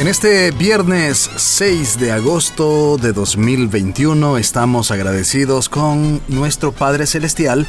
En 0.00 0.08
este 0.08 0.50
viernes 0.52 1.28
6 1.36 2.00
de 2.00 2.10
agosto 2.10 2.96
de 2.96 3.12
2021 3.12 4.38
estamos 4.38 4.90
agradecidos 4.90 5.68
con 5.68 6.22
nuestro 6.26 6.72
Padre 6.72 7.06
Celestial 7.06 7.66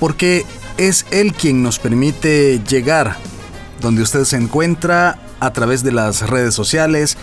porque 0.00 0.44
es 0.78 1.06
Él 1.12 1.32
quien 1.32 1.62
nos 1.62 1.78
permite 1.78 2.60
llegar 2.68 3.18
donde 3.80 4.02
usted 4.02 4.24
se 4.24 4.36
encuentra 4.36 5.20
a 5.38 5.52
través 5.52 5.84
de 5.84 5.92
las 5.92 6.28
redes 6.28 6.54
sociales, 6.54 7.16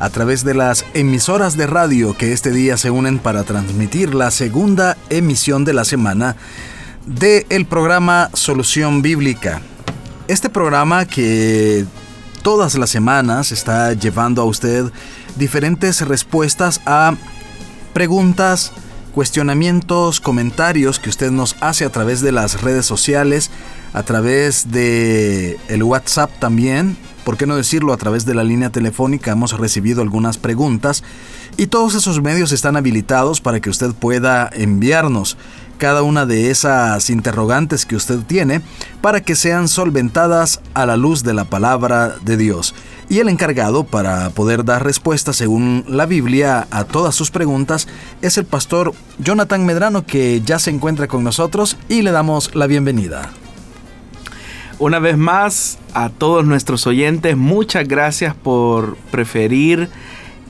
a 0.00 0.10
través 0.10 0.44
de 0.44 0.54
las 0.54 0.84
emisoras 0.94 1.56
de 1.56 1.68
radio 1.68 2.16
que 2.16 2.32
este 2.32 2.50
día 2.50 2.76
se 2.78 2.90
unen 2.90 3.20
para 3.20 3.44
transmitir 3.44 4.16
la 4.16 4.32
segunda 4.32 4.96
emisión 5.10 5.64
de 5.64 5.74
la 5.74 5.84
semana 5.84 6.34
del 7.06 7.46
el 7.50 7.66
programa 7.66 8.30
Solución 8.32 9.00
Bíblica. 9.00 9.62
Este 10.26 10.50
programa 10.50 11.06
que 11.06 11.86
todas 12.42 12.74
las 12.76 12.90
semanas 12.90 13.52
está 13.52 13.92
llevando 13.92 14.42
a 14.42 14.44
usted 14.44 14.90
diferentes 15.36 16.00
respuestas 16.06 16.80
a 16.86 17.14
preguntas, 17.92 18.72
cuestionamientos, 19.14 20.20
comentarios 20.20 20.98
que 20.98 21.08
usted 21.08 21.30
nos 21.30 21.56
hace 21.60 21.84
a 21.84 21.90
través 21.90 22.20
de 22.20 22.32
las 22.32 22.62
redes 22.62 22.84
sociales, 22.84 23.50
a 23.92 24.02
través 24.02 24.72
de 24.72 25.58
el 25.68 25.82
WhatsApp 25.82 26.30
también, 26.38 26.96
por 27.24 27.36
qué 27.36 27.46
no 27.46 27.56
decirlo, 27.56 27.92
a 27.92 27.96
través 27.96 28.24
de 28.24 28.34
la 28.34 28.42
línea 28.42 28.70
telefónica 28.70 29.32
hemos 29.32 29.58
recibido 29.58 30.02
algunas 30.02 30.38
preguntas 30.38 31.04
y 31.56 31.66
todos 31.66 31.94
esos 31.94 32.20
medios 32.22 32.50
están 32.50 32.76
habilitados 32.76 33.40
para 33.40 33.60
que 33.60 33.70
usted 33.70 33.92
pueda 33.92 34.50
enviarnos 34.52 35.36
cada 35.82 36.04
una 36.04 36.26
de 36.26 36.52
esas 36.52 37.10
interrogantes 37.10 37.86
que 37.86 37.96
usted 37.96 38.20
tiene 38.20 38.60
para 39.00 39.20
que 39.20 39.34
sean 39.34 39.66
solventadas 39.66 40.60
a 40.74 40.86
la 40.86 40.96
luz 40.96 41.24
de 41.24 41.34
la 41.34 41.42
palabra 41.42 42.14
de 42.22 42.36
Dios. 42.36 42.72
Y 43.08 43.18
el 43.18 43.28
encargado 43.28 43.82
para 43.82 44.30
poder 44.30 44.64
dar 44.64 44.84
respuesta 44.84 45.32
según 45.32 45.84
la 45.88 46.06
Biblia 46.06 46.68
a 46.70 46.84
todas 46.84 47.16
sus 47.16 47.32
preguntas 47.32 47.88
es 48.20 48.38
el 48.38 48.44
pastor 48.44 48.94
Jonathan 49.18 49.66
Medrano 49.66 50.06
que 50.06 50.40
ya 50.42 50.60
se 50.60 50.70
encuentra 50.70 51.08
con 51.08 51.24
nosotros 51.24 51.76
y 51.88 52.02
le 52.02 52.12
damos 52.12 52.54
la 52.54 52.68
bienvenida. 52.68 53.32
Una 54.78 55.00
vez 55.00 55.18
más, 55.18 55.80
a 55.94 56.10
todos 56.10 56.44
nuestros 56.44 56.86
oyentes, 56.86 57.36
muchas 57.36 57.88
gracias 57.88 58.36
por 58.36 58.96
preferir 59.10 59.90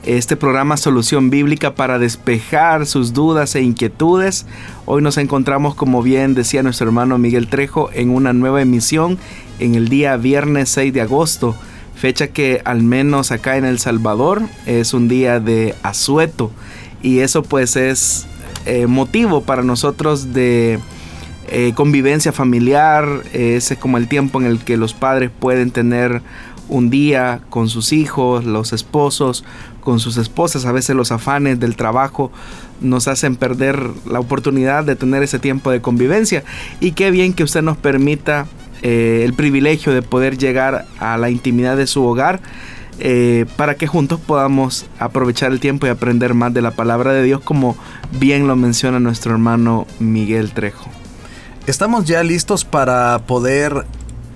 este 0.05 0.35
programa 0.35 0.75
Solución 0.75 1.29
Bíblica 1.29 1.75
para 1.75 1.97
despejar 1.97 2.85
sus 2.85 3.13
dudas 3.13 3.55
e 3.55 3.61
inquietudes. 3.61 4.45
Hoy 4.85 5.01
nos 5.01 5.17
encontramos, 5.17 5.75
como 5.75 6.01
bien 6.01 6.33
decía 6.33 6.61
nuestro 6.63 6.87
hermano 6.87 7.17
Miguel 7.17 7.47
Trejo, 7.47 7.89
en 7.93 8.09
una 8.09 8.33
nueva 8.33 8.61
emisión 8.61 9.17
en 9.59 9.75
el 9.75 9.87
día 9.87 10.17
viernes 10.17 10.69
6 10.69 10.93
de 10.93 11.01
agosto, 11.01 11.55
fecha 11.95 12.27
que 12.27 12.61
al 12.65 12.83
menos 12.83 13.31
acá 13.31 13.55
en 13.57 13.65
El 13.65 13.79
Salvador 13.79 14.41
es 14.65 14.93
un 14.93 15.07
día 15.07 15.39
de 15.39 15.75
asueto 15.83 16.51
y 17.01 17.19
eso 17.19 17.43
pues 17.43 17.75
es 17.75 18.27
eh, 18.65 18.87
motivo 18.87 19.41
para 19.41 19.63
nosotros 19.63 20.33
de 20.33 20.79
eh, 21.47 21.73
convivencia 21.75 22.31
familiar, 22.31 23.07
ese 23.31 23.75
es 23.75 23.79
como 23.79 23.97
el 23.97 24.07
tiempo 24.07 24.41
en 24.41 24.47
el 24.47 24.59
que 24.59 24.75
los 24.75 24.93
padres 24.93 25.29
pueden 25.37 25.71
tener 25.71 26.21
un 26.69 26.89
día 26.89 27.41
con 27.49 27.69
sus 27.69 27.93
hijos, 27.93 28.45
los 28.45 28.73
esposos, 28.73 29.43
con 29.83 29.99
sus 29.99 30.17
esposas. 30.17 30.65
A 30.65 30.71
veces 30.71 30.95
los 30.95 31.11
afanes 31.11 31.59
del 31.59 31.75
trabajo 31.75 32.31
nos 32.81 33.07
hacen 33.07 33.35
perder 33.35 33.89
la 34.09 34.19
oportunidad 34.19 34.83
de 34.83 34.95
tener 34.95 35.23
ese 35.23 35.39
tiempo 35.39 35.71
de 35.71 35.81
convivencia. 35.81 36.43
Y 36.79 36.91
qué 36.91 37.11
bien 37.11 37.33
que 37.33 37.43
usted 37.43 37.61
nos 37.61 37.77
permita 37.77 38.47
eh, 38.81 39.21
el 39.23 39.33
privilegio 39.33 39.93
de 39.93 40.01
poder 40.01 40.37
llegar 40.37 40.85
a 40.99 41.17
la 41.17 41.29
intimidad 41.29 41.77
de 41.77 41.87
su 41.87 42.03
hogar. 42.03 42.41
Eh, 42.99 43.45
para 43.57 43.75
que 43.75 43.87
juntos 43.87 44.19
podamos 44.19 44.85
aprovechar 44.99 45.51
el 45.51 45.59
tiempo 45.59 45.87
y 45.87 45.89
aprender 45.89 46.35
más 46.35 46.53
de 46.53 46.61
la 46.61 46.71
palabra 46.71 47.11
de 47.11 47.23
Dios 47.23 47.41
como 47.41 47.75
bien 48.19 48.47
lo 48.47 48.55
menciona 48.55 48.99
nuestro 48.99 49.31
hermano 49.31 49.87
Miguel 49.99 50.51
Trejo. 50.51 50.91
Estamos 51.65 52.05
ya 52.05 52.21
listos 52.23 52.65
para 52.65 53.19
poder 53.25 53.85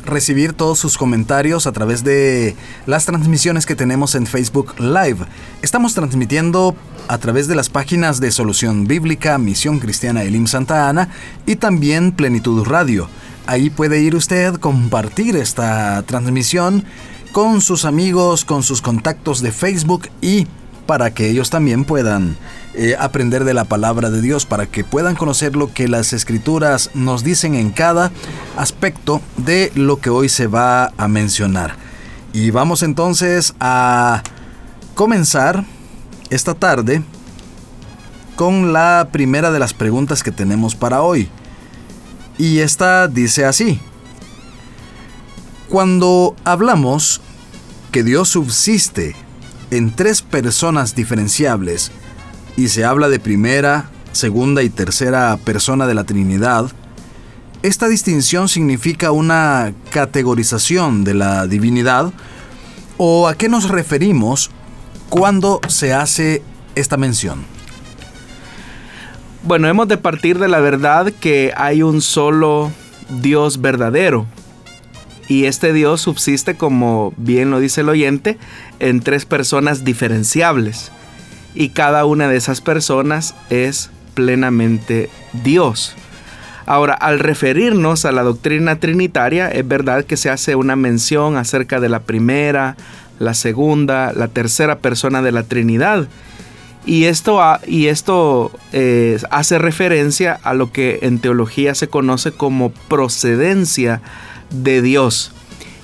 recibir 0.08 0.54
todos 0.54 0.80
sus 0.80 0.98
comentarios 0.98 1.68
a 1.68 1.72
través 1.72 2.04
de 2.04 2.56
las 2.86 3.06
transmisiones 3.06 3.66
que 3.66 3.76
tenemos 3.76 4.16
en 4.16 4.26
Facebook 4.26 4.74
Live. 4.80 5.18
Estamos 5.62 5.94
transmitiendo 5.94 6.76
a 7.08 7.18
través 7.20 7.48
de 7.48 7.56
las 7.56 7.70
páginas 7.70 8.20
de 8.20 8.32
Solución 8.32 8.88
Bíblica, 8.88 9.38
Misión 9.38 9.80
Cristiana 9.80 10.24
Elim 10.24 10.48
Santa 10.48 10.90
Ana 10.90 11.10
y 11.46 11.58
también 11.58 12.12
Plenitud 12.12 12.66
Radio. 12.66 13.10
Ahí 13.46 13.70
puede 13.70 14.02
ir 14.02 14.16
usted 14.16 14.56
compartir 14.56 15.36
esta 15.36 16.02
transmisión 16.04 16.84
con 17.32 17.62
sus 17.62 17.86
amigos, 17.86 18.46
con 18.46 18.64
sus 18.64 18.82
contactos 18.82 19.42
de 19.42 19.52
Facebook 19.52 20.10
y 20.22 20.48
para 20.88 21.14
que 21.14 21.30
ellos 21.30 21.52
también 21.52 21.86
puedan 21.86 22.38
eh, 22.74 22.96
aprender 23.00 23.44
de 23.44 23.54
la 23.54 23.66
palabra 23.66 24.10
de 24.10 24.22
Dios, 24.22 24.46
para 24.46 24.66
que 24.66 24.84
puedan 24.84 25.16
conocer 25.16 25.56
lo 25.56 25.72
que 25.72 25.88
las 25.88 26.14
escrituras 26.14 26.90
nos 26.96 27.24
dicen 27.24 27.54
en 27.54 27.70
cada 27.70 28.12
aspecto 28.56 29.22
de 29.36 29.72
lo 29.76 29.98
que 29.98 30.10
hoy 30.10 30.30
se 30.30 30.48
va 30.48 30.94
a 30.98 31.08
mencionar. 31.08 31.76
Y 32.34 32.50
vamos 32.52 32.82
entonces 32.82 33.54
a 33.60 34.24
comenzar 34.96 35.66
esta 36.30 36.56
tarde 36.56 37.04
con 38.36 38.74
la 38.74 39.10
primera 39.12 39.52
de 39.52 39.60
las 39.60 39.74
preguntas 39.74 40.24
que 40.24 40.32
tenemos 40.32 40.76
para 40.76 41.02
hoy. 41.02 41.30
Y 42.38 42.60
esta 42.60 43.08
dice 43.08 43.46
así. 43.46 43.80
Cuando 45.70 46.36
hablamos 46.46 47.22
que 47.92 48.04
Dios 48.04 48.30
subsiste 48.30 49.16
en 49.72 49.96
tres 49.96 50.22
personas 50.22 50.96
diferenciables 50.96 51.92
y 52.56 52.70
se 52.70 52.86
habla 52.86 53.10
de 53.10 53.20
primera, 53.20 53.90
segunda 54.12 54.64
y 54.64 54.70
tercera 54.70 55.38
persona 55.44 55.88
de 55.88 55.94
la 55.94 56.04
Trinidad, 56.04 56.72
esta 57.64 57.88
distinción 57.88 58.50
significa 58.50 59.12
una 59.12 59.74
categorización 59.92 61.04
de 61.04 61.14
la 61.14 61.48
divinidad 61.48 62.14
o 62.98 63.28
a 63.28 63.36
qué 63.36 63.50
nos 63.50 63.70
referimos 63.70 64.52
cuando 65.10 65.60
se 65.68 65.94
hace 65.94 66.42
esta 66.76 66.98
mención. 66.98 67.46
Bueno, 69.44 69.68
hemos 69.68 69.88
de 69.88 69.98
partir 69.98 70.40
de 70.40 70.48
la 70.48 70.60
verdad 70.60 71.14
que 71.20 71.54
hay 71.56 71.82
un 71.82 72.02
solo 72.02 72.72
Dios 73.10 73.62
verdadero. 73.62 74.26
Y 75.28 75.46
este 75.46 75.74
Dios 75.74 76.02
subsiste, 76.02 76.56
como 76.56 77.14
bien 77.18 77.52
lo 77.52 77.60
dice 77.60 77.82
el 77.82 77.90
oyente, 77.90 78.38
en 78.80 79.02
tres 79.02 79.26
personas 79.26 79.84
diferenciables. 79.84 80.92
Y 81.54 81.70
cada 81.70 82.06
una 82.06 82.28
de 82.28 82.38
esas 82.38 82.62
personas 82.62 83.36
es 83.50 83.90
plenamente 84.14 85.10
Dios. 85.44 85.96
Ahora, 86.66 86.94
al 86.94 87.20
referirnos 87.20 88.06
a 88.06 88.12
la 88.12 88.24
doctrina 88.24 88.78
trinitaria, 88.80 89.50
es 89.50 89.68
verdad 89.68 90.04
que 90.04 90.18
se 90.18 90.30
hace 90.30 90.56
una 90.56 90.76
mención 90.76 91.38
acerca 91.38 91.80
de 91.80 91.88
la 91.88 92.02
primera, 92.02 92.76
la 93.20 93.34
segunda, 93.34 94.14
la 94.14 94.28
tercera 94.28 94.80
persona 94.80 95.22
de 95.22 95.32
la 95.32 95.44
Trinidad. 95.44 96.08
Y 96.86 97.06
esto, 97.06 97.42
y 97.66 97.88
esto 97.88 98.52
eh, 98.72 99.18
hace 99.30 99.60
referencia 99.60 100.40
a 100.44 100.54
lo 100.54 100.72
que 100.72 101.00
en 101.02 101.20
teología 101.20 101.76
se 101.76 101.90
conoce 101.90 102.32
como 102.32 102.72
procedencia 102.72 104.02
de 104.50 104.82
Dios 104.82 105.32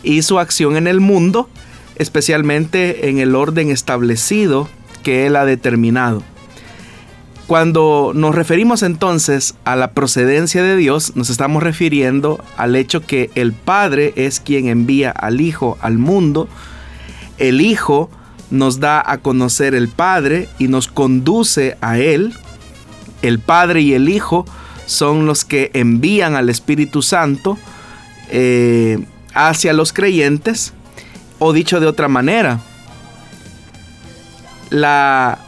y 0.03 0.21
su 0.21 0.39
acción 0.39 0.75
en 0.77 0.87
el 0.87 0.99
mundo 0.99 1.49
especialmente 1.95 3.09
en 3.09 3.19
el 3.19 3.35
orden 3.35 3.69
establecido 3.69 4.69
que 5.03 5.25
Él 5.25 5.35
ha 5.35 5.45
determinado. 5.45 6.23
Cuando 7.47 8.13
nos 8.15 8.33
referimos 8.33 8.83
entonces 8.83 9.55
a 9.65 9.75
la 9.75 9.91
procedencia 9.91 10.63
de 10.63 10.77
Dios, 10.77 11.15
nos 11.15 11.29
estamos 11.29 11.61
refiriendo 11.61 12.43
al 12.57 12.75
hecho 12.75 13.01
que 13.01 13.29
el 13.35 13.51
Padre 13.53 14.13
es 14.15 14.39
quien 14.39 14.67
envía 14.67 15.11
al 15.11 15.41
Hijo 15.41 15.77
al 15.81 15.97
mundo, 15.97 16.47
el 17.37 17.61
Hijo 17.61 18.09
nos 18.49 18.79
da 18.79 19.03
a 19.05 19.17
conocer 19.17 19.75
el 19.75 19.89
Padre 19.89 20.47
y 20.57 20.67
nos 20.67 20.87
conduce 20.87 21.77
a 21.81 21.99
Él, 21.99 22.33
el 23.21 23.39
Padre 23.39 23.81
y 23.81 23.93
el 23.93 24.09
Hijo 24.09 24.45
son 24.85 25.25
los 25.25 25.43
que 25.43 25.69
envían 25.73 26.35
al 26.35 26.49
Espíritu 26.49 27.01
Santo 27.01 27.57
eh, 28.29 28.99
hacia 29.33 29.73
los 29.73 29.93
creyentes 29.93 30.73
O 31.39 31.53
dicho 31.53 31.79
de 31.79 31.87
otra 31.87 32.07
manera, 32.07 32.59
la, 34.69 35.39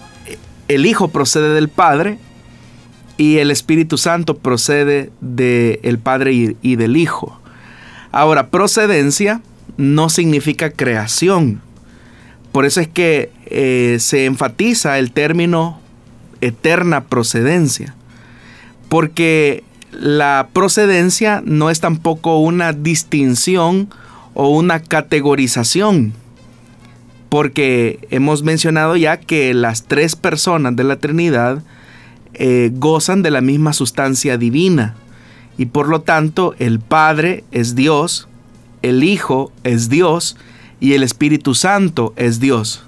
el 0.68 0.86
Hijo 0.86 1.10
procede 1.10 1.54
del 1.54 1.70
Padre 1.70 2.20
y 3.18 3.38
el 3.38 3.52
Espíritu 3.52 3.98
Santo 3.98 4.38
procede 4.38 5.12
del 5.22 6.00
Padre 6.00 6.56
y, 6.62 6.76
del 6.76 6.98
Hijo. 6.98 7.40
Ahora, 8.12 8.48
procedencia 8.50 9.42
no 9.78 10.10
significa 10.10 10.70
creación. 10.70 11.62
Por 12.52 12.66
eso 12.66 12.82
es 12.82 12.88
que 12.88 13.32
eh, 13.46 13.98
se 14.00 14.26
enfatiza 14.26 15.00
el 15.00 15.12
término 15.12 15.80
eterna 16.42 17.06
procedencia. 17.06 17.96
Porque 18.90 19.64
la 20.00 20.50
procedencia 20.54 21.42
no 21.46 21.70
es 21.70 21.80
tampoco 21.80 22.40
una 22.40 22.74
distinción 22.74 23.90
o 24.34 24.50
una 24.50 24.82
categorización. 24.82 26.14
Porque 27.30 28.00
hemos 28.12 28.44
mencionado 28.44 28.96
ya 28.96 29.18
que 29.18 29.54
las 29.54 29.84
tres 29.84 30.16
personas 30.16 30.76
de 30.76 30.84
la 30.84 30.98
Trinidad 30.98 31.64
eh, 32.34 32.72
gozan 32.74 33.24
de 33.24 33.32
la 33.32 33.42
misma 33.42 33.74
sustancia 33.74 34.38
divina. 34.38 34.96
Y 35.58 35.68
por 35.68 35.88
lo 35.88 36.02
tanto 36.02 36.54
el 36.60 36.80
Padre 36.80 37.44
es 37.52 37.76
Dios, 37.76 38.28
el 38.82 39.04
Hijo 39.04 39.52
es 39.64 39.90
Dios 39.90 40.38
y 40.80 40.94
el 40.94 41.04
Espíritu 41.04 41.56
Santo 41.56 42.14
es 42.18 42.40
Dios. 42.40 42.84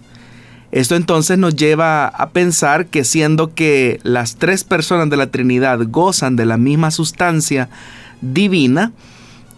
Esto 0.78 0.96
entonces 0.96 1.40
nos 1.40 1.56
lleva 1.56 2.06
a 2.06 2.30
pensar 2.30 2.86
que 2.86 3.04
siendo 3.04 3.56
que 3.56 4.00
las 4.04 4.36
tres 4.36 4.64
personas 4.64 5.10
de 5.10 5.18
la 5.18 5.32
Trinidad 5.32 5.80
gozan 5.90 6.36
de 6.36 6.46
la 6.46 6.58
misma 6.58 6.92
sustancia 6.92 7.68
divina, 8.22 8.92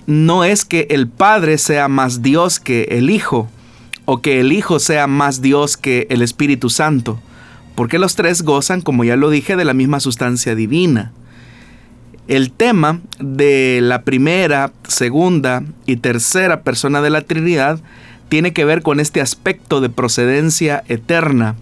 no 0.07 0.45
es 0.45 0.63
que 0.63 0.87
el 0.91 1.09
Padre 1.09 1.57
sea 1.57 1.89
más 1.89 2.21
Dios 2.21 2.61
que 2.61 2.83
el 2.91 3.09
Hijo, 3.09 3.49
o 4.05 4.21
que 4.21 4.39
el 4.39 4.53
Hijo 4.53 4.79
sea 4.79 5.07
más 5.07 5.41
Dios 5.41 5.75
que 5.75 6.07
el 6.09 6.21
Espíritu 6.21 6.69
Santo, 6.69 7.19
porque 7.75 7.99
los 7.99 8.15
tres 8.15 8.43
gozan, 8.43 8.79
como 8.79 9.03
ya 9.03 9.17
lo 9.17 9.29
dije, 9.29 9.57
de 9.57 9.65
la 9.65 9.73
misma 9.73 9.99
sustancia 9.99 10.55
divina. 10.55 11.11
El 12.29 12.49
tema 12.53 13.01
de 13.19 13.79
la 13.83 14.03
primera, 14.03 14.71
segunda 14.87 15.63
y 15.85 15.97
tercera 15.97 16.61
persona 16.61 17.01
de 17.01 17.09
la 17.09 17.23
Trinidad 17.23 17.81
tiene 18.29 18.53
que 18.53 18.65
ver 18.65 18.81
con 18.81 18.99
este 18.99 19.21
aspecto 19.21 19.81
de 19.81 19.89
procedencia 19.89 20.83
eterna 20.87 21.55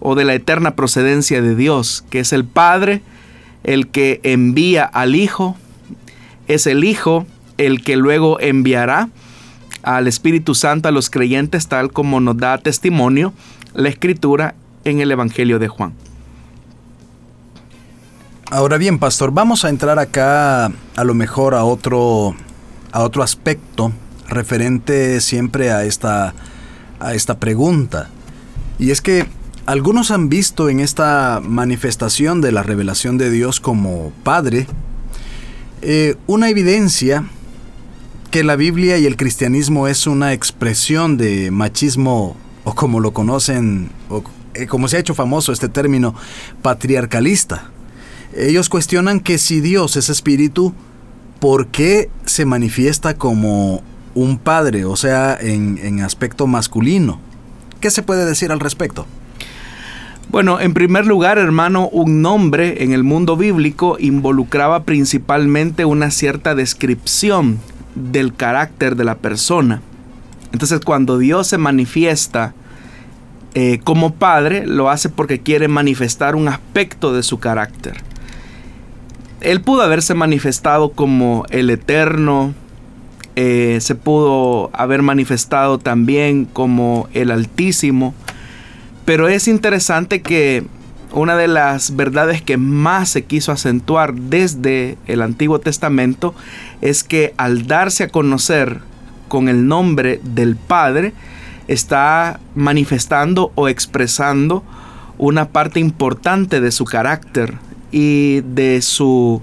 o 0.00 0.14
de 0.14 0.24
la 0.24 0.34
eterna 0.34 0.74
procedencia 0.74 1.40
de 1.40 1.54
Dios, 1.54 2.04
que 2.10 2.20
es 2.20 2.32
el 2.32 2.44
Padre 2.44 3.02
el 3.64 3.88
que 3.88 4.20
envía 4.24 4.84
al 4.84 5.14
Hijo, 5.14 5.56
es 6.48 6.66
el 6.66 6.84
Hijo 6.84 7.26
el 7.56 7.82
que 7.82 7.96
luego 7.96 8.40
enviará 8.40 9.08
al 9.82 10.08
Espíritu 10.08 10.54
Santo 10.54 10.88
a 10.88 10.92
los 10.92 11.10
creyentes, 11.10 11.68
tal 11.68 11.92
como 11.92 12.20
nos 12.20 12.36
da 12.36 12.58
testimonio 12.58 13.32
la 13.74 13.88
Escritura 13.88 14.54
en 14.84 15.00
el 15.00 15.10
Evangelio 15.12 15.58
de 15.58 15.68
Juan. 15.68 15.92
Ahora 18.50 18.76
bien, 18.76 18.98
pastor, 18.98 19.32
vamos 19.32 19.64
a 19.64 19.70
entrar 19.70 19.98
acá 19.98 20.66
a 20.66 21.04
lo 21.04 21.14
mejor 21.14 21.54
a 21.54 21.64
otro, 21.64 22.34
a 22.90 23.02
otro 23.02 23.22
aspecto 23.22 23.92
referente 24.32 25.20
siempre 25.20 25.70
a 25.70 25.84
esta, 25.84 26.34
a 27.00 27.14
esta 27.14 27.38
pregunta. 27.38 28.08
Y 28.78 28.90
es 28.90 29.00
que 29.00 29.26
algunos 29.66 30.10
han 30.10 30.28
visto 30.28 30.68
en 30.68 30.80
esta 30.80 31.40
manifestación 31.42 32.40
de 32.40 32.52
la 32.52 32.62
revelación 32.62 33.18
de 33.18 33.30
Dios 33.30 33.60
como 33.60 34.12
Padre 34.24 34.66
eh, 35.84 36.14
una 36.28 36.48
evidencia 36.48 37.24
que 38.30 38.44
la 38.44 38.54
Biblia 38.54 38.98
y 38.98 39.06
el 39.06 39.16
cristianismo 39.16 39.88
es 39.88 40.06
una 40.06 40.32
expresión 40.32 41.16
de 41.16 41.50
machismo 41.50 42.36
o 42.62 42.74
como 42.74 43.00
lo 43.00 43.12
conocen 43.12 43.90
o 44.08 44.22
eh, 44.54 44.68
como 44.68 44.86
se 44.86 44.96
ha 44.96 45.00
hecho 45.00 45.14
famoso 45.14 45.52
este 45.52 45.68
término, 45.68 46.14
patriarcalista. 46.62 47.70
Ellos 48.36 48.68
cuestionan 48.68 49.18
que 49.18 49.38
si 49.38 49.60
Dios 49.60 49.96
es 49.96 50.08
espíritu, 50.08 50.72
¿por 51.40 51.66
qué 51.66 52.10
se 52.26 52.46
manifiesta 52.46 53.14
como 53.14 53.82
un 54.14 54.38
padre, 54.38 54.84
o 54.84 54.96
sea, 54.96 55.36
en, 55.40 55.78
en 55.82 56.00
aspecto 56.00 56.46
masculino? 56.46 57.18
¿Qué 57.80 57.90
se 57.90 58.02
puede 58.02 58.24
decir 58.24 58.52
al 58.52 58.60
respecto? 58.60 59.06
Bueno, 60.30 60.60
en 60.60 60.72
primer 60.72 61.06
lugar, 61.06 61.38
hermano, 61.38 61.88
un 61.88 62.22
nombre 62.22 62.84
en 62.84 62.92
el 62.92 63.04
mundo 63.04 63.36
bíblico 63.36 63.96
involucraba 63.98 64.84
principalmente 64.84 65.84
una 65.84 66.10
cierta 66.10 66.54
descripción 66.54 67.58
del 67.94 68.34
carácter 68.34 68.96
de 68.96 69.04
la 69.04 69.16
persona. 69.16 69.82
Entonces, 70.52 70.80
cuando 70.80 71.18
Dios 71.18 71.48
se 71.48 71.58
manifiesta 71.58 72.54
eh, 73.54 73.80
como 73.84 74.14
padre 74.14 74.66
lo 74.66 74.88
hace 74.88 75.10
porque 75.10 75.40
quiere 75.40 75.68
manifestar 75.68 76.36
un 76.36 76.48
aspecto 76.48 77.12
de 77.12 77.22
su 77.22 77.38
carácter. 77.38 77.98
Él 79.42 79.60
pudo 79.60 79.82
haberse 79.82 80.14
manifestado 80.14 80.92
como 80.92 81.44
el 81.50 81.68
eterno, 81.68 82.54
eh, 83.36 83.78
se 83.80 83.94
pudo 83.94 84.70
haber 84.72 85.02
manifestado 85.02 85.78
también 85.78 86.44
como 86.44 87.08
el 87.12 87.30
altísimo, 87.30 88.14
pero 89.04 89.28
es 89.28 89.48
interesante 89.48 90.22
que 90.22 90.64
una 91.12 91.36
de 91.36 91.48
las 91.48 91.96
verdades 91.96 92.40
que 92.40 92.56
más 92.56 93.10
se 93.10 93.24
quiso 93.24 93.52
acentuar 93.52 94.14
desde 94.14 94.96
el 95.06 95.20
Antiguo 95.22 95.58
Testamento 95.58 96.34
es 96.80 97.04
que 97.04 97.34
al 97.36 97.66
darse 97.66 98.04
a 98.04 98.08
conocer 98.08 98.80
con 99.32 99.48
el 99.48 99.66
nombre 99.66 100.20
del 100.22 100.56
Padre, 100.56 101.14
está 101.66 102.38
manifestando 102.54 103.50
o 103.54 103.66
expresando 103.68 104.62
una 105.16 105.48
parte 105.48 105.80
importante 105.80 106.60
de 106.60 106.70
su 106.70 106.84
carácter 106.84 107.54
y 107.90 108.42
de 108.42 108.82
su 108.82 109.40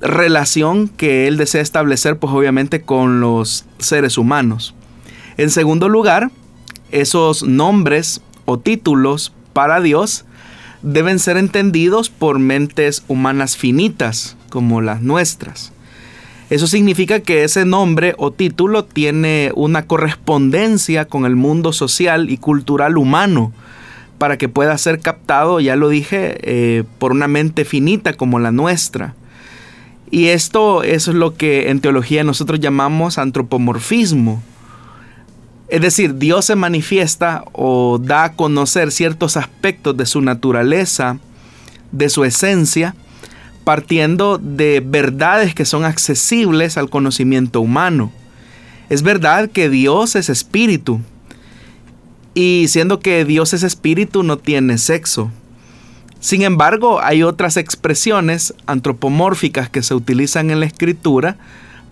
relación 0.00 0.88
que 0.88 1.26
él 1.26 1.36
desea 1.36 1.62
establecer 1.62 2.18
pues 2.18 2.32
obviamente 2.32 2.82
con 2.82 3.20
los 3.20 3.64
seres 3.78 4.18
humanos. 4.18 4.74
En 5.36 5.50
segundo 5.50 5.88
lugar, 5.88 6.30
esos 6.90 7.42
nombres 7.42 8.20
o 8.44 8.58
títulos 8.58 9.32
para 9.52 9.80
Dios 9.80 10.24
deben 10.82 11.18
ser 11.18 11.36
entendidos 11.36 12.10
por 12.10 12.38
mentes 12.38 13.02
humanas 13.08 13.56
finitas 13.56 14.36
como 14.50 14.80
las 14.80 15.02
nuestras. 15.02 15.72
Eso 16.48 16.68
significa 16.68 17.20
que 17.20 17.42
ese 17.42 17.64
nombre 17.64 18.14
o 18.18 18.30
título 18.30 18.84
tiene 18.84 19.50
una 19.56 19.86
correspondencia 19.86 21.06
con 21.06 21.26
el 21.26 21.34
mundo 21.34 21.72
social 21.72 22.30
y 22.30 22.36
cultural 22.36 22.98
humano 22.98 23.52
para 24.18 24.38
que 24.38 24.48
pueda 24.48 24.78
ser 24.78 25.00
captado, 25.00 25.58
ya 25.58 25.74
lo 25.74 25.88
dije, 25.88 26.38
eh, 26.42 26.84
por 26.98 27.10
una 27.10 27.26
mente 27.26 27.64
finita 27.64 28.12
como 28.12 28.38
la 28.38 28.52
nuestra. 28.52 29.14
Y 30.10 30.28
esto, 30.28 30.82
es 30.82 31.08
lo 31.08 31.34
que 31.34 31.70
en 31.70 31.80
teología 31.80 32.24
nosotros 32.24 32.60
llamamos 32.60 33.18
antropomorfismo. 33.18 34.42
Es 35.68 35.80
decir, 35.80 36.16
Dios 36.16 36.44
se 36.44 36.54
manifiesta 36.54 37.44
o 37.52 37.98
da 37.98 38.24
a 38.24 38.32
conocer 38.34 38.92
ciertos 38.92 39.36
aspectos 39.36 39.96
de 39.96 40.06
su 40.06 40.20
naturaleza, 40.20 41.18
de 41.90 42.08
su 42.08 42.24
esencia, 42.24 42.94
partiendo 43.64 44.38
de 44.38 44.80
verdades 44.84 45.54
que 45.54 45.64
son 45.64 45.84
accesibles 45.84 46.76
al 46.76 46.88
conocimiento 46.88 47.60
humano. 47.60 48.12
Es 48.88 49.02
verdad 49.02 49.50
que 49.50 49.68
Dios 49.68 50.14
es 50.14 50.28
espíritu, 50.28 51.00
y 52.36 52.66
siendo 52.68 53.00
que 53.00 53.24
Dios 53.24 53.54
es 53.54 53.62
espíritu 53.62 54.22
no 54.22 54.36
tiene 54.36 54.76
sexo. 54.76 55.30
Sin 56.26 56.42
embargo, 56.42 57.00
hay 57.00 57.22
otras 57.22 57.56
expresiones 57.56 58.52
antropomórficas 58.66 59.70
que 59.70 59.84
se 59.84 59.94
utilizan 59.94 60.50
en 60.50 60.58
la 60.58 60.66
escritura 60.66 61.36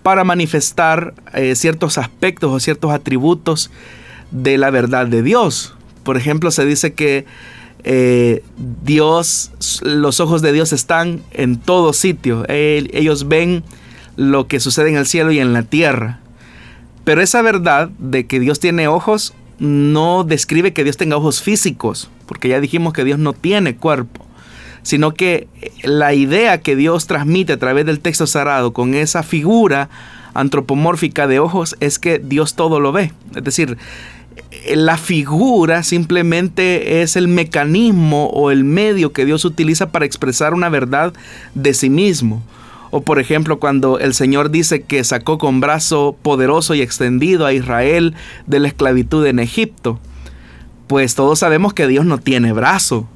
para 0.03 0.25
manifestar 0.25 1.13
eh, 1.33 1.55
ciertos 1.55 1.97
aspectos 1.97 2.51
o 2.51 2.59
ciertos 2.59 2.91
atributos 2.91 3.71
de 4.31 4.57
la 4.57 4.71
verdad 4.71 5.07
de 5.07 5.23
Dios. 5.23 5.73
Por 6.03 6.17
ejemplo, 6.17 6.51
se 6.51 6.65
dice 6.65 6.93
que 6.93 7.25
eh, 7.85 8.43
Dios, 8.83 9.51
los 9.83 10.19
ojos 10.19 10.41
de 10.41 10.51
Dios 10.51 10.73
están 10.73 11.21
en 11.31 11.57
todo 11.57 11.93
sitio. 11.93 12.43
ellos 12.49 13.29
ven 13.29 13.63
lo 14.17 14.49
que 14.49 14.59
sucede 14.59 14.89
en 14.89 14.97
el 14.97 15.05
cielo 15.05 15.31
y 15.31 15.39
en 15.39 15.53
la 15.53 15.63
tierra. 15.63 16.19
Pero 17.05 17.21
esa 17.21 17.41
verdad 17.41 17.87
de 17.99 18.27
que 18.27 18.41
Dios 18.41 18.59
tiene 18.59 18.89
ojos 18.89 19.33
no 19.59 20.25
describe 20.25 20.73
que 20.73 20.83
Dios 20.83 20.97
tenga 20.97 21.15
ojos 21.15 21.41
físicos, 21.41 22.09
porque 22.25 22.49
ya 22.49 22.59
dijimos 22.59 22.91
que 22.91 23.05
Dios 23.05 23.17
no 23.17 23.31
tiene 23.31 23.77
cuerpo, 23.77 24.24
sino 24.85 25.15
que 25.15 25.47
la 25.81 26.13
idea 26.13 26.61
que 26.61 26.75
Dios 26.75 27.07
transmite 27.07 27.53
a 27.53 27.57
través 27.57 27.87
del 27.87 28.01
texto 28.01 28.27
sagrado 28.27 28.71
con 28.71 28.93
esa 28.93 29.23
figura 29.23 29.89
antropomórfica 30.35 31.25
de 31.25 31.39
ojos 31.39 31.75
es 31.79 31.97
que 31.97 32.19
Dios 32.19 32.53
todo 32.53 32.79
lo 32.79 32.91
ve. 32.91 33.11
Es 33.35 33.43
decir, 33.43 33.79
la 34.75 34.97
figura 34.97 35.81
simplemente 35.81 37.01
es 37.01 37.15
el 37.15 37.27
mecanismo 37.27 38.27
o 38.27 38.51
el 38.51 38.63
medio 38.63 39.11
que 39.11 39.25
Dios 39.25 39.43
utiliza 39.43 39.91
para 39.91 40.05
expresar 40.05 40.53
una 40.53 40.69
verdad 40.69 41.13
de 41.55 41.73
sí 41.73 41.89
mismo. 41.89 42.43
O 42.91 43.01
por 43.01 43.17
ejemplo, 43.17 43.59
cuando 43.59 43.97
el 43.97 44.13
Señor 44.13 44.51
dice 44.51 44.83
que 44.83 45.03
sacó 45.03 45.39
con 45.39 45.61
brazo 45.61 46.15
poderoso 46.21 46.75
y 46.75 46.83
extendido 46.83 47.47
a 47.47 47.53
Israel 47.53 48.13
de 48.45 48.59
la 48.59 48.67
esclavitud 48.67 49.25
en 49.25 49.39
Egipto. 49.39 49.99
Pues 50.85 51.15
todos 51.15 51.39
sabemos 51.39 51.73
que 51.73 51.87
Dios 51.87 52.05
no 52.05 52.19
tiene 52.19 52.53
brazo, 52.53 53.09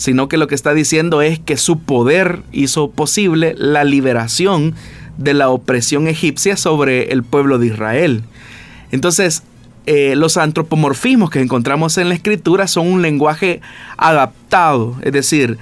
sino 0.00 0.28
que 0.28 0.38
lo 0.38 0.48
que 0.48 0.54
está 0.54 0.72
diciendo 0.72 1.20
es 1.20 1.38
que 1.38 1.58
su 1.58 1.80
poder 1.80 2.40
hizo 2.52 2.90
posible 2.90 3.54
la 3.58 3.84
liberación 3.84 4.74
de 5.18 5.34
la 5.34 5.50
opresión 5.50 6.08
egipcia 6.08 6.56
sobre 6.56 7.12
el 7.12 7.22
pueblo 7.22 7.58
de 7.58 7.66
Israel. 7.66 8.22
Entonces, 8.92 9.42
eh, 9.84 10.14
los 10.16 10.38
antropomorfismos 10.38 11.28
que 11.28 11.42
encontramos 11.42 11.98
en 11.98 12.08
la 12.08 12.14
escritura 12.14 12.66
son 12.66 12.86
un 12.86 13.02
lenguaje 13.02 13.60
adaptado, 13.98 14.96
es 15.02 15.12
decir, 15.12 15.58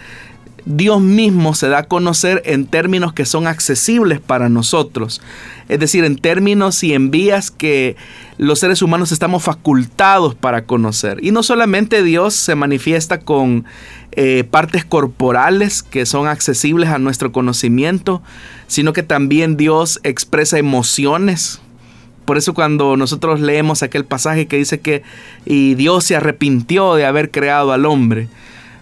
Dios 0.71 1.01
mismo 1.01 1.55
se 1.55 1.69
da 1.69 1.79
a 1.79 1.83
conocer 1.85 2.43
en 2.45 2.67
términos 2.67 3.15
que 3.15 3.25
son 3.25 3.47
accesibles 3.47 4.21
para 4.21 4.51
nosotros. 4.51 5.23
Es 5.71 5.81
decir, 5.81 6.05
en 6.05 6.17
términos 6.17 6.85
y 6.85 6.93
en 6.93 7.11
vías 7.11 7.51
que 7.51 7.97
los 8.37 8.59
seres 8.59 8.83
humanos 8.83 9.11
estamos 9.11 9.43
facultados 9.43 10.35
para 10.35 10.67
conocer. 10.67 11.25
Y 11.25 11.31
no 11.31 11.43
solamente 11.43 12.03
Dios 12.03 12.35
se 12.35 12.55
manifiesta 12.55 13.19
con 13.19 13.65
eh, 14.13 14.45
partes 14.45 14.85
corporales 14.85 15.83
que 15.83 16.05
son 16.05 16.29
accesibles 16.29 16.91
a 16.91 16.99
nuestro 16.99 17.33
conocimiento, 17.33 18.23
sino 18.67 18.93
que 18.93 19.03
también 19.03 19.57
Dios 19.57 20.01
expresa 20.03 20.59
emociones. 20.59 21.63
Por 22.27 22.37
eso 22.37 22.53
cuando 22.53 22.99
nosotros 22.99 23.41
leemos 23.41 23.83
aquel 23.83 24.05
pasaje 24.05 24.47
que 24.47 24.59
dice 24.59 24.81
que 24.81 25.03
y 25.47 25.77
Dios 25.77 26.05
se 26.05 26.15
arrepintió 26.15 26.95
de 26.95 27.07
haber 27.07 27.31
creado 27.31 27.73
al 27.73 27.87
hombre, 27.87 28.29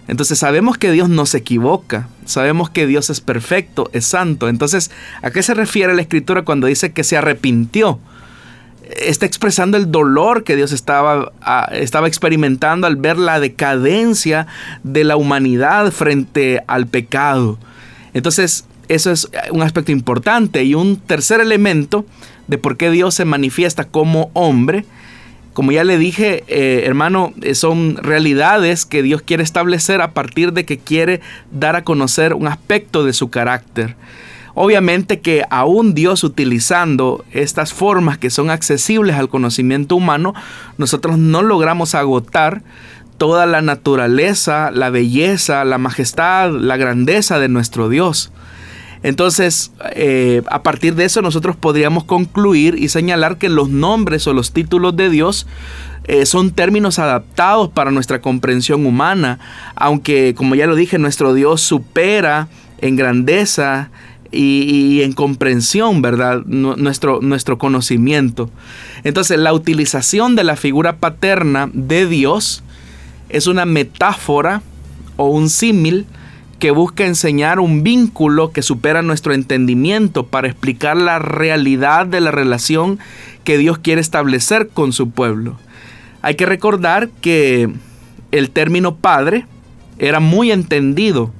entonces 0.07 0.39
sabemos 0.39 0.77
que 0.77 0.91
Dios 0.91 1.09
no 1.09 1.25
se 1.25 1.39
equivoca, 1.39 2.07
sabemos 2.25 2.69
que 2.69 2.87
Dios 2.87 3.09
es 3.09 3.19
perfecto, 3.19 3.89
es 3.91 4.05
santo. 4.05 4.47
Entonces, 4.47 4.89
¿a 5.21 5.31
qué 5.31 5.43
se 5.43 5.53
refiere 5.53 5.93
la 5.93 6.01
escritura 6.01 6.43
cuando 6.43 6.67
dice 6.67 6.93
que 6.93 7.03
se 7.03 7.17
arrepintió? 7.17 7.99
Está 9.01 9.25
expresando 9.25 9.75
el 9.75 9.91
dolor 9.91 10.45
que 10.45 10.55
Dios 10.55 10.71
estaba, 10.71 11.33
estaba 11.73 12.07
experimentando 12.07 12.87
al 12.87 12.95
ver 12.95 13.17
la 13.17 13.41
decadencia 13.41 14.47
de 14.83 15.03
la 15.03 15.17
humanidad 15.17 15.91
frente 15.91 16.63
al 16.67 16.87
pecado. 16.87 17.59
Entonces, 18.13 18.63
eso 18.87 19.11
es 19.11 19.29
un 19.51 19.61
aspecto 19.61 19.91
importante. 19.91 20.63
Y 20.63 20.73
un 20.73 20.95
tercer 20.95 21.41
elemento 21.41 22.05
de 22.47 22.57
por 22.57 22.77
qué 22.77 22.89
Dios 22.91 23.13
se 23.13 23.25
manifiesta 23.25 23.83
como 23.83 24.31
hombre 24.31 24.85
como 25.57 25.71
ya 25.71 25.83
le 25.83 25.97
dije, 25.97 26.43
eh, 26.47 26.83
hermano, 26.85 27.33
eh, 27.41 27.55
son 27.55 27.97
realidades 27.97 28.85
que 28.85 29.01
Dios 29.01 29.23
quiere 29.23 29.41
establecer 29.41 30.01
a 30.01 30.11
partir 30.11 30.53
de 30.53 30.65
que 30.65 30.77
quiere 30.77 31.19
dar 31.51 31.75
a 31.75 31.83
conocer 31.83 32.35
un 32.35 32.45
aspecto 32.45 33.03
de 33.03 33.11
su 33.11 33.31
carácter. 33.31 33.95
Obviamente 34.53 35.19
que 35.19 35.45
aún 35.49 35.95
Dios 35.95 36.23
utilizando 36.23 37.25
estas 37.31 37.73
formas 37.73 38.19
que 38.19 38.29
son 38.29 38.51
accesibles 38.51 39.15
al 39.15 39.29
conocimiento 39.29 39.95
humano, 39.95 40.35
nosotros 40.77 41.17
no 41.17 41.41
logramos 41.41 41.95
agotar 41.95 42.61
toda 43.17 43.47
la 43.47 43.63
naturaleza, 43.63 44.69
la 44.69 44.91
belleza, 44.91 45.65
la 45.65 45.79
majestad, 45.79 46.51
la 46.51 46.77
grandeza 46.77 47.39
de 47.39 47.49
nuestro 47.49 47.89
Dios. 47.89 48.31
Entonces, 49.07 49.71
eh, 49.95 50.41
a 50.47 50.63
partir 50.63 50.95
de 50.95 51.05
eso 51.05 51.21
nosotros 51.21 51.55
podríamos 51.55 52.03
concluir 52.03 52.75
y 52.77 52.89
señalar 52.89 53.37
que 53.37 53.47
los 53.47 53.69
nombres 53.69 54.27
o 54.27 54.33
los 54.33 54.51
títulos 54.51 54.97
de 54.97 55.09
Dios 55.09 55.47
eh, 56.03 56.25
son 56.25 56.51
términos 56.51 56.99
adaptados 56.99 57.69
para 57.69 57.89
nuestra 57.89 58.19
comprensión 58.19 58.85
humana, 58.85 59.39
aunque 59.75 60.35
como 60.35 60.55
ya 60.55 60.67
lo 60.67 60.75
dije, 60.75 60.99
nuestro 60.99 61.33
Dios 61.33 61.61
supera 61.61 62.49
en 62.79 62.97
grandeza 62.97 63.91
y, 64.29 64.99
en 65.03 65.13
comprensión, 65.13 66.01
¿verdad? 66.01 66.43
Nuestro, 66.45 67.21
nuestro 67.21 67.57
conocimiento. 67.57 68.49
Entonces, 69.05 69.39
la 69.39 69.53
utilización 69.53 70.35
de 70.35 70.43
la 70.43 70.57
figura 70.57 70.97
paterna 70.97 71.69
de 71.71 72.07
Dios 72.07 72.61
es 73.29 73.47
una 73.47 73.63
metáfora 73.63 74.61
o 75.15 75.29
un 75.29 75.49
símil 75.49 76.07
que 76.59 76.71
busca 76.71 77.05
enseñar 77.05 77.59
un 77.59 77.83
vínculo 77.83 78.51
que 78.51 78.61
supera 78.61 79.01
nuestro 79.01 79.33
entendimiento 79.33 80.25
para 80.25 80.47
explicar 80.47 80.97
la 80.97 81.19
realidad 81.19 82.07
de 82.07 82.21
la 82.21 82.31
relación 82.31 82.99
que 83.43 83.57
Dios 83.57 83.77
quiere 83.77 84.01
establecer 84.01 84.69
con 84.69 84.91
su 84.91 85.11
pueblo. 85.11 85.57
Hay 86.21 86.35
que 86.35 86.45
recordar 86.45 87.09
que 87.21 87.69
el 88.31 88.49
término 88.49 88.95
padre 88.95 89.45
era 89.99 90.19
muy 90.19 90.51
entendido 90.51 91.31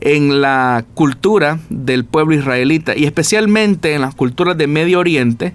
en 0.00 0.40
la 0.40 0.84
cultura 0.94 1.58
del 1.70 2.04
pueblo 2.04 2.34
israelita 2.34 2.96
y 2.96 3.04
especialmente 3.04 3.94
en 3.94 4.02
las 4.02 4.14
culturas 4.14 4.56
de 4.56 4.66
Medio 4.66 4.98
Oriente. 4.98 5.54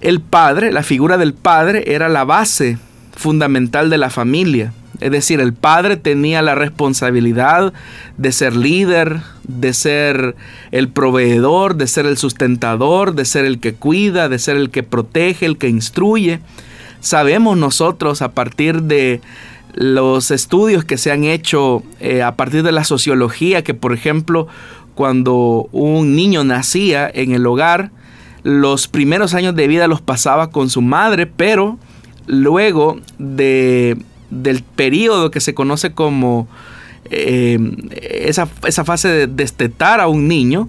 El 0.00 0.20
padre, 0.20 0.72
la 0.72 0.82
figura 0.82 1.16
del 1.18 1.34
padre 1.34 1.84
era 1.86 2.08
la 2.08 2.24
base 2.24 2.78
fundamental 3.16 3.90
de 3.90 3.98
la 3.98 4.10
familia. 4.10 4.72
Es 5.02 5.10
decir, 5.10 5.40
el 5.40 5.52
padre 5.52 5.96
tenía 5.96 6.42
la 6.42 6.54
responsabilidad 6.54 7.72
de 8.16 8.32
ser 8.32 8.56
líder, 8.56 9.20
de 9.44 9.72
ser 9.72 10.36
el 10.70 10.88
proveedor, 10.88 11.76
de 11.76 11.86
ser 11.86 12.06
el 12.06 12.16
sustentador, 12.16 13.14
de 13.14 13.24
ser 13.24 13.44
el 13.44 13.58
que 13.58 13.74
cuida, 13.74 14.28
de 14.28 14.38
ser 14.38 14.56
el 14.56 14.70
que 14.70 14.82
protege, 14.82 15.46
el 15.46 15.58
que 15.58 15.68
instruye. 15.68 16.40
Sabemos 17.00 17.56
nosotros 17.56 18.22
a 18.22 18.32
partir 18.32 18.82
de 18.82 19.20
los 19.74 20.30
estudios 20.30 20.84
que 20.84 20.98
se 20.98 21.10
han 21.10 21.24
hecho 21.24 21.82
eh, 22.00 22.22
a 22.22 22.36
partir 22.36 22.62
de 22.62 22.72
la 22.72 22.84
sociología 22.84 23.64
que, 23.64 23.74
por 23.74 23.92
ejemplo, 23.92 24.46
cuando 24.94 25.68
un 25.72 26.14
niño 26.14 26.44
nacía 26.44 27.10
en 27.12 27.32
el 27.32 27.46
hogar, 27.46 27.90
los 28.42 28.88
primeros 28.88 29.34
años 29.34 29.54
de 29.54 29.68
vida 29.68 29.88
los 29.88 30.00
pasaba 30.00 30.50
con 30.50 30.68
su 30.68 30.82
madre, 30.82 31.26
pero 31.26 31.78
luego 32.26 33.00
de 33.18 33.96
del 34.32 34.62
periodo 34.62 35.30
que 35.30 35.40
se 35.40 35.54
conoce 35.54 35.92
como 35.92 36.48
eh, 37.10 37.58
esa, 38.00 38.46
fase 38.84 39.08
de 39.08 39.26
destetar 39.26 40.00
a 40.00 40.08
un 40.08 40.28
niño, 40.28 40.68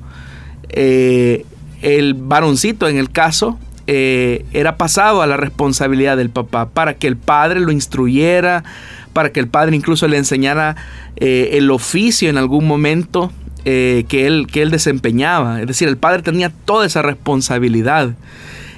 eh, 0.69 1.45
el 1.81 2.13
varoncito 2.15 2.87
en 2.87 2.97
el 2.97 3.11
caso 3.11 3.57
eh, 3.87 4.45
era 4.51 4.77
pasado 4.77 5.21
a 5.21 5.27
la 5.27 5.37
responsabilidad 5.37 6.17
del 6.17 6.29
papá 6.29 6.69
para 6.69 6.95
que 6.95 7.07
el 7.07 7.17
padre 7.17 7.59
lo 7.59 7.71
instruyera, 7.71 8.63
para 9.13 9.31
que 9.31 9.39
el 9.39 9.47
padre 9.47 9.75
incluso 9.75 10.07
le 10.07 10.17
enseñara 10.17 10.75
el 11.15 11.71
oficio 11.71 12.29
en 12.29 12.37
algún 12.37 12.67
momento 12.67 13.31
que, 13.63 14.05
él, 14.09 14.47
que 14.51 14.61
él 14.61 14.71
desempeñaba. 14.71 15.61
Es 15.61 15.67
decir, 15.67 15.87
el 15.87 15.95
padre 15.95 16.23
tenía 16.23 16.49
toda 16.49 16.85
esa 16.85 17.01
responsabilidad. 17.01 18.15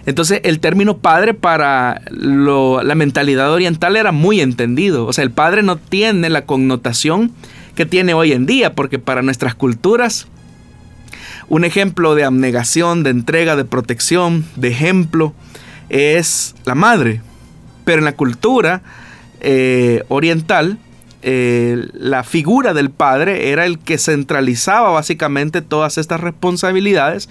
Entonces 0.05 0.41
el 0.43 0.59
término 0.59 0.97
padre 0.97 1.33
para 1.33 2.01
la 2.11 2.95
mentalidad 2.95 3.51
oriental 3.51 3.95
era 3.95 4.11
muy 4.11 4.41
entendido. 4.41 5.05
O 5.05 5.13
sea, 5.13 5.23
el 5.23 5.31
padre 5.31 5.63
no 5.63 5.77
tiene 5.77 6.29
la 6.29 6.45
connotación 6.45 7.31
que 7.75 7.85
tiene 7.85 8.13
hoy 8.13 8.31
en 8.31 8.45
día, 8.45 8.73
porque 8.73 8.99
para 8.99 9.21
nuestras 9.21 9.55
culturas 9.55 10.27
un 11.47 11.63
ejemplo 11.63 12.15
de 12.15 12.23
abnegación, 12.23 13.03
de 13.03 13.11
entrega, 13.11 13.55
de 13.55 13.65
protección, 13.65 14.45
de 14.55 14.69
ejemplo, 14.69 15.33
es 15.89 16.55
la 16.65 16.75
madre. 16.75 17.21
Pero 17.83 17.99
en 17.99 18.05
la 18.05 18.15
cultura 18.15 18.81
eh, 19.41 20.03
oriental, 20.07 20.79
eh, 21.21 21.87
la 21.93 22.23
figura 22.23 22.73
del 22.73 22.89
padre 22.89 23.49
era 23.49 23.65
el 23.65 23.79
que 23.79 23.97
centralizaba 23.97 24.91
básicamente 24.91 25.61
todas 25.61 25.97
estas 25.97 26.19
responsabilidades 26.19 27.29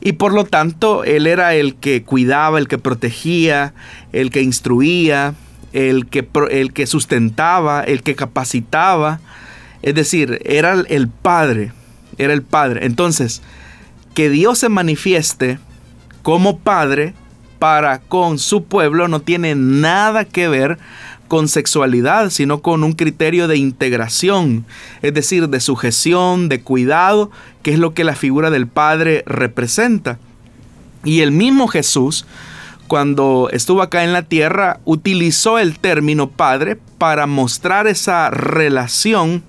y 0.00 0.12
por 0.12 0.32
lo 0.32 0.44
tanto 0.44 1.04
él 1.04 1.26
era 1.26 1.54
el 1.54 1.74
que 1.74 2.02
cuidaba, 2.02 2.58
el 2.58 2.68
que 2.68 2.78
protegía, 2.78 3.74
el 4.12 4.30
que 4.30 4.42
instruía, 4.42 5.34
el 5.72 6.06
que, 6.06 6.26
el 6.50 6.72
que 6.72 6.86
sustentaba, 6.86 7.82
el 7.82 8.02
que 8.02 8.14
capacitaba. 8.14 9.20
Es 9.82 9.94
decir, 9.94 10.40
era 10.44 10.72
el 10.72 11.08
Padre, 11.08 11.72
era 12.18 12.32
el 12.32 12.42
Padre. 12.42 12.86
Entonces, 12.86 13.42
que 14.14 14.30
Dios 14.30 14.58
se 14.58 14.68
manifieste 14.68 15.58
como 16.22 16.58
Padre 16.58 17.14
para 17.58 18.00
con 18.00 18.38
su 18.38 18.64
pueblo 18.64 19.06
no 19.06 19.20
tiene 19.20 19.54
nada 19.54 20.24
que 20.24 20.48
ver 20.48 20.78
con 21.30 21.46
sexualidad, 21.46 22.30
sino 22.30 22.60
con 22.60 22.82
un 22.82 22.92
criterio 22.92 23.46
de 23.46 23.56
integración, 23.56 24.66
es 25.00 25.14
decir, 25.14 25.48
de 25.48 25.60
sujeción, 25.60 26.48
de 26.48 26.60
cuidado, 26.60 27.30
que 27.62 27.72
es 27.72 27.78
lo 27.78 27.94
que 27.94 28.02
la 28.02 28.16
figura 28.16 28.50
del 28.50 28.66
Padre 28.66 29.22
representa. 29.26 30.18
Y 31.04 31.20
el 31.20 31.30
mismo 31.30 31.68
Jesús, 31.68 32.26
cuando 32.88 33.48
estuvo 33.52 33.80
acá 33.80 34.02
en 34.02 34.12
la 34.12 34.22
tierra, 34.22 34.80
utilizó 34.84 35.60
el 35.60 35.78
término 35.78 36.28
Padre 36.28 36.76
para 36.98 37.28
mostrar 37.28 37.86
esa 37.86 38.30
relación 38.30 39.44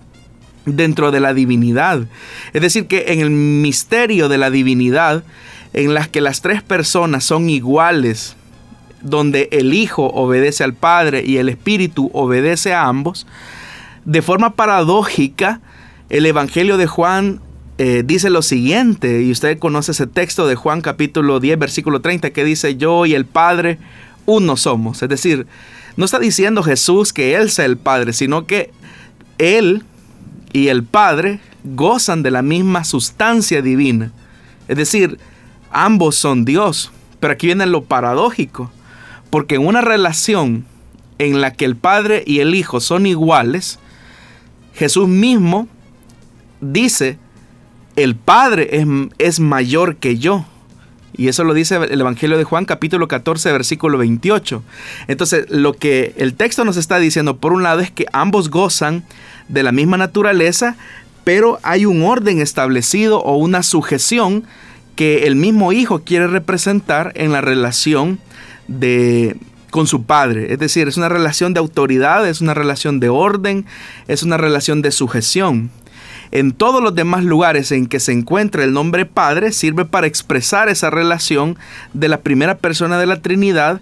dentro 0.68 1.10
de 1.10 1.20
la 1.20 1.34
divinidad. 1.34 2.06
Es 2.54 2.62
decir, 2.62 2.86
que 2.86 3.06
en 3.08 3.22
el 3.22 3.32
misterio 3.32 4.30
de 4.30 4.38
la 4.38 4.52
divinidad, 4.52 5.24
en 5.74 5.96
las 5.96 6.08
que 6.08 6.22
las 6.22 6.42
tres 6.42 6.62
personas 6.62 7.24
son 7.24 7.50
iguales 7.50 8.36
donde 9.02 9.50
el 9.52 9.74
Hijo 9.74 10.08
obedece 10.08 10.64
al 10.64 10.74
Padre 10.74 11.24
y 11.26 11.38
el 11.38 11.50
Espíritu 11.50 12.10
obedece 12.14 12.74
a 12.74 12.88
ambos, 12.88 13.28
de 14.06 14.22
forma 14.22 14.56
paradójica, 14.56 15.62
el 16.10 16.26
Evangelio 16.26 16.78
de 16.78 16.88
Juan 16.88 17.40
eh, 17.78 18.04
dice 18.06 18.30
lo 18.30 18.42
siguiente, 18.42 19.22
y 19.24 19.32
usted 19.32 19.58
conoce 19.58 19.92
ese 19.92 20.08
texto 20.08 20.48
de 20.48 20.56
Juan 20.56 20.82
capítulo 20.82 21.40
10, 21.40 21.58
versículo 21.58 22.02
30, 22.02 22.32
que 22.32 22.44
dice, 22.44 22.76
yo 22.76 23.06
y 23.06 23.14
el 23.14 23.26
Padre 23.26 23.80
uno 24.26 24.58
somos. 24.58 25.02
Es 25.02 25.10
decir, 25.10 25.48
no 25.98 26.06
está 26.06 26.20
diciendo 26.20 26.64
Jesús 26.64 27.14
que 27.14 27.36
Él 27.36 27.50
sea 27.50 27.66
el 27.66 27.78
Padre, 27.78 28.14
sino 28.14 28.46
que 28.46 28.72
Él 29.38 29.84
y 30.54 30.68
el 30.68 30.84
Padre 30.84 31.40
gozan 31.64 32.24
de 32.24 32.32
la 32.32 32.42
misma 32.42 32.84
sustancia 32.84 33.62
divina. 33.62 34.12
Es 34.68 34.78
decir, 34.78 35.18
ambos 35.72 36.16
son 36.16 36.46
Dios. 36.46 36.92
Pero 37.20 37.34
aquí 37.34 37.48
viene 37.48 37.68
lo 37.68 37.84
paradójico, 37.84 38.72
porque 39.32 39.56
en 39.56 39.66
una 39.66 39.82
relación 39.82 40.66
en 41.18 41.42
la 41.42 41.54
que 41.54 41.66
el 41.66 41.76
Padre 41.76 42.24
y 42.28 42.40
el 42.40 42.54
Hijo 42.54 42.80
son 42.80 43.08
iguales, 43.08 43.80
Jesús 44.76 45.08
mismo 45.08 45.68
dice 46.60 47.18
el 47.96 48.16
Padre 48.16 48.70
es, 48.72 48.86
es, 49.18 49.40
mayor 49.40 49.96
que 49.98 50.18
yo. 50.18 50.46
Y 51.14 51.28
eso 51.28 51.44
lo 51.44 51.54
dice 51.54 51.76
el 51.76 52.00
Evangelio 52.00 52.38
de 52.38 52.46
Juan 52.46 52.66
capítulo 52.66 53.08
14 53.08 53.52
versículo 53.52 53.98
28. 53.98 54.64
Entonces 55.08 55.46
lo 55.50 55.74
que 55.74 56.14
el 56.18 56.36
texto 56.36 56.64
nos 56.64 56.78
está 56.78 57.00
diciendo 57.00 57.38
por 57.38 57.54
un 57.54 57.64
lado 57.64 57.82
es 57.82 57.92
que 57.92 58.06
ambos 58.14 58.50
gozan 58.50 59.04
de 59.50 59.64
la 59.64 59.72
misma 59.72 59.98
naturaleza, 59.98 60.78
pero 61.24 61.60
hay 61.64 61.86
un 61.86 62.04
orden 62.04 62.42
establecido 62.42 63.22
o 63.22 63.36
una 63.36 63.62
sujeción 63.62 64.46
que 64.96 65.28
el 65.28 65.36
mismo 65.36 65.74
hijo 65.74 66.04
quiere 66.04 66.28
representar 66.28 67.12
en 67.16 67.32
la 67.32 67.42
relación 67.42 68.20
de, 68.80 69.36
con 69.70 69.88
su 69.88 70.04
padre. 70.04 70.54
Es 70.54 70.60
decir, 70.60 70.88
es 70.88 70.98
una 70.98 71.10
relación 71.10 71.54
de 71.54 71.60
autoridad, 71.60 72.28
es 72.28 72.42
una 72.42 72.54
relación 72.54 73.00
de 73.00 73.10
orden, 73.10 73.66
es 74.08 74.24
una 74.24 74.38
relación 74.38 74.82
de 74.82 74.92
sujeción. 74.92 75.72
En 76.32 76.54
todos 76.54 76.82
los 76.82 76.96
demás 76.96 77.26
lugares 77.26 77.72
en 77.72 77.88
que 77.88 78.00
se 78.00 78.14
encuentra 78.14 78.64
el 78.64 78.72
nombre 78.72 79.06
Padre 79.06 79.52
sirve 79.52 79.84
para 79.84 80.08
expresar 80.08 80.70
esa 80.70 80.90
relación 80.90 81.58
de 81.94 82.08
la 82.08 82.22
primera 82.22 82.58
persona 82.58 82.98
de 82.98 83.06
la 83.06 83.22
Trinidad 83.22 83.82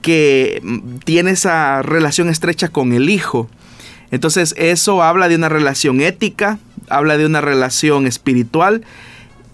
que 0.00 0.60
mm, 0.62 0.98
tiene 1.04 1.32
esa 1.32 1.82
relación 1.82 2.30
estrecha 2.30 2.68
con 2.68 2.92
el 2.92 3.10
Hijo. 3.10 3.48
Entonces 4.10 4.54
eso 4.56 5.02
habla 5.02 5.28
de 5.28 5.36
una 5.36 5.48
relación 5.48 6.00
ética, 6.00 6.58
habla 6.88 7.16
de 7.16 7.26
una 7.26 7.40
relación 7.40 8.06
espiritual, 8.06 8.82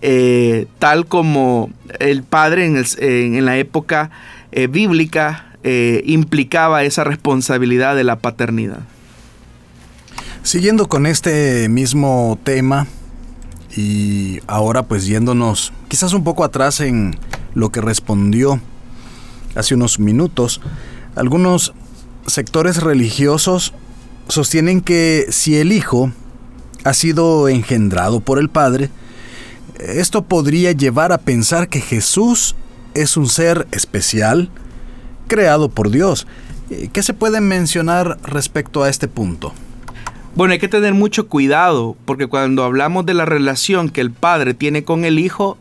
eh, 0.02 0.66
tal 0.78 1.06
como 1.06 1.70
el 1.98 2.22
Padre 2.22 2.66
en, 2.66 3.44
la 3.44 3.58
época 3.58 4.10
eh, 4.56 4.68
bíblica 4.68 5.52
eh, 5.64 6.02
implicaba 6.06 6.82
esa 6.82 7.04
responsabilidad 7.04 7.94
de 7.94 8.04
la 8.04 8.20
paternidad. 8.20 8.80
Siguiendo 10.42 10.88
con 10.88 11.04
este 11.04 11.68
mismo 11.68 12.38
tema 12.42 12.86
y 13.76 14.40
ahora 14.46 14.84
pues 14.84 15.04
yéndonos 15.04 15.74
quizás 15.88 16.14
un 16.14 16.24
poco 16.24 16.42
atrás 16.42 16.80
en 16.80 17.18
lo 17.52 17.68
que 17.70 17.82
respondió 17.82 18.58
hace 19.54 19.74
unos 19.74 19.98
minutos, 19.98 20.62
algunos 21.16 21.74
sectores 22.26 22.82
religiosos 22.82 23.74
sostienen 24.28 24.80
que 24.80 25.26
si 25.28 25.56
el 25.58 25.70
Hijo 25.70 26.12
ha 26.84 26.94
sido 26.94 27.50
engendrado 27.50 28.20
por 28.20 28.38
el 28.38 28.48
Padre, 28.48 28.88
esto 29.78 30.22
podría 30.22 30.72
llevar 30.72 31.12
a 31.12 31.18
pensar 31.18 31.68
que 31.68 31.82
Jesús 31.82 32.56
es 32.96 33.16
un 33.16 33.28
ser 33.28 33.66
especial 33.72 34.48
creado 35.28 35.68
por 35.68 35.90
Dios. 35.90 36.26
¿Qué 36.92 37.02
se 37.02 37.14
puede 37.14 37.40
mencionar 37.40 38.18
respecto 38.24 38.82
a 38.82 38.88
este 38.88 39.06
punto? 39.06 39.52
Bueno, 40.34 40.52
hay 40.52 40.58
que 40.58 40.68
tener 40.68 40.94
mucho 40.94 41.28
cuidado, 41.28 41.96
porque 42.04 42.26
cuando 42.26 42.64
hablamos 42.64 43.06
de 43.06 43.14
la 43.14 43.24
relación 43.24 43.88
que 43.88 44.00
el 44.00 44.10
padre 44.10 44.54
tiene 44.54 44.84
con 44.84 45.04
el 45.04 45.18
hijo, 45.18 45.56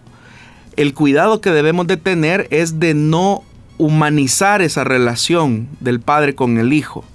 el 0.75 0.93
cuidado 0.93 1.41
que 1.41 1.51
debemos 1.51 1.87
de 1.87 1.97
tener 1.97 2.47
es 2.51 2.79
de 2.79 2.93
no 2.93 3.43
humanizar 3.77 4.61
esa 4.61 4.83
relación 4.83 5.67
del 5.79 5.99
padre 5.99 6.35
con 6.35 6.57
el 6.57 6.73
hijo. 6.73 7.05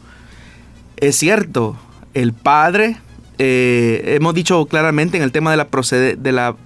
Es 0.97 1.17
cierto, 1.17 1.77
el 2.15 2.33
padre, 2.33 2.99
eh, 3.43 4.17
hemos 4.17 4.35
dicho 4.35 4.67
claramente 4.67 5.17
en 5.17 5.23
el 5.23 5.33
tema 5.33 5.51
de 5.51 5.57
la, 5.57 5.67
de, 6.19 6.33
la, 6.33 6.57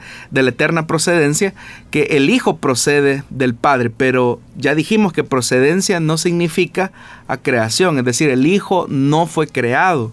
eterna 0.51 0.89
procedencia, 0.89 1.55
que 1.93 2.03
el 2.11 2.31
hijo 2.31 2.57
procede 2.57 3.23
del 3.31 3.55
padre, 3.55 3.91
pero 3.91 4.41
ya 4.57 4.75
dijimos 4.75 5.13
que 5.13 5.23
procedencia 5.23 6.01
no 6.01 6.19
significa 6.19 6.91
a 7.29 7.37
creación, 7.37 7.99
es 7.99 8.05
decir, 8.05 8.29
el 8.29 8.45
hijo 8.45 8.87
no 8.89 9.27
fue 9.29 9.47
creado 9.47 10.11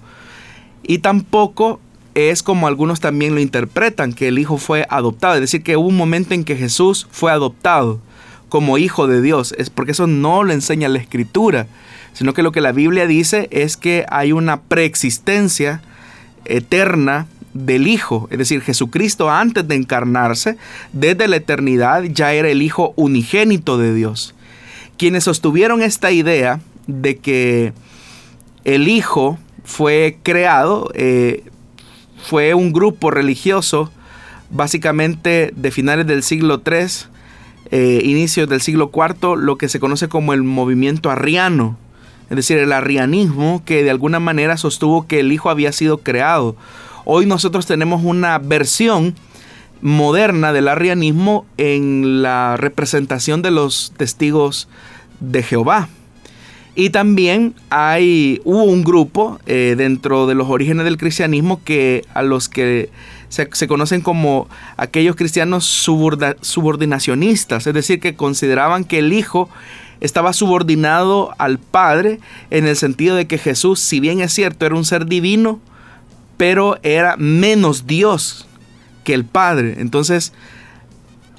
y 0.83 0.99
tampoco 0.99 1.79
es 2.13 2.43
como 2.43 2.67
algunos 2.67 2.99
también 2.99 3.33
lo 3.33 3.41
interpretan, 3.41 4.13
que 4.13 4.27
el 4.27 4.37
Hijo 4.37 4.57
fue 4.57 4.85
adoptado. 4.89 5.35
Es 5.35 5.41
decir, 5.41 5.63
que 5.63 5.77
hubo 5.77 5.87
un 5.87 5.97
momento 5.97 6.35
en 6.35 6.43
que 6.43 6.57
Jesús 6.57 7.07
fue 7.09 7.31
adoptado 7.31 7.99
como 8.49 8.77
Hijo 8.77 9.07
de 9.07 9.21
Dios. 9.21 9.55
Es 9.57 9.71
porque 9.71 9.93
eso 9.93 10.05
no 10.05 10.43
lo 10.43 10.53
enseña 10.53 10.89
la 10.89 10.99
Escritura, 10.99 11.67
sino 12.13 12.33
que 12.33 12.43
lo 12.43 12.51
que 12.51 12.61
la 12.61 12.73
Biblia 12.73 13.07
dice 13.07 13.47
es 13.51 13.77
que 13.77 14.05
hay 14.09 14.31
una 14.31 14.61
preexistencia 14.61 15.81
eterna 16.45 17.27
del 17.53 17.87
Hijo. 17.87 18.27
Es 18.31 18.37
decir, 18.37 18.61
Jesucristo 18.61 19.29
antes 19.29 19.67
de 19.67 19.75
encarnarse, 19.75 20.57
desde 20.93 21.27
la 21.27 21.37
eternidad, 21.37 22.03
ya 22.03 22.33
era 22.33 22.49
el 22.49 22.61
Hijo 22.61 22.93
unigénito 22.95 23.77
de 23.77 23.93
Dios. 23.93 24.35
Quienes 24.97 25.23
sostuvieron 25.23 25.81
esta 25.81 26.11
idea 26.11 26.59
de 26.87 27.17
que 27.17 27.73
el 28.63 28.87
Hijo 28.87 29.37
fue 29.63 30.17
creado, 30.23 30.91
eh, 30.93 31.43
fue 32.23 32.53
un 32.53 32.71
grupo 32.71 33.11
religioso 33.11 33.91
básicamente 34.49 35.51
de 35.55 35.71
finales 35.71 36.05
del 36.07 36.23
siglo 36.23 36.61
III, 36.65 37.09
eh, 37.71 38.01
inicios 38.03 38.49
del 38.49 38.61
siglo 38.61 38.91
IV, 38.93 39.37
lo 39.37 39.57
que 39.57 39.69
se 39.69 39.79
conoce 39.79 40.07
como 40.09 40.33
el 40.33 40.43
movimiento 40.43 41.09
arriano, 41.09 41.77
es 42.31 42.37
decir, 42.37 42.57
el 42.59 42.71
arrianismo 42.71 43.61
que 43.65 43.83
de 43.83 43.89
alguna 43.89 44.21
manera 44.21 44.55
sostuvo 44.55 45.05
que 45.05 45.19
el 45.19 45.33
Hijo 45.33 45.49
había 45.49 45.73
sido 45.73 45.97
creado. 45.97 46.55
Hoy 47.03 47.25
nosotros 47.25 47.65
tenemos 47.65 48.05
una 48.05 48.39
versión 48.39 49.15
moderna 49.81 50.53
del 50.53 50.69
arrianismo 50.69 51.45
en 51.57 52.21
la 52.21 52.55
representación 52.55 53.41
de 53.41 53.51
los 53.51 53.91
testigos 53.97 54.69
de 55.19 55.43
Jehová. 55.43 55.89
Y 56.73 56.91
también 56.91 57.53
hay, 57.69 58.39
hubo 58.45 58.63
un 58.63 58.85
grupo 58.85 59.37
eh, 59.45 59.75
dentro 59.77 60.25
de 60.25 60.33
los 60.33 60.47
orígenes 60.47 60.85
del 60.85 60.95
cristianismo 60.95 61.61
que 61.65 62.05
a 62.13 62.21
los 62.21 62.47
que 62.47 62.91
se, 63.27 63.67
conocen 63.67 63.99
como 63.99 64.47
aquellos 64.77 65.17
cristianos 65.17 65.65
subordinacionistas, 65.65 67.67
es 67.67 67.73
decir, 67.73 67.99
que 67.99 68.15
consideraban 68.15 68.85
que 68.85 68.99
el 68.99 69.11
Hijo 69.11 69.49
estaba 70.01 70.33
subordinado 70.33 71.33
al 71.37 71.59
Padre 71.59 72.19
en 72.49 72.67
el 72.67 72.75
sentido 72.75 73.15
de 73.15 73.27
que 73.27 73.37
Jesús, 73.37 73.79
si 73.79 73.99
bien 73.99 74.19
es 74.19 74.33
cierto, 74.33 74.65
era 74.65 74.75
un 74.75 74.83
ser 74.85 75.05
divino, 75.05 75.59
pero 76.37 76.79
era 76.83 77.15
menos 77.17 77.87
Dios 77.87 78.47
que 79.03 79.13
el 79.13 79.25
Padre. 79.25 79.75
Entonces, 79.77 80.33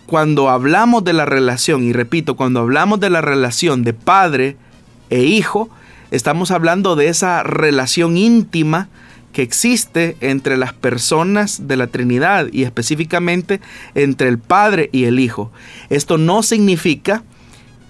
cuando 0.07 0.49
hablamos 0.49 1.05
de 1.05 1.13
la 1.13 1.25
relación, 1.25 1.83
y 1.83 1.93
repito, 1.93 2.37
cuando 2.37 2.61
hablamos 2.61 3.01
de 3.01 3.11
la 3.11 3.21
relación 3.21 3.83
de 3.83 3.95
Padre, 3.95 4.57
e 5.11 5.25
hijo, 5.25 5.69
estamos 6.11 6.51
hablando 6.51 6.97
de 6.97 7.09
esa 7.09 7.43
relación 7.43 8.17
íntima 8.17 8.89
que 9.33 9.43
existe 9.43 10.17
entre 10.21 10.57
las 10.57 10.73
personas 10.73 11.67
de 11.67 11.77
la 11.77 11.87
Trinidad 11.87 12.49
y 12.53 12.65
específicamente 12.65 13.61
entre 13.95 14.29
el 14.29 14.39
Padre 14.39 14.89
y 14.93 15.05
el 15.05 15.19
Hijo. 15.19 15.51
Esto 15.89 16.19
no 16.19 16.43
significa 16.43 17.25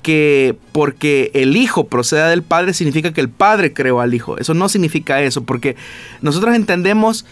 que 0.02 0.56
porque 0.72 1.30
el 1.34 1.56
Hijo 1.56 1.86
proceda 1.86 2.28
del 2.28 2.42
Padre 2.42 2.74
significa 2.74 3.12
que 3.12 3.20
el 3.20 3.28
Padre 3.28 3.72
creó 3.72 4.00
al 4.00 4.14
Hijo. 4.14 4.38
Eso 4.38 4.54
no 4.54 4.68
significa 4.68 5.22
eso, 5.22 5.44
porque 5.44 5.76
nosotros 6.20 6.54
entendemos 6.54 7.24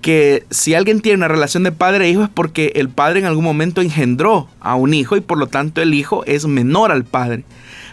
que 0.00 0.44
si 0.50 0.74
alguien 0.74 1.00
tiene 1.00 1.16
una 1.16 1.28
relación 1.28 1.62
de 1.62 1.72
padre 1.72 2.04
e 2.06 2.10
hijo 2.10 2.22
es 2.22 2.28
porque 2.28 2.72
el 2.76 2.88
padre 2.90 3.18
en 3.18 3.24
algún 3.24 3.42
momento 3.42 3.80
engendró 3.80 4.46
a 4.60 4.76
un 4.76 4.94
hijo 4.94 5.16
y 5.16 5.20
por 5.20 5.36
lo 5.36 5.48
tanto 5.48 5.82
el 5.82 5.94
hijo 5.94 6.22
es 6.26 6.46
menor 6.46 6.92
al 6.92 7.04
padre. 7.04 7.44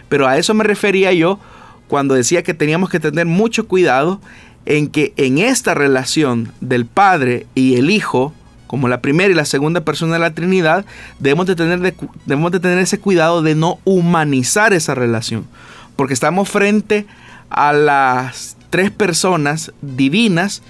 Pero 0.08 0.28
a 0.28 0.38
eso 0.38 0.54
me 0.54 0.62
refería 0.62 1.12
yo 1.12 1.40
cuando 1.88 2.14
decía 2.14 2.42
que 2.42 2.54
teníamos 2.54 2.90
que 2.90 3.00
tener 3.00 3.26
mucho 3.26 3.66
cuidado 3.66 4.20
en 4.66 4.88
que 4.88 5.12
en 5.16 5.38
esta 5.38 5.74
relación 5.74 6.52
del 6.60 6.86
Padre 6.86 7.46
y 7.54 7.76
el 7.76 7.90
Hijo, 7.90 8.32
como 8.74 8.88
la 8.88 9.00
primera 9.00 9.30
y 9.30 9.36
la 9.36 9.44
segunda 9.44 9.82
persona 9.84 10.14
de 10.14 10.18
la 10.18 10.34
Trinidad, 10.34 10.84
debemos 11.20 11.46
de 11.46 11.54
tener, 11.54 11.94
debemos 12.26 12.50
de 12.50 12.58
tener 12.58 12.78
ese 12.78 12.98
cuidado 12.98 13.40
de 13.40 13.54
no 13.54 13.78
humanizar 13.84 14.72
esa 14.72 14.96
relación. 14.96 15.46
Porque 15.94 16.12
estamos 16.12 16.48
frente 16.48 17.06
a 17.50 17.72
las 17.72 18.56
tres 18.70 18.90
personas 18.90 19.70
divinas 19.80 20.60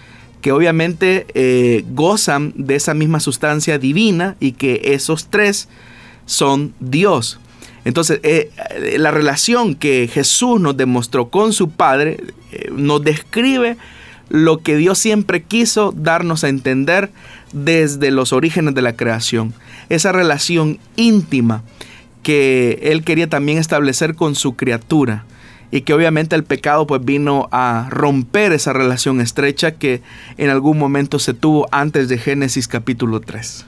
que 0.42 0.52
obviamente 0.52 1.26
eh, 1.32 1.82
gozan 1.92 2.52
de 2.56 2.74
esa 2.74 2.92
misma 2.92 3.20
sustancia 3.20 3.78
divina 3.78 4.36
y 4.38 4.52
que 4.52 4.82
esos 4.84 5.28
tres 5.28 5.70
son 6.26 6.74
Dios. 6.80 7.40
Entonces, 7.86 8.20
eh, 8.22 8.50
eh, 8.74 8.98
la 8.98 9.12
relación 9.12 9.76
que 9.76 10.10
Jesús 10.12 10.60
nos 10.60 10.76
demostró 10.76 11.30
con 11.30 11.54
su 11.54 11.70
Padre 11.70 12.18
nos 12.70 13.02
describe 13.02 13.78
lo 14.28 14.58
que 14.58 14.76
Dios 14.76 14.98
siempre 14.98 15.42
quiso 15.42 15.92
darnos 15.96 16.44
a 16.44 16.48
entender 16.48 17.10
desde 17.54 18.10
los 18.10 18.34
orígenes 18.34 18.74
de 18.74 18.82
la 18.82 18.96
creación. 18.96 19.54
Esa 19.88 20.12
relación 20.12 20.78
íntima 20.96 21.62
que 22.22 22.80
Él 22.82 23.04
quería 23.04 23.28
también 23.28 23.58
establecer 23.58 24.14
con 24.14 24.34
su 24.34 24.56
criatura 24.56 25.24
y 25.70 25.82
que 25.82 25.94
obviamente 25.94 26.36
el 26.36 26.44
pecado 26.44 26.86
pues 26.86 27.04
vino 27.04 27.48
a 27.50 27.88
romper 27.90 28.52
esa 28.52 28.72
relación 28.72 29.20
estrecha 29.20 29.72
que 29.72 30.02
en 30.36 30.50
algún 30.50 30.78
momento 30.78 31.18
se 31.18 31.34
tuvo 31.34 31.66
antes 31.72 32.08
de 32.08 32.18
Génesis 32.18 32.68
capítulo 32.68 33.20
3. 33.20 33.66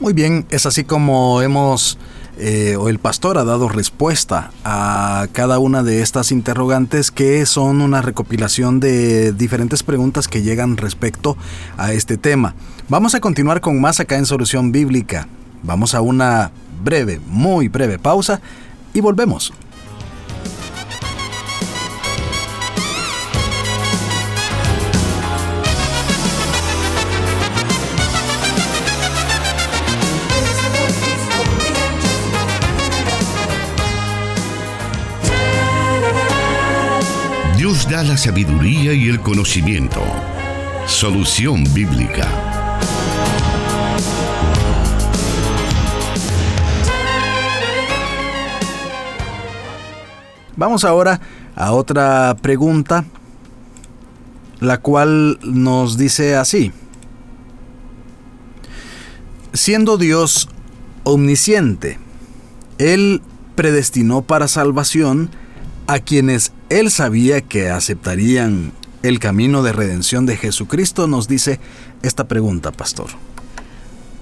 Muy 0.00 0.12
bien, 0.12 0.46
es 0.50 0.66
así 0.66 0.84
como 0.84 1.42
hemos 1.42 1.98
eh, 2.38 2.76
o 2.76 2.88
el 2.88 2.98
pastor 2.98 3.38
ha 3.38 3.44
dado 3.44 3.68
respuesta 3.68 4.50
a 4.64 5.26
cada 5.32 5.58
una 5.58 5.82
de 5.82 6.00
estas 6.00 6.32
interrogantes 6.32 7.10
que 7.10 7.44
son 7.46 7.82
una 7.82 8.02
recopilación 8.02 8.80
de 8.80 9.32
diferentes 9.32 9.82
preguntas 9.82 10.28
que 10.28 10.42
llegan 10.42 10.76
respecto 10.76 11.36
a 11.76 11.92
este 11.92 12.16
tema. 12.16 12.54
Vamos 12.88 13.14
a 13.14 13.20
continuar 13.20 13.60
con 13.60 13.80
más 13.80 14.00
acá 14.00 14.16
en 14.16 14.26
Solución 14.26 14.72
Bíblica. 14.72 15.28
Vamos 15.62 15.94
a 15.94 16.00
una 16.00 16.50
breve, 16.82 17.20
muy 17.26 17.68
breve 17.68 17.98
pausa 17.98 18.40
y 18.94 19.00
volvemos. 19.00 19.52
Da 37.92 38.02
la 38.02 38.16
sabiduría 38.16 38.94
y 38.94 39.10
el 39.10 39.20
conocimiento. 39.20 40.00
Solución 40.86 41.62
bíblica. 41.74 42.26
Vamos 50.56 50.86
ahora 50.86 51.20
a 51.54 51.72
otra 51.72 52.34
pregunta, 52.40 53.04
la 54.60 54.78
cual 54.78 55.38
nos 55.42 55.98
dice 55.98 56.34
así. 56.34 56.72
Siendo 59.52 59.98
Dios 59.98 60.48
omnisciente, 61.04 61.98
Él 62.78 63.20
predestinó 63.54 64.22
para 64.22 64.48
salvación 64.48 65.28
a 65.92 65.98
quienes 66.00 66.54
él 66.70 66.90
sabía 66.90 67.42
que 67.42 67.68
aceptarían 67.68 68.72
el 69.02 69.18
camino 69.18 69.62
de 69.62 69.74
redención 69.74 70.24
de 70.24 70.38
Jesucristo, 70.38 71.06
nos 71.06 71.28
dice 71.28 71.60
esta 72.02 72.26
pregunta, 72.28 72.72
pastor. 72.72 73.08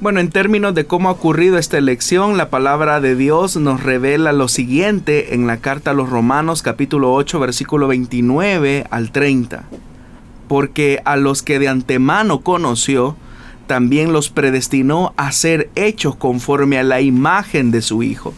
Bueno, 0.01 0.19
en 0.19 0.31
términos 0.31 0.75
de 0.75 0.87
cómo 0.87 1.09
ha 1.09 1.13
ocurrido 1.13 1.59
esta 1.59 1.79
elección, 1.79 2.37
la 2.37 2.51
palabra 2.51 3.01
de 3.01 3.15
Dios 3.15 3.57
nos 3.57 3.85
revela 3.85 4.33
lo 4.33 4.49
siguiente 4.49 5.33
en 5.33 5.47
la 5.47 5.59
carta 5.59 5.93
a 5.93 5.95
los 5.95 6.11
Romanos 6.11 6.63
capítulo 6.63 7.15
8 7.15 7.39
versículo 7.39 7.87
29 7.87 8.87
al 8.91 9.13
30. 9.13 9.63
Porque 10.49 11.01
a 11.05 11.15
los 11.15 11.45
que 11.45 11.61
de 11.61 11.69
antemano 11.69 12.41
conoció, 12.41 13.15
también 13.69 14.13
los 14.13 14.29
predestinó 14.29 15.15
a 15.17 15.31
ser 15.31 15.71
hechos 15.77 16.17
conforme 16.17 16.79
a 16.79 16.83
la 16.83 17.01
imagen 17.01 17.71
de 17.71 17.81
su 17.81 18.03
Hijo 18.03 18.35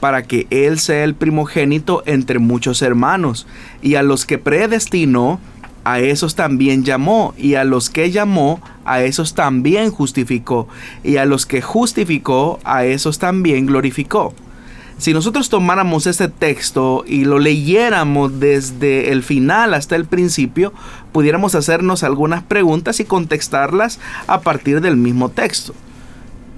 para 0.00 0.22
que 0.22 0.46
Él 0.50 0.78
sea 0.78 1.04
el 1.04 1.14
primogénito 1.14 2.02
entre 2.06 2.38
muchos 2.38 2.82
hermanos. 2.82 3.46
Y 3.82 3.94
a 3.96 4.02
los 4.02 4.26
que 4.26 4.38
predestinó, 4.38 5.40
a 5.84 6.00
esos 6.00 6.34
también 6.34 6.84
llamó, 6.84 7.34
y 7.38 7.54
a 7.54 7.64
los 7.64 7.88
que 7.90 8.10
llamó, 8.10 8.60
a 8.84 9.02
esos 9.02 9.34
también 9.34 9.90
justificó, 9.90 10.68
y 11.02 11.16
a 11.16 11.24
los 11.24 11.46
que 11.46 11.62
justificó, 11.62 12.58
a 12.64 12.84
esos 12.84 13.18
también 13.18 13.66
glorificó. 13.66 14.34
Si 14.98 15.12
nosotros 15.12 15.48
tomáramos 15.48 16.08
este 16.08 16.28
texto 16.28 17.04
y 17.06 17.24
lo 17.24 17.38
leyéramos 17.38 18.40
desde 18.40 19.12
el 19.12 19.22
final 19.22 19.74
hasta 19.74 19.94
el 19.94 20.06
principio, 20.06 20.72
pudiéramos 21.12 21.54
hacernos 21.54 22.02
algunas 22.02 22.42
preguntas 22.42 22.98
y 22.98 23.04
contestarlas 23.04 24.00
a 24.26 24.40
partir 24.40 24.80
del 24.80 24.96
mismo 24.96 25.28
texto. 25.28 25.72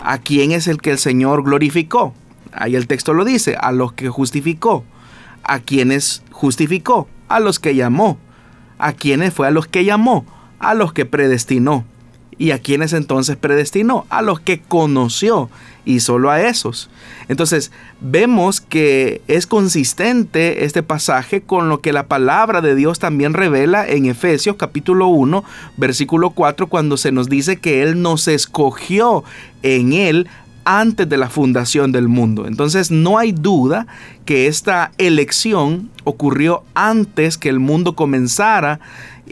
¿A 0.01 0.17
quién 0.17 0.53
es 0.53 0.69
el 0.69 0.81
que 0.81 0.93
el 0.93 0.99
Señor 0.99 1.45
glorificó? 1.45 2.15
Ahí 2.53 2.77
el 2.77 2.87
texto 2.87 3.15
lo 3.15 3.25
dice, 3.25 3.57
a 3.61 3.73
los 3.73 3.93
que 3.93 4.09
justificó. 4.09 4.85
¿A 5.43 5.61
quienes 5.61 6.23
justificó? 6.31 7.09
A 7.29 7.41
los 7.41 7.59
que 7.59 7.75
llamó. 7.75 8.19
¿A 8.79 8.93
quienes 8.93 9.35
fue 9.35 9.47
a 9.47 9.51
los 9.51 9.67
que 9.67 9.85
llamó? 9.85 10.25
A 10.59 10.75
los 10.75 10.93
que 10.93 11.07
predestinó. 11.07 11.85
¿Y 12.39 12.53
a 12.53 12.59
quienes 12.59 12.93
entonces 12.93 13.37
predestinó? 13.37 14.07
A 14.09 14.23
los 14.23 14.41
que 14.41 14.61
conoció 14.61 15.51
y 15.85 16.01
solo 16.01 16.31
a 16.31 16.41
esos. 16.41 16.89
Entonces 17.29 17.71
vemos 18.01 18.61
que 18.61 19.23
es 19.29 19.47
consistente 19.47 20.65
este 20.65 20.83
pasaje 20.83 21.43
con 21.43 21.69
lo 21.69 21.81
que 21.81 21.93
la 21.93 22.07
palabra 22.07 22.61
de 22.61 22.75
Dios 22.75 22.99
también 22.99 23.35
revela 23.35 23.87
en 23.87 24.07
Efesios 24.07 24.57
capítulo 24.57 25.09
1 25.09 25.45
versículo 25.77 26.31
4 26.31 26.67
cuando 26.69 26.97
se 26.97 27.13
nos 27.13 27.29
dice 27.29 27.57
que 27.57 27.83
Él 27.83 28.03
nos 28.03 28.29
escogió 28.29 29.25
en 29.63 29.93
Él 29.93 30.29
antes 30.65 31.09
de 31.09 31.17
la 31.17 31.31
fundación 31.31 31.93
del 31.93 32.09
mundo. 32.09 32.47
Entonces 32.47 32.91
no 32.91 33.19
hay 33.19 33.33
duda 33.33 33.87
que 34.25 34.47
esta 34.47 34.93
elección 34.99 35.91
ocurrió 36.05 36.65
antes 36.75 37.39
que 37.39 37.49
el 37.49 37.61
mundo 37.61 37.95
comenzara 37.95 38.81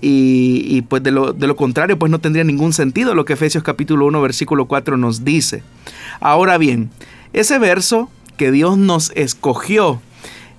y, 0.01 0.83
pues 0.83 1.03
de 1.03 1.11
lo, 1.11 1.33
de 1.33 1.47
lo, 1.49 1.57
contrario 1.57 1.99
pues 1.99 2.11
no 2.11 2.21
tendría 2.21 2.45
ningún 2.45 2.73
sentido 2.73 3.17
lo 3.17 3.25
que 3.25 3.33
Efesios 3.33 3.65
capítulo 3.65 4.07
1 4.07 4.21
versículo 4.23 4.67
4 4.67 4.97
nos 4.97 5.25
dice. 5.25 5.63
Ahora 6.21 6.57
bien, 6.57 6.91
ese 7.33 7.59
verso 7.59 8.09
que 8.37 8.53
Dios 8.53 8.79
nos 8.79 9.11
escogió 9.17 10.01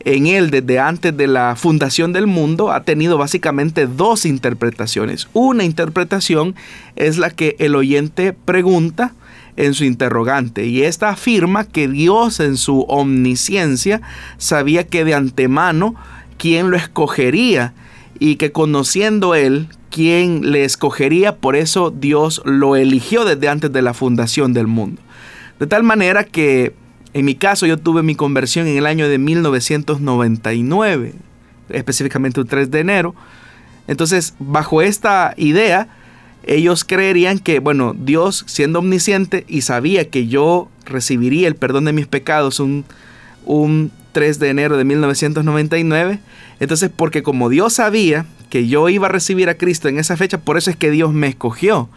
en 0.02 0.28
él 0.28 0.50
desde 0.50 0.80
antes 0.80 1.16
de 1.16 1.28
la 1.28 1.56
fundación 1.56 2.14
del 2.14 2.28
mundo 2.28 2.72
ha 2.72 2.84
tenido 2.84 3.18
básicamente 3.18 3.88
dos 3.88 4.26
interpretaciones. 4.26 5.28
Una 5.34 5.64
interpretación 5.64 6.56
es 6.96 7.18
la 7.18 7.30
que 7.30 7.56
el 7.60 7.76
oyente 7.76 8.34
pregunta 8.34 9.14
en 9.60 9.74
su 9.74 9.84
interrogante 9.84 10.66
y 10.66 10.84
esta 10.84 11.10
afirma 11.10 11.66
que 11.66 11.90
Dios 11.90 12.40
en 12.40 12.56
su 12.56 12.86
omnisciencia 12.88 14.02
sabía 14.38 14.88
que 14.88 15.04
de 15.04 15.14
antemano 15.14 15.96
quién 16.38 16.72
lo 16.72 16.78
escogería 16.78 17.74
y 18.20 18.38
que 18.38 18.54
conociendo 18.54 19.36
él 19.36 19.68
quién 19.92 20.52
le 20.52 20.64
escogería, 20.64 21.36
por 21.36 21.58
eso 21.58 21.92
Dios 21.92 22.42
lo 22.46 22.78
eligió 22.78 23.26
desde 23.26 23.50
antes 23.50 23.74
de 23.74 23.82
la 23.82 23.94
fundación 23.94 24.54
del 24.54 24.68
mundo. 24.68 25.02
De 25.60 25.68
tal 25.68 25.84
manera 25.84 26.24
que 26.24 26.74
en 27.14 27.26
mi 27.26 27.36
caso 27.36 27.66
yo 27.66 27.78
tuve 27.78 28.02
mi 28.02 28.16
conversión 28.16 28.66
en 28.66 28.78
el 28.78 28.86
año 28.86 29.10
de 29.10 29.18
1999, 29.18 31.16
específicamente 31.68 32.40
un 32.40 32.48
3 32.48 32.72
de 32.72 32.80
enero. 32.80 33.14
Entonces, 33.88 34.36
bajo 34.40 34.82
esta 34.82 35.34
idea, 35.36 35.90
ellos 36.50 36.84
creerían 36.84 37.38
que, 37.38 37.60
bueno, 37.60 37.96
Dios 37.96 38.44
siendo 38.48 38.80
omnisciente 38.80 39.46
y 39.48 39.62
sabía 39.62 40.10
que 40.10 40.26
yo 40.26 40.68
recibiría 40.84 41.48
el 41.48 41.56
perdón 41.56 41.86
de 41.86 41.94
mis 41.94 42.08
pecados 42.08 42.60
un, 42.60 42.86
un 43.46 43.92
3 44.14 44.40
de 44.40 44.50
enero 44.50 44.76
de 44.76 44.84
1999, 44.84 46.20
entonces 46.60 46.90
porque 46.96 47.22
como 47.22 47.50
Dios 47.50 47.74
sabía 47.74 48.26
que 48.50 48.68
yo 48.68 48.90
iba 48.90 49.06
a 49.06 49.12
recibir 49.12 49.48
a 49.48 49.60
Cristo 49.60 49.90
en 49.90 50.00
esa 50.00 50.18
fecha, 50.18 50.40
por 50.40 50.58
eso 50.58 50.72
es 50.72 50.76
que 50.76 50.90
Dios 50.90 51.14
me 51.14 51.28
escogió. 51.28 51.88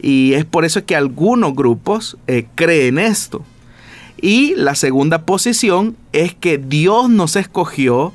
Y 0.00 0.32
es 0.32 0.44
por 0.44 0.64
eso 0.64 0.84
que 0.84 0.96
algunos 0.96 1.54
grupos 1.54 2.16
eh, 2.26 2.46
creen 2.56 2.98
esto. 2.98 3.44
Y 4.20 4.56
la 4.56 4.74
segunda 4.74 5.24
posición 5.26 5.96
es 6.12 6.34
que 6.34 6.58
Dios 6.58 7.08
nos 7.08 7.36
escogió 7.36 8.12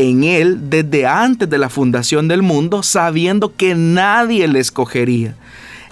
en 0.00 0.24
Él 0.24 0.70
desde 0.70 1.06
antes 1.06 1.48
de 1.48 1.58
la 1.58 1.68
fundación 1.68 2.28
del 2.28 2.42
mundo, 2.42 2.82
sabiendo 2.82 3.54
que 3.54 3.74
nadie 3.74 4.48
le 4.48 4.60
escogería. 4.60 5.34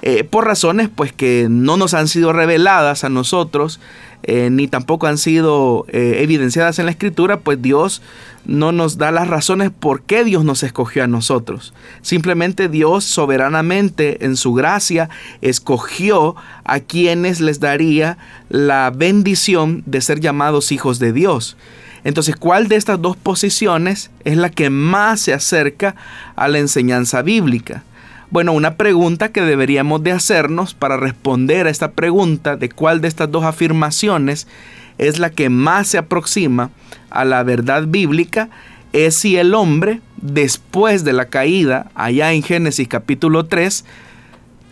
Eh, 0.01 0.23
por 0.23 0.47
razones 0.47 0.88
pues 0.94 1.12
que 1.12 1.49
no 1.51 1.77
nos 1.77 1.92
han 1.92 2.07
sido 2.07 2.33
reveladas 2.33 3.03
a 3.03 3.09
nosotros, 3.09 3.81
eh, 4.23 4.49
ni 4.51 4.68
tampoco 4.68 5.07
han 5.07 5.18
sido 5.18 5.87
eh, 5.88 6.18
evidenciadas 6.21 6.79
en 6.79 6.87
la 6.87 6.92
escritura, 6.92 7.40
pues 7.40 7.61
Dios 7.61 8.03
no 8.44 8.73
nos 8.73 8.97
da 8.97 9.11
las 9.11 9.29
razones 9.29 9.71
por 9.71 10.03
qué 10.03 10.25
Dios 10.25 10.44
nos 10.44 10.62
escogió 10.62 11.05
a 11.05 11.09
nosotros. 11.09 11.75
Simplemente 12.03 12.68
Dios 12.68 13.05
soberanamente 13.05 14.25
en 14.25 14.37
su 14.37 14.55
gracia 14.55 15.09
escogió 15.40 16.37
a 16.64 16.81
quienes 16.81 17.40
les 17.40 17.61
daría 17.61 18.18
la 18.49 18.90
bendición 18.94 19.83
de 19.87 20.01
ser 20.01 20.21
llamados 20.21 20.73
hijos 20.73 20.99
de 20.99 21.12
Dios. 21.12 21.57
Entonces, 22.09 22.37
¿cuál 22.37 22.68
de 22.68 22.77
estas 22.77 23.03
dos 23.03 23.18
posiciones 23.18 24.11
es 24.25 24.38
la 24.38 24.49
que 24.49 24.71
más 24.71 25.21
se 25.21 25.35
acerca 25.35 25.94
a 26.37 26.49
la 26.49 26.59
enseñanza 26.59 27.21
bíblica? 27.21 27.83
Bueno, 28.31 28.55
una 28.55 28.77
pregunta 28.77 29.31
que 29.31 29.42
deberíamos 29.42 30.03
de 30.03 30.12
hacernos 30.12 30.73
para 30.73 30.97
responder 30.97 31.66
a 31.66 31.71
esta 31.71 31.90
pregunta 31.90 32.57
de 32.57 32.71
cuál 32.71 33.03
de 33.03 33.09
estas 33.09 33.31
dos 33.31 33.44
afirmaciones 33.44 34.49
es 34.97 35.18
la 35.18 35.29
que 35.29 35.51
más 35.51 35.88
se 35.88 35.99
aproxima 35.99 36.71
a 37.11 37.27
la 37.27 37.42
verdad 37.42 37.85
bíblica 37.87 38.49
es 38.94 39.14
si 39.14 39.37
el 39.37 39.53
hombre, 39.53 40.01
después 40.16 41.05
de 41.05 41.12
la 41.12 41.27
caída, 41.27 41.90
allá 41.94 42.33
en 42.33 42.42
Génesis 42.42 42.88
capítulo 42.88 43.44
3, 43.44 43.85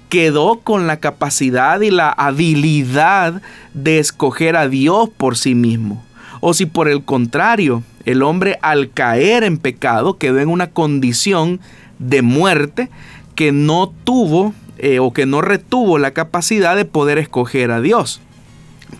quedó 0.08 0.60
con 0.60 0.86
la 0.86 1.00
capacidad 1.00 1.82
y 1.82 1.90
la 1.90 2.08
habilidad 2.08 3.42
de 3.74 3.98
escoger 3.98 4.56
a 4.56 4.68
Dios 4.68 5.10
por 5.10 5.36
sí 5.36 5.54
mismo. 5.54 6.02
O 6.40 6.54
si 6.54 6.66
por 6.66 6.88
el 6.88 7.04
contrario, 7.04 7.82
el 8.04 8.22
hombre 8.22 8.58
al 8.62 8.90
caer 8.90 9.44
en 9.44 9.58
pecado 9.58 10.18
quedó 10.18 10.38
en 10.38 10.48
una 10.48 10.70
condición 10.70 11.60
de 11.98 12.22
muerte 12.22 12.90
que 13.34 13.52
no 13.52 13.92
tuvo 14.04 14.54
eh, 14.78 14.98
o 14.98 15.12
que 15.12 15.26
no 15.26 15.40
retuvo 15.42 15.98
la 15.98 16.12
capacidad 16.12 16.76
de 16.76 16.84
poder 16.84 17.18
escoger 17.18 17.70
a 17.70 17.80
Dios. 17.80 18.20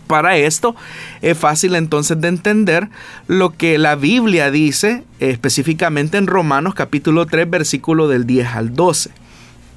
Para 0.07 0.37
esto 0.37 0.75
es 1.21 1.37
fácil 1.37 1.75
entonces 1.75 2.19
de 2.19 2.27
entender 2.27 2.89
lo 3.27 3.51
que 3.51 3.77
la 3.77 3.95
Biblia 3.95 4.51
dice 4.51 5.03
específicamente 5.19 6.17
en 6.17 6.27
Romanos 6.27 6.75
capítulo 6.75 7.25
3 7.25 7.49
versículo 7.49 8.07
del 8.07 8.25
10 8.25 8.47
al 8.47 8.73
12. 8.73 9.11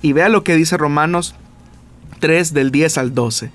Y 0.03 0.13
vea 0.13 0.29
lo 0.29 0.43
que 0.43 0.57
dice 0.57 0.77
Romanos 0.77 1.35
3 2.21 2.55
del 2.55 2.71
10 2.71 2.99
al 2.99 3.15
12. 3.15 3.51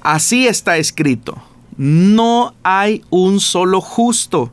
Así 0.00 0.46
está 0.46 0.78
escrito, 0.78 1.42
no 1.76 2.54
hay 2.62 3.02
un 3.10 3.40
solo 3.40 3.80
justo, 3.80 4.52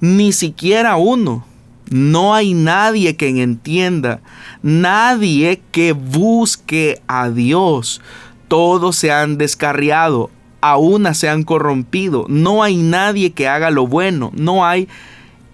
ni 0.00 0.32
siquiera 0.32 0.96
uno. 0.96 1.44
No 1.90 2.34
hay 2.34 2.54
nadie 2.54 3.16
que 3.16 3.28
entienda, 3.28 4.20
nadie 4.62 5.60
que 5.72 5.92
busque 5.92 7.02
a 7.08 7.30
Dios. 7.30 8.00
Todos 8.46 8.94
se 8.94 9.10
han 9.10 9.38
descarriado, 9.38 10.30
a 10.60 10.76
una 10.76 11.14
se 11.14 11.28
han 11.28 11.42
corrompido. 11.42 12.26
No 12.28 12.62
hay 12.62 12.76
nadie 12.76 13.32
que 13.32 13.48
haga 13.48 13.70
lo 13.70 13.88
bueno, 13.88 14.30
no 14.34 14.64
hay 14.64 14.88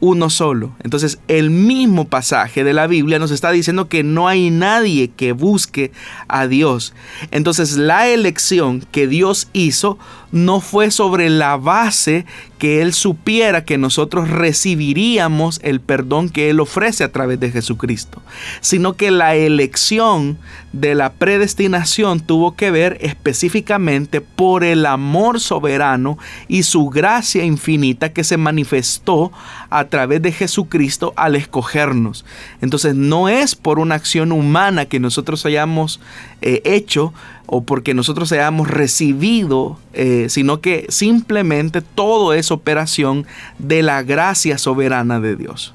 uno 0.00 0.30
solo. 0.30 0.72
Entonces 0.82 1.18
el 1.28 1.50
mismo 1.50 2.06
pasaje 2.06 2.64
de 2.64 2.74
la 2.74 2.86
Biblia 2.86 3.18
nos 3.18 3.30
está 3.30 3.50
diciendo 3.50 3.88
que 3.88 4.02
no 4.02 4.28
hay 4.28 4.50
nadie 4.50 5.10
que 5.10 5.32
busque 5.32 5.92
a 6.28 6.46
Dios. 6.46 6.92
Entonces 7.30 7.76
la 7.76 8.08
elección 8.08 8.84
que 8.92 9.06
Dios 9.06 9.48
hizo 9.52 9.98
no 10.36 10.60
fue 10.60 10.90
sobre 10.90 11.30
la 11.30 11.56
base 11.56 12.24
que 12.58 12.80
Él 12.80 12.92
supiera 12.92 13.64
que 13.64 13.78
nosotros 13.78 14.30
recibiríamos 14.30 15.60
el 15.62 15.80
perdón 15.80 16.30
que 16.30 16.50
Él 16.50 16.60
ofrece 16.60 17.04
a 17.04 17.12
través 17.12 17.38
de 17.40 17.50
Jesucristo, 17.50 18.22
sino 18.60 18.94
que 18.94 19.10
la 19.10 19.34
elección 19.34 20.38
de 20.72 20.94
la 20.94 21.12
predestinación 21.12 22.20
tuvo 22.20 22.54
que 22.54 22.70
ver 22.70 22.98
específicamente 23.00 24.20
por 24.20 24.64
el 24.64 24.86
amor 24.86 25.40
soberano 25.40 26.18
y 26.48 26.62
su 26.62 26.88
gracia 26.88 27.44
infinita 27.44 28.12
que 28.12 28.24
se 28.24 28.36
manifestó 28.36 29.32
a 29.70 29.84
través 29.84 30.22
de 30.22 30.32
Jesucristo 30.32 31.12
al 31.16 31.36
escogernos. 31.36 32.24
Entonces 32.60 32.94
no 32.94 33.28
es 33.28 33.54
por 33.54 33.78
una 33.78 33.94
acción 33.94 34.32
humana 34.32 34.86
que 34.86 35.00
nosotros 35.00 35.44
hayamos 35.46 36.00
eh, 36.42 36.60
hecho, 36.64 37.12
o 37.46 37.62
porque 37.62 37.94
nosotros 37.94 38.32
hayamos 38.32 38.68
recibido, 38.68 39.78
eh, 39.92 40.26
sino 40.28 40.60
que 40.60 40.86
simplemente 40.88 41.80
todo 41.80 42.34
es 42.34 42.50
operación 42.50 43.26
de 43.58 43.82
la 43.82 44.02
gracia 44.02 44.58
soberana 44.58 45.20
de 45.20 45.36
Dios. 45.36 45.74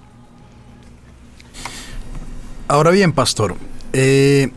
Ahora 2.67 2.91
bien, 2.91 3.12
pastor, 3.13 3.55
eh, 3.93 4.51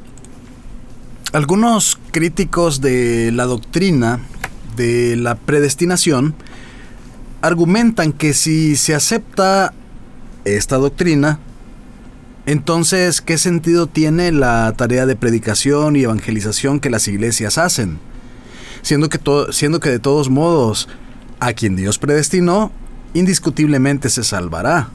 algunos 1.32 1.98
críticos 2.12 2.80
de 2.80 3.32
la 3.32 3.44
doctrina 3.44 4.20
de 4.76 5.16
la 5.16 5.34
predestinación 5.34 6.34
argumentan 7.42 8.12
que 8.12 8.34
si 8.34 8.76
se 8.76 8.94
acepta 8.94 9.74
esta 10.44 10.76
doctrina, 10.76 11.40
entonces, 12.46 13.20
¿qué 13.22 13.38
sentido 13.38 13.86
tiene 13.86 14.30
la 14.30 14.72
tarea 14.76 15.06
de 15.06 15.16
predicación 15.16 15.96
y 15.96 16.02
evangelización 16.02 16.78
que 16.78 16.90
las 16.90 17.08
iglesias 17.08 17.56
hacen? 17.56 17.98
Siendo 18.82 19.08
que, 19.08 19.18
siendo 19.50 19.80
que 19.80 19.88
de 19.88 19.98
todos 19.98 20.28
modos, 20.28 20.88
a 21.40 21.54
quien 21.54 21.74
Dios 21.74 21.98
predestinó, 21.98 22.70
indiscutiblemente 23.14 24.10
se 24.10 24.24
salvará. 24.24 24.90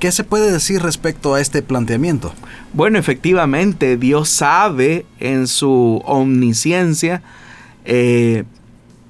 ¿Qué 0.00 0.10
se 0.10 0.24
puede 0.24 0.50
decir 0.50 0.82
respecto 0.82 1.34
a 1.34 1.40
este 1.40 1.62
planteamiento? 1.62 2.34
Bueno, 2.72 2.98
efectivamente, 2.98 3.96
Dios 3.96 4.28
sabe 4.28 5.06
en 5.20 5.46
su 5.46 6.02
omnisciencia 6.04 7.22
eh, 7.84 8.44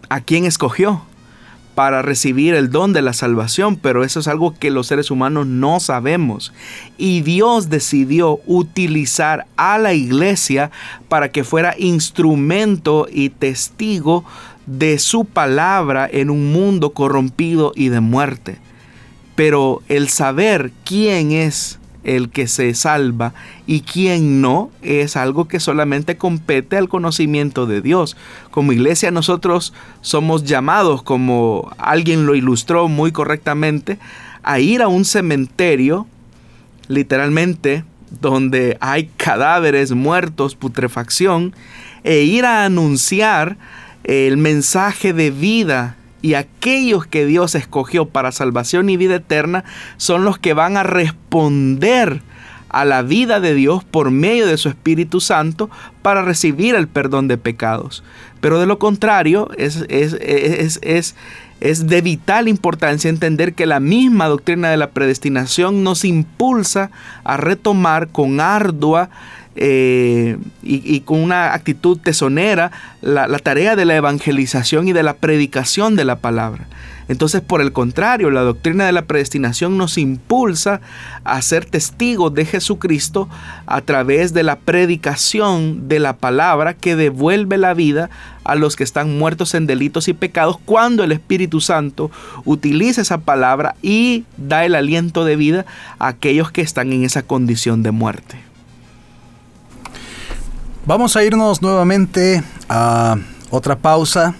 a 0.08 0.20
quién 0.20 0.44
escogió 0.44 1.02
para 1.76 2.00
recibir 2.00 2.54
el 2.54 2.70
don 2.70 2.94
de 2.94 3.02
la 3.02 3.12
salvación, 3.12 3.76
pero 3.76 4.02
eso 4.02 4.20
es 4.20 4.28
algo 4.28 4.54
que 4.58 4.70
los 4.70 4.86
seres 4.86 5.10
humanos 5.10 5.46
no 5.46 5.78
sabemos. 5.78 6.54
Y 6.96 7.20
Dios 7.20 7.68
decidió 7.68 8.40
utilizar 8.46 9.46
a 9.56 9.76
la 9.76 9.92
iglesia 9.92 10.70
para 11.10 11.30
que 11.30 11.44
fuera 11.44 11.74
instrumento 11.78 13.06
y 13.12 13.28
testigo 13.28 14.24
de 14.64 14.98
su 14.98 15.26
palabra 15.26 16.08
en 16.10 16.30
un 16.30 16.50
mundo 16.50 16.94
corrompido 16.94 17.74
y 17.76 17.90
de 17.90 18.00
muerte. 18.00 18.56
Pero 19.34 19.82
el 19.88 20.08
saber 20.08 20.72
quién 20.82 21.30
es 21.30 21.78
el 22.06 22.30
que 22.30 22.46
se 22.46 22.72
salva 22.74 23.34
y 23.66 23.80
quien 23.80 24.40
no 24.40 24.70
es 24.80 25.16
algo 25.16 25.48
que 25.48 25.58
solamente 25.58 26.16
compete 26.16 26.76
al 26.76 26.88
conocimiento 26.88 27.66
de 27.66 27.82
Dios. 27.82 28.16
Como 28.52 28.72
iglesia 28.72 29.10
nosotros 29.10 29.74
somos 30.02 30.44
llamados, 30.44 31.02
como 31.02 31.72
alguien 31.78 32.24
lo 32.24 32.36
ilustró 32.36 32.86
muy 32.86 33.10
correctamente, 33.10 33.98
a 34.44 34.60
ir 34.60 34.82
a 34.82 34.88
un 34.88 35.04
cementerio, 35.04 36.06
literalmente, 36.86 37.84
donde 38.20 38.78
hay 38.80 39.10
cadáveres 39.16 39.90
muertos, 39.90 40.54
putrefacción, 40.54 41.54
e 42.04 42.20
ir 42.22 42.44
a 42.44 42.64
anunciar 42.64 43.56
el 44.04 44.36
mensaje 44.36 45.12
de 45.12 45.32
vida 45.32 45.96
y 46.22 46.34
aquellos 46.34 47.06
que 47.06 47.26
Dios 47.26 47.54
escogió 47.54 48.06
para 48.06 48.32
salvación 48.32 48.90
y 48.90 48.96
vida 48.96 49.16
eterna 49.16 49.64
son 49.96 50.24
los 50.24 50.38
que 50.38 50.54
van 50.54 50.76
a 50.76 50.82
responder 50.82 52.22
a 52.68 52.84
la 52.84 53.02
vida 53.02 53.40
de 53.40 53.54
Dios 53.54 53.84
por 53.84 54.10
medio 54.10 54.46
de 54.46 54.56
su 54.56 54.68
Espíritu 54.68 55.20
Santo 55.20 55.70
para 56.02 56.22
recibir 56.22 56.74
el 56.74 56.88
perdón 56.88 57.28
de 57.28 57.38
pecados. 57.38 58.02
Pero 58.40 58.58
de 58.58 58.66
lo 58.66 58.78
contrario, 58.78 59.50
es, 59.56 59.84
es, 59.88 61.14
es, 61.60 61.86
de 61.86 62.00
vital 62.02 62.48
importancia 62.48 63.08
entender 63.08 63.54
que 63.54 63.66
la 63.66 63.80
misma 63.80 64.26
doctrina 64.26 64.68
de 64.68 64.76
la 64.76 64.90
predestinación 64.90 65.84
nos 65.84 66.04
impulsa 66.04 66.90
a 67.24 67.36
retomar 67.36 68.08
con 68.08 68.40
ardua 68.40 69.08
eh, 69.56 70.36
y, 70.62 71.00
con 71.00 71.20
una 71.20 71.54
actitud 71.54 71.98
tesonera 71.98 72.70
la, 73.00 73.26
la, 73.26 73.38
tarea 73.38 73.74
de 73.74 73.86
la 73.86 73.96
evangelización 73.96 74.88
y 74.88 74.92
de 74.92 75.02
la 75.02 75.14
predicación 75.14 75.96
de 75.96 76.04
la 76.04 76.16
palabra. 76.16 76.66
Entonces, 77.08 77.40
por 77.40 77.60
el 77.60 77.72
contrario, 77.72 78.30
la 78.30 78.40
doctrina 78.40 78.84
de 78.84 78.92
la 78.92 79.06
predestinación 79.06 79.78
nos 79.78 79.96
impulsa 79.96 80.80
a 81.24 81.40
ser 81.40 81.64
testigos 81.64 82.34
de 82.34 82.44
Jesucristo 82.44 83.28
a 83.66 83.80
través 83.80 84.34
de 84.34 84.42
la 84.42 84.56
predicación 84.56 85.88
de 85.88 86.00
la 86.00 86.16
palabra 86.16 86.74
que 86.74 86.96
devuelve 86.96 87.58
la 87.58 87.74
vida 87.74 88.10
a 88.44 88.56
los 88.56 88.76
que 88.76 88.84
están 88.84 89.18
muertos 89.18 89.54
en 89.54 89.66
delitos 89.66 90.08
y 90.08 90.14
pecados 90.14 90.58
cuando 90.64 91.04
el 91.04 91.12
Espíritu 91.12 91.60
Santo 91.60 92.10
utiliza 92.44 93.02
esa 93.02 93.18
palabra 93.18 93.76
y 93.82 94.24
da 94.36 94.64
el 94.64 94.74
aliento 94.74 95.24
de 95.24 95.36
vida 95.36 95.66
a 95.98 96.08
aquellos 96.08 96.50
que 96.50 96.60
están 96.60 96.92
en 96.92 97.04
esa 97.04 97.22
condición 97.22 97.82
de 97.82 97.92
muerte. 97.92 98.36
Vamos 100.86 101.16
a 101.16 101.24
irnos 101.24 101.62
nuevamente 101.62 102.44
a 102.68 103.16
otra 103.50 103.76
pausa 103.76 104.36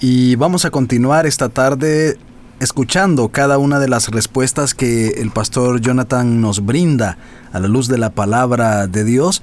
y 0.00 0.36
vamos 0.36 0.64
a 0.64 0.70
continuar 0.70 1.26
esta 1.26 1.48
tarde 1.48 2.16
escuchando 2.60 3.30
cada 3.30 3.58
una 3.58 3.80
de 3.80 3.88
las 3.88 4.06
respuestas 4.06 4.74
que 4.74 5.08
el 5.20 5.32
pastor 5.32 5.80
Jonathan 5.80 6.40
nos 6.40 6.64
brinda 6.64 7.18
a 7.52 7.58
la 7.58 7.66
luz 7.66 7.88
de 7.88 7.98
la 7.98 8.10
palabra 8.10 8.86
de 8.86 9.02
Dios, 9.02 9.42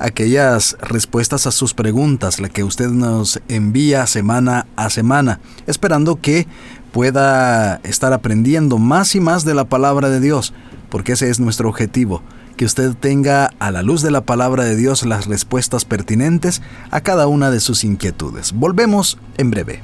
aquellas 0.00 0.76
respuestas 0.80 1.46
a 1.46 1.52
sus 1.52 1.74
preguntas, 1.74 2.40
la 2.40 2.48
que 2.48 2.64
usted 2.64 2.88
nos 2.88 3.40
envía 3.46 4.08
semana 4.08 4.66
a 4.74 4.90
semana, 4.90 5.38
esperando 5.68 6.20
que 6.20 6.48
pueda 6.90 7.76
estar 7.84 8.12
aprendiendo 8.12 8.78
más 8.78 9.14
y 9.14 9.20
más 9.20 9.44
de 9.44 9.54
la 9.54 9.66
palabra 9.66 10.10
de 10.10 10.18
Dios, 10.18 10.54
porque 10.90 11.12
ese 11.12 11.30
es 11.30 11.38
nuestro 11.38 11.68
objetivo 11.68 12.20
que 12.54 12.64
usted 12.64 12.94
tenga 12.94 13.50
a 13.58 13.70
la 13.70 13.82
luz 13.82 14.02
de 14.02 14.10
la 14.10 14.24
palabra 14.24 14.64
de 14.64 14.76
Dios 14.76 15.04
las 15.04 15.26
respuestas 15.26 15.84
pertinentes 15.84 16.62
a 16.90 17.00
cada 17.00 17.26
una 17.26 17.50
de 17.50 17.60
sus 17.60 17.84
inquietudes. 17.84 18.52
Volvemos 18.52 19.18
en 19.36 19.50
breve. 19.50 19.82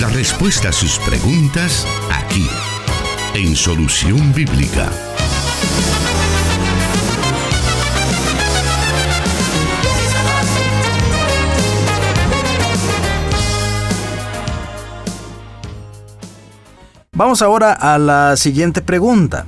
La 0.00 0.08
respuesta 0.08 0.70
a 0.70 0.72
sus 0.72 0.98
preguntas 0.98 1.86
aquí, 2.10 2.46
en 3.34 3.56
Solución 3.56 4.32
Bíblica. 4.34 4.90
Vamos 17.22 17.40
ahora 17.40 17.72
a 17.72 17.98
la 17.98 18.36
siguiente 18.36 18.82
pregunta. 18.82 19.46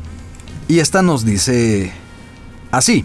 Y 0.68 0.78
esta 0.78 1.02
nos 1.02 1.24
dice 1.24 1.92
así. 2.70 3.04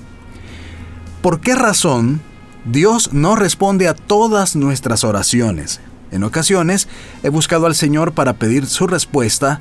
¿Por 1.23 1.39
qué 1.41 1.55
razón 1.55 2.21
Dios 2.65 3.11
no 3.11 3.35
responde 3.35 3.87
a 3.87 3.95
todas 3.95 4.55
nuestras 4.55 5.03
oraciones? 5.03 5.81
En 6.11 6.23
ocasiones 6.23 6.87
he 7.23 7.29
buscado 7.29 7.65
al 7.65 7.73
Señor 7.73 8.11
para 8.11 8.33
pedir 8.33 8.67
su 8.67 8.85
respuesta, 8.85 9.59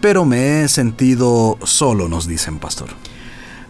pero 0.00 0.24
me 0.24 0.62
he 0.62 0.68
sentido 0.68 1.58
solo, 1.64 2.08
nos 2.08 2.26
dicen, 2.26 2.58
pastor. 2.58 2.88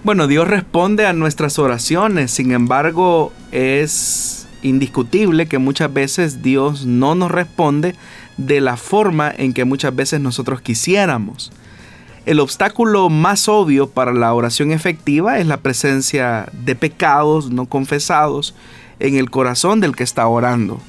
Bueno, 0.04 0.28
Dios 0.28 0.46
responde 0.46 1.06
a 1.06 1.12
nuestras 1.12 1.58
oraciones, 1.58 2.30
sin 2.30 2.52
embargo, 2.52 3.32
es 3.50 4.46
indiscutible 4.62 5.48
que 5.48 5.58
muchas 5.58 5.92
veces 5.92 6.40
Dios 6.40 6.86
no 6.86 7.16
nos 7.16 7.32
responde 7.32 7.96
de 8.38 8.62
la 8.62 8.78
forma 8.78 9.30
en 9.36 9.52
que 9.52 9.66
muchas 9.66 9.94
veces 9.94 10.20
nosotros 10.20 10.62
quisiéramos. 10.62 11.52
El 12.24 12.40
obstáculo 12.40 13.10
más 13.10 13.48
obvio 13.48 13.90
para 13.90 14.14
la 14.14 14.32
oración 14.32 14.72
efectiva 14.72 15.38
es 15.38 15.46
la 15.46 15.58
presencia 15.58 16.48
de 16.52 16.74
pecados 16.74 17.50
no 17.50 17.66
confesados 17.66 18.54
en 19.00 19.16
el 19.16 19.30
corazón 19.30 19.80
del 19.80 19.94
que 19.94 20.04
está 20.04 20.26
orando 20.26 20.80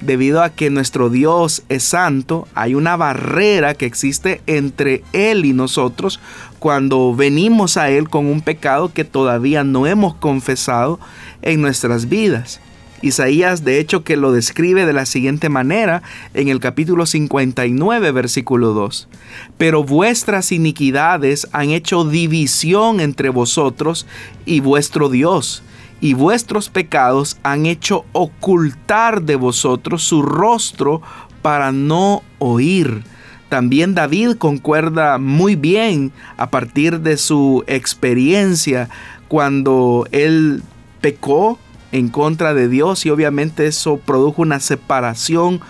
debido 0.00 0.42
a 0.42 0.50
que 0.50 0.70
nuestro 0.70 1.10
Dios 1.10 1.62
es 1.68 1.82
santo, 1.82 2.48
hay 2.54 2.74
una 2.74 2.96
barrera 2.96 3.74
que 3.74 3.86
existe 3.86 4.40
entre 4.46 5.04
Él 5.12 5.44
y 5.44 5.52
nosotros 5.52 6.20
cuando 6.58 7.14
venimos 7.14 7.76
a 7.76 7.90
Él 7.90 8.08
con 8.08 8.26
un 8.26 8.40
pecado 8.40 8.92
que 8.92 9.04
todavía 9.04 9.64
no 9.64 9.86
hemos 9.86 10.14
confesado 10.14 10.98
en 11.42 11.60
nuestras 11.60 12.08
vidas. 12.08 12.60
Isaías 13.02 13.64
de 13.64 13.80
hecho 13.80 14.04
que 14.04 14.16
lo 14.16 14.32
describe 14.32 14.84
de 14.86 14.92
la 14.92 15.06
siguiente 15.06 15.48
manera 15.48 16.02
en 16.34 16.48
el 16.48 16.60
capítulo 16.60 17.06
59 17.06 18.12
versículo 18.12 18.72
2. 18.72 19.08
Pero 19.56 19.84
vuestras 19.84 20.52
iniquidades 20.52 21.48
han 21.52 21.70
hecho 21.70 22.04
división 22.04 23.00
entre 23.00 23.30
vosotros 23.30 24.06
y 24.44 24.60
vuestro 24.60 25.08
Dios 25.08 25.62
y 26.00 26.14
vuestros 26.14 26.68
pecados 26.68 27.38
han 27.42 27.66
hecho 27.66 28.04
ocultar 28.12 29.22
de 29.22 29.36
vosotros 29.36 30.02
su 30.02 30.22
rostro 30.22 31.02
para 31.42 31.72
no 31.72 32.22
oír. 32.38 33.02
También 33.48 33.94
David 33.94 34.36
concuerda 34.36 35.18
muy 35.18 35.56
bien 35.56 36.12
a 36.36 36.50
partir 36.50 37.00
de 37.00 37.16
su 37.16 37.64
experiencia 37.66 38.88
cuando 39.28 40.06
él 40.12 40.62
pecó 41.00 41.58
en 41.92 42.08
contra 42.08 42.54
de 42.54 42.68
Dios 42.68 43.06
y 43.06 43.10
obviamente 43.10 43.66
eso 43.66 43.98
produjo 43.98 44.42
una 44.42 44.60
separación 44.60 45.60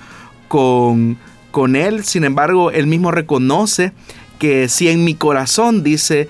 con, 0.48 1.18
con 1.50 1.76
él. 1.76 2.04
Sin 2.04 2.24
embargo, 2.24 2.70
él 2.70 2.86
mismo 2.86 3.10
reconoce 3.10 3.92
que 4.38 4.68
si 4.68 4.88
en 4.88 5.04
mi 5.04 5.14
corazón 5.14 5.82
dice 5.82 6.28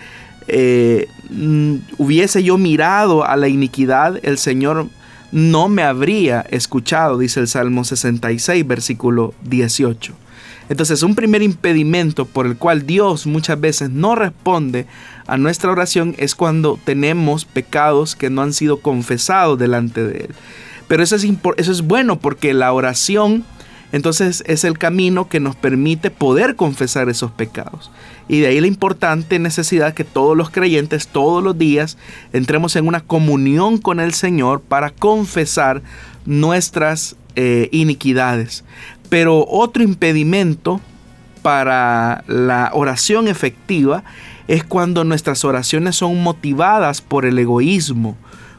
eh, 0.49 1.07
mm, 1.31 1.77
hubiese 1.99 2.43
yo 2.43 2.59
mirado 2.59 3.25
a 3.25 3.37
la 3.37 3.49
iniquidad, 3.49 4.19
el 4.23 4.37
Señor 4.37 4.89
no 5.31 5.69
me 5.69 5.85
habría 5.85 6.41
escuchado, 6.51 7.19
dice 7.19 7.39
el 7.39 7.47
Salmo 7.47 7.85
66, 7.85 8.67
versículo 8.67 9.33
18. 9.45 10.13
Entonces, 10.69 11.03
un 11.03 11.15
primer 11.15 11.43
impedimento 11.43 12.27
por 12.27 12.47
el 12.47 12.57
cual 12.57 12.87
Dios 12.87 13.27
muchas 13.27 13.61
veces 13.61 13.91
no 13.91 14.15
responde 14.15 14.87
a 15.31 15.37
nuestra 15.37 15.71
oración 15.71 16.17
es 16.19 16.35
cuando 16.35 16.77
tenemos 16.83 17.45
pecados 17.45 18.17
que 18.17 18.31
no 18.31 18.43
han 18.43 18.53
sido 18.53 18.81
confesados 18.81 19.59
delante 19.61 20.05
de 20.05 20.25
Él. 20.25 20.35
Pero 20.89 21.05
eso 21.05 21.15
es, 21.15 21.25
eso 21.57 21.71
es 21.71 21.83
bueno 21.83 22.19
porque 22.19 22.53
la 22.53 22.73
oración 22.73 23.45
entonces 23.93 24.43
es 24.49 24.65
el 24.65 24.77
camino 24.77 25.29
que 25.29 25.39
nos 25.39 25.55
permite 25.55 26.11
poder 26.11 26.57
confesar 26.57 27.09
esos 27.09 27.31
pecados. 27.31 27.93
Y 28.27 28.41
de 28.41 28.49
ahí 28.49 28.61
la 28.61 28.67
importante 28.67 29.39
necesidad 29.39 29.95
que 29.95 30.03
todos 30.05 30.37
los 30.37 30.51
creyentes 30.51 31.07
todos 31.07 31.45
los 31.45 31.57
días 31.57 31.97
entremos 32.33 32.75
en 32.75 32.89
una 32.89 33.01
comunión 33.01 33.79
con 33.79 34.01
el 34.01 34.15
Señor 34.15 34.61
para 34.61 34.91
confesar 34.91 35.83
nuestras 36.27 37.15
eh, 37.37 37.69
iniquidades. 37.71 38.65
Pero 39.09 39.47
otro 39.49 39.85
impedimento 39.85 40.81
para 41.43 42.25
la 42.27 42.71
oración 42.75 43.29
efectiva 43.29 44.05
es 44.53 44.65
cuando 44.65 45.05
nuestras 45.05 45.45
oraciones 45.45 45.97
son 45.97 46.23
motivadas 46.23 47.01
por 47.01 47.25
el 47.25 47.39
egoísmo, 47.39 48.17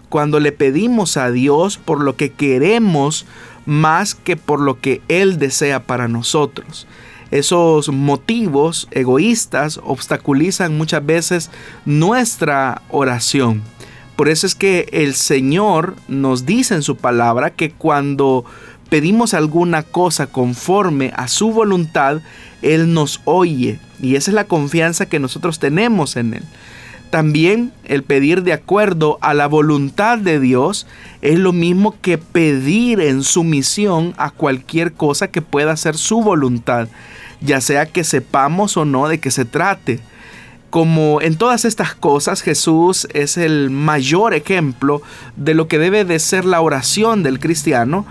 cuando 0.09 0.39
le 0.39 0.51
pedimos 0.51 1.17
a 1.17 1.31
Dios 1.31 1.77
por 1.77 2.01
lo 2.01 2.15
que 2.15 2.31
queremos 2.31 3.25
más 3.65 4.15
que 4.15 4.37
por 4.37 4.59
lo 4.59 4.79
que 4.79 5.01
Él 5.07 5.37
desea 5.37 5.83
para 5.83 6.07
nosotros 6.07 6.87
esos 7.31 7.89
motivos 7.89 8.87
egoístas 8.91 9.79
obstaculizan 9.83 10.77
muchas 10.77 11.05
veces 11.05 11.49
nuestra 11.85 12.81
oración. 12.89 13.63
Por 14.17 14.29
eso 14.29 14.45
es 14.45 14.53
que 14.53 14.89
el 14.91 15.15
Señor 15.15 15.95
nos 16.07 16.45
dice 16.45 16.75
en 16.75 16.83
su 16.83 16.97
palabra 16.97 17.51
que 17.51 17.71
cuando 17.71 18.45
pedimos 18.91 19.33
alguna 19.33 19.81
cosa 19.81 20.27
conforme 20.27 21.11
a 21.15 21.27
su 21.27 21.51
voluntad, 21.51 22.21
Él 22.61 22.93
nos 22.93 23.21
oye. 23.25 23.79
Y 23.99 24.17
esa 24.17 24.29
es 24.29 24.35
la 24.35 24.43
confianza 24.43 25.07
que 25.07 25.17
nosotros 25.17 25.57
tenemos 25.57 26.15
en 26.15 26.35
Él. 26.35 26.43
También 27.09 27.73
el 27.85 28.03
pedir 28.03 28.43
de 28.43 28.53
acuerdo 28.53 29.17
a 29.21 29.33
la 29.33 29.47
voluntad 29.47 30.19
de 30.19 30.39
Dios 30.39 30.85
es 31.23 31.39
lo 31.39 31.53
mismo 31.53 31.95
que 32.01 32.19
pedir 32.19 33.01
en 33.01 33.23
sumisión 33.23 34.13
a 34.17 34.29
cualquier 34.29 34.93
cosa 34.93 35.29
que 35.29 35.41
pueda 35.41 35.75
ser 35.75 35.97
su 35.97 36.21
voluntad 36.21 36.87
ya 37.41 37.59
sea 37.59 37.87
que 37.87 38.03
sepamos 38.03 38.77
o 38.77 38.85
no 38.85 39.07
de 39.07 39.19
qué 39.19 39.31
se 39.31 39.45
trate. 39.45 39.99
Como 40.69 41.21
en 41.21 41.35
todas 41.35 41.65
estas 41.65 41.95
cosas, 41.95 42.41
Jesús 42.41 43.07
es 43.13 43.35
el 43.35 43.69
mayor 43.71 44.33
ejemplo 44.33 45.01
de 45.35 45.53
lo 45.53 45.67
que 45.67 45.79
debe 45.79 46.05
de 46.05 46.19
ser 46.19 46.45
la 46.45 46.61
oración 46.61 47.23
del 47.23 47.39
cristiano. 47.39 48.05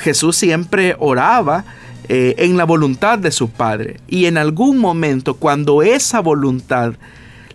Jesús 0.00 0.36
siempre 0.36 0.96
oraba 0.98 1.64
eh, 2.08 2.34
en 2.38 2.56
la 2.56 2.64
voluntad 2.64 3.20
de 3.20 3.30
su 3.30 3.50
Padre. 3.50 4.00
Y 4.08 4.26
en 4.26 4.36
algún 4.36 4.78
momento, 4.78 5.34
cuando 5.34 5.82
esa 5.82 6.18
voluntad 6.18 6.94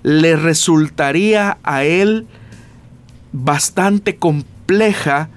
le 0.02 0.38
resultaría 0.38 1.58
a 1.64 1.84
él 1.84 2.26
bastante 3.34 4.16
compleja 4.16 5.28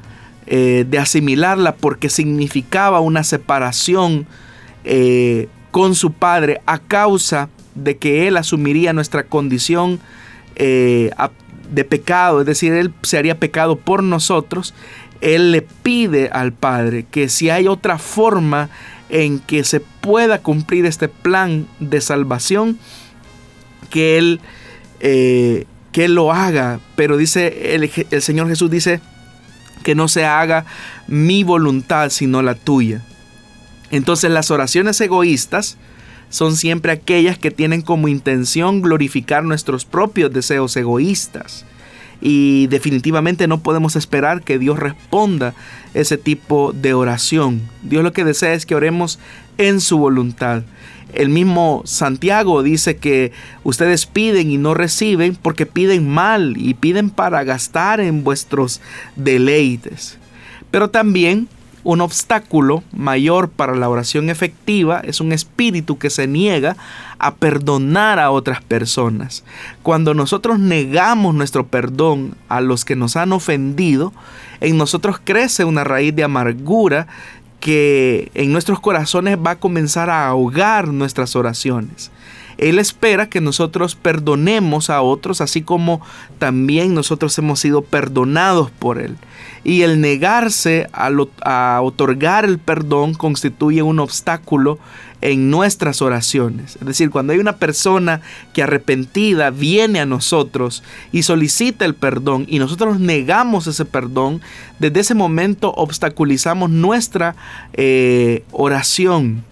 eh, 0.46 0.86
de 0.88 0.98
asimilarla 1.00 1.74
porque 1.74 2.10
significaba 2.10 3.00
una 3.00 3.24
separación 3.24 4.26
eh, 4.84 5.48
con 5.72 5.96
su 5.96 6.12
Padre 6.12 6.60
a 6.66 6.78
causa 6.78 7.48
de 7.74 7.96
que 7.96 8.28
Él 8.28 8.36
asumiría 8.36 8.92
nuestra 8.92 9.24
condición 9.24 10.00
de 10.56 11.84
pecado, 11.84 12.40
es 12.40 12.46
decir, 12.46 12.72
Él 12.72 12.92
se 13.02 13.18
haría 13.18 13.38
pecado 13.38 13.76
por 13.76 14.02
nosotros, 14.02 14.74
Él 15.20 15.52
le 15.52 15.62
pide 15.62 16.30
al 16.32 16.52
Padre 16.52 17.04
que 17.10 17.28
si 17.28 17.50
hay 17.50 17.66
otra 17.66 17.98
forma 17.98 18.70
en 19.08 19.40
que 19.40 19.64
se 19.64 19.80
pueda 19.80 20.42
cumplir 20.42 20.86
este 20.86 21.08
plan 21.08 21.66
de 21.80 22.00
salvación, 22.00 22.78
que 23.90 24.18
Él, 24.18 24.40
eh, 25.00 25.66
que 25.92 26.08
lo 26.08 26.32
haga. 26.32 26.80
Pero 26.94 27.16
dice 27.16 27.74
el 27.74 28.22
Señor 28.22 28.48
Jesús 28.48 28.70
dice 28.70 29.00
que 29.82 29.94
no 29.94 30.08
se 30.08 30.24
haga 30.24 30.66
mi 31.06 31.42
voluntad 31.44 32.10
sino 32.10 32.42
la 32.42 32.54
tuya. 32.54 33.02
Entonces 33.90 34.30
las 34.30 34.50
oraciones 34.50 35.00
egoístas 35.00 35.78
son 36.30 36.56
siempre 36.56 36.92
aquellas 36.92 37.38
que 37.38 37.50
tienen 37.50 37.80
como 37.80 38.08
intención 38.08 38.82
glorificar 38.82 39.44
nuestros 39.44 39.84
propios 39.84 40.32
deseos 40.32 40.76
egoístas. 40.76 41.64
Y 42.20 42.66
definitivamente 42.66 43.46
no 43.46 43.60
podemos 43.60 43.96
esperar 43.96 44.42
que 44.42 44.58
Dios 44.58 44.78
responda 44.78 45.54
ese 45.94 46.18
tipo 46.18 46.72
de 46.72 46.94
oración. 46.94 47.62
Dios 47.82 48.02
lo 48.02 48.12
que 48.12 48.24
desea 48.24 48.54
es 48.54 48.66
que 48.66 48.74
oremos 48.74 49.18
en 49.56 49.80
su 49.80 49.98
voluntad. 49.98 50.62
El 51.12 51.30
mismo 51.30 51.82
Santiago 51.86 52.62
dice 52.62 52.96
que 52.96 53.32
ustedes 53.64 54.06
piden 54.06 54.50
y 54.50 54.58
no 54.58 54.74
reciben 54.74 55.36
porque 55.40 55.64
piden 55.64 56.08
mal 56.08 56.54
y 56.58 56.74
piden 56.74 57.10
para 57.10 57.44
gastar 57.44 58.00
en 58.00 58.24
vuestros 58.24 58.80
deleites. 59.16 60.18
Pero 60.70 60.90
también 60.90 61.48
un 61.88 62.02
obstáculo 62.02 62.82
mayor 62.92 63.48
para 63.48 63.74
la 63.74 63.88
oración 63.88 64.28
efectiva 64.28 65.00
es 65.04 65.22
un 65.22 65.32
espíritu 65.32 65.96
que 65.96 66.10
se 66.10 66.26
niega 66.26 66.76
a 67.18 67.36
perdonar 67.36 68.18
a 68.18 68.30
otras 68.30 68.62
personas. 68.62 69.42
Cuando 69.82 70.12
nosotros 70.12 70.58
negamos 70.58 71.34
nuestro 71.34 71.66
perdón 71.66 72.34
a 72.50 72.60
los 72.60 72.84
que 72.84 72.94
nos 72.94 73.16
han 73.16 73.32
ofendido, 73.32 74.12
en 74.60 74.76
nosotros 74.76 75.18
crece 75.24 75.64
una 75.64 75.82
raíz 75.82 76.14
de 76.14 76.24
amargura 76.24 77.06
que 77.58 78.30
en 78.34 78.52
nuestros 78.52 78.80
corazones 78.80 79.38
va 79.38 79.52
a 79.52 79.58
comenzar 79.58 80.10
a 80.10 80.28
ahogar 80.28 80.88
nuestras 80.88 81.36
oraciones. 81.36 82.10
Él 82.58 82.80
espera 82.80 83.30
que 83.30 83.40
nosotros 83.40 83.94
perdonemos 83.94 84.90
a 84.90 85.00
otros, 85.00 85.40
así 85.40 85.62
como 85.62 86.00
también 86.38 86.92
nosotros 86.92 87.38
hemos 87.38 87.60
sido 87.60 87.82
perdonados 87.82 88.70
por 88.72 88.98
Él. 88.98 89.16
Y 89.62 89.82
el 89.82 90.00
negarse 90.00 90.88
a, 90.92 91.80
otorgar 91.82 92.44
el 92.44 92.58
perdón 92.58 93.14
constituye 93.14 93.82
un 93.82 94.00
obstáculo 94.00 94.78
en 95.20 95.50
nuestras 95.50 96.02
oraciones. 96.02 96.76
Es 96.80 96.86
decir, 96.86 97.10
cuando 97.10 97.32
hay 97.32 97.38
una 97.38 97.56
persona 97.56 98.20
que 98.52 98.62
arrepentida 98.62 99.50
viene 99.50 100.00
a 100.00 100.06
nosotros 100.06 100.82
y 101.12 101.22
solicita 101.22 101.84
el 101.84 101.94
perdón 101.94 102.44
y 102.48 102.58
nosotros 102.58 102.98
negamos 102.98 103.66
ese 103.66 103.84
perdón, 103.84 104.40
desde 104.78 105.00
ese 105.00 105.14
momento 105.14 105.72
obstaculizamos 105.76 106.70
nuestra 106.70 107.36
eh, 107.72 108.44
oración. 108.52 109.44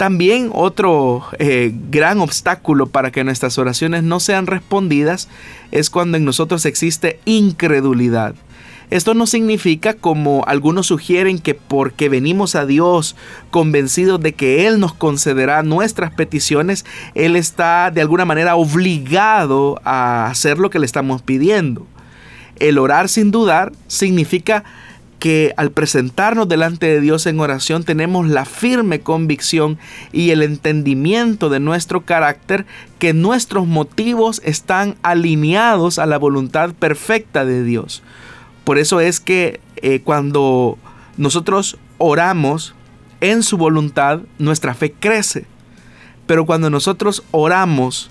También 0.00 0.48
otro 0.54 1.26
eh, 1.38 1.74
gran 1.90 2.20
obstáculo 2.20 2.86
para 2.86 3.10
que 3.10 3.22
nuestras 3.22 3.58
oraciones 3.58 4.02
no 4.02 4.18
sean 4.18 4.46
respondidas 4.46 5.28
es 5.72 5.90
cuando 5.90 6.16
en 6.16 6.24
nosotros 6.24 6.64
existe 6.64 7.20
incredulidad. 7.26 8.34
Esto 8.88 9.12
no 9.12 9.26
significa, 9.26 9.92
como 9.92 10.42
algunos 10.46 10.86
sugieren, 10.86 11.38
que 11.38 11.52
porque 11.52 12.08
venimos 12.08 12.54
a 12.54 12.64
Dios 12.64 13.14
convencidos 13.50 14.22
de 14.22 14.32
que 14.32 14.66
Él 14.66 14.80
nos 14.80 14.94
concederá 14.94 15.62
nuestras 15.62 16.14
peticiones, 16.14 16.86
Él 17.14 17.36
está 17.36 17.90
de 17.90 18.00
alguna 18.00 18.24
manera 18.24 18.56
obligado 18.56 19.82
a 19.84 20.28
hacer 20.28 20.56
lo 20.56 20.70
que 20.70 20.78
le 20.78 20.86
estamos 20.86 21.20
pidiendo. 21.20 21.86
El 22.56 22.78
orar 22.78 23.10
sin 23.10 23.30
dudar 23.30 23.72
significa 23.86 24.64
que 25.20 25.52
al 25.56 25.70
presentarnos 25.70 26.48
delante 26.48 26.86
de 26.86 27.00
Dios 27.00 27.26
en 27.26 27.38
oración 27.38 27.84
tenemos 27.84 28.26
la 28.26 28.44
firme 28.44 29.00
convicción 29.00 29.78
y 30.12 30.30
el 30.30 30.42
entendimiento 30.42 31.50
de 31.50 31.60
nuestro 31.60 32.00
carácter 32.04 32.66
que 32.98 33.12
nuestros 33.12 33.66
motivos 33.66 34.40
están 34.44 34.96
alineados 35.02 35.98
a 35.98 36.06
la 36.06 36.18
voluntad 36.18 36.72
perfecta 36.72 37.44
de 37.44 37.62
Dios. 37.62 38.02
Por 38.64 38.78
eso 38.78 39.00
es 39.00 39.20
que 39.20 39.60
eh, 39.76 40.00
cuando 40.02 40.78
nosotros 41.16 41.78
oramos 41.98 42.74
en 43.20 43.42
su 43.42 43.58
voluntad, 43.58 44.20
nuestra 44.38 44.74
fe 44.74 44.92
crece. 44.98 45.44
Pero 46.26 46.46
cuando 46.46 46.70
nosotros 46.70 47.24
oramos 47.30 48.10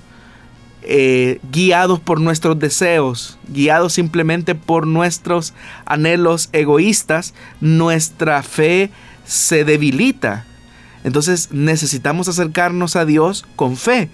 eh, 0.81 1.39
guiados 1.51 1.99
por 1.99 2.21
nuestros 2.21 2.57
deseos, 2.57 3.37
guiados 3.47 3.93
simplemente 3.93 4.55
por 4.55 4.87
nuestros 4.87 5.53
anhelos 5.85 6.49
egoístas, 6.53 7.33
nuestra 7.59 8.43
fe 8.43 8.89
se 9.25 9.65
debilita. 9.65 10.45
Entonces 11.03 11.49
necesitamos 11.51 12.27
acercarnos 12.27 12.95
a 12.95 13.05
Dios 13.05 13.45
con 13.55 13.77
fe. 13.77 14.09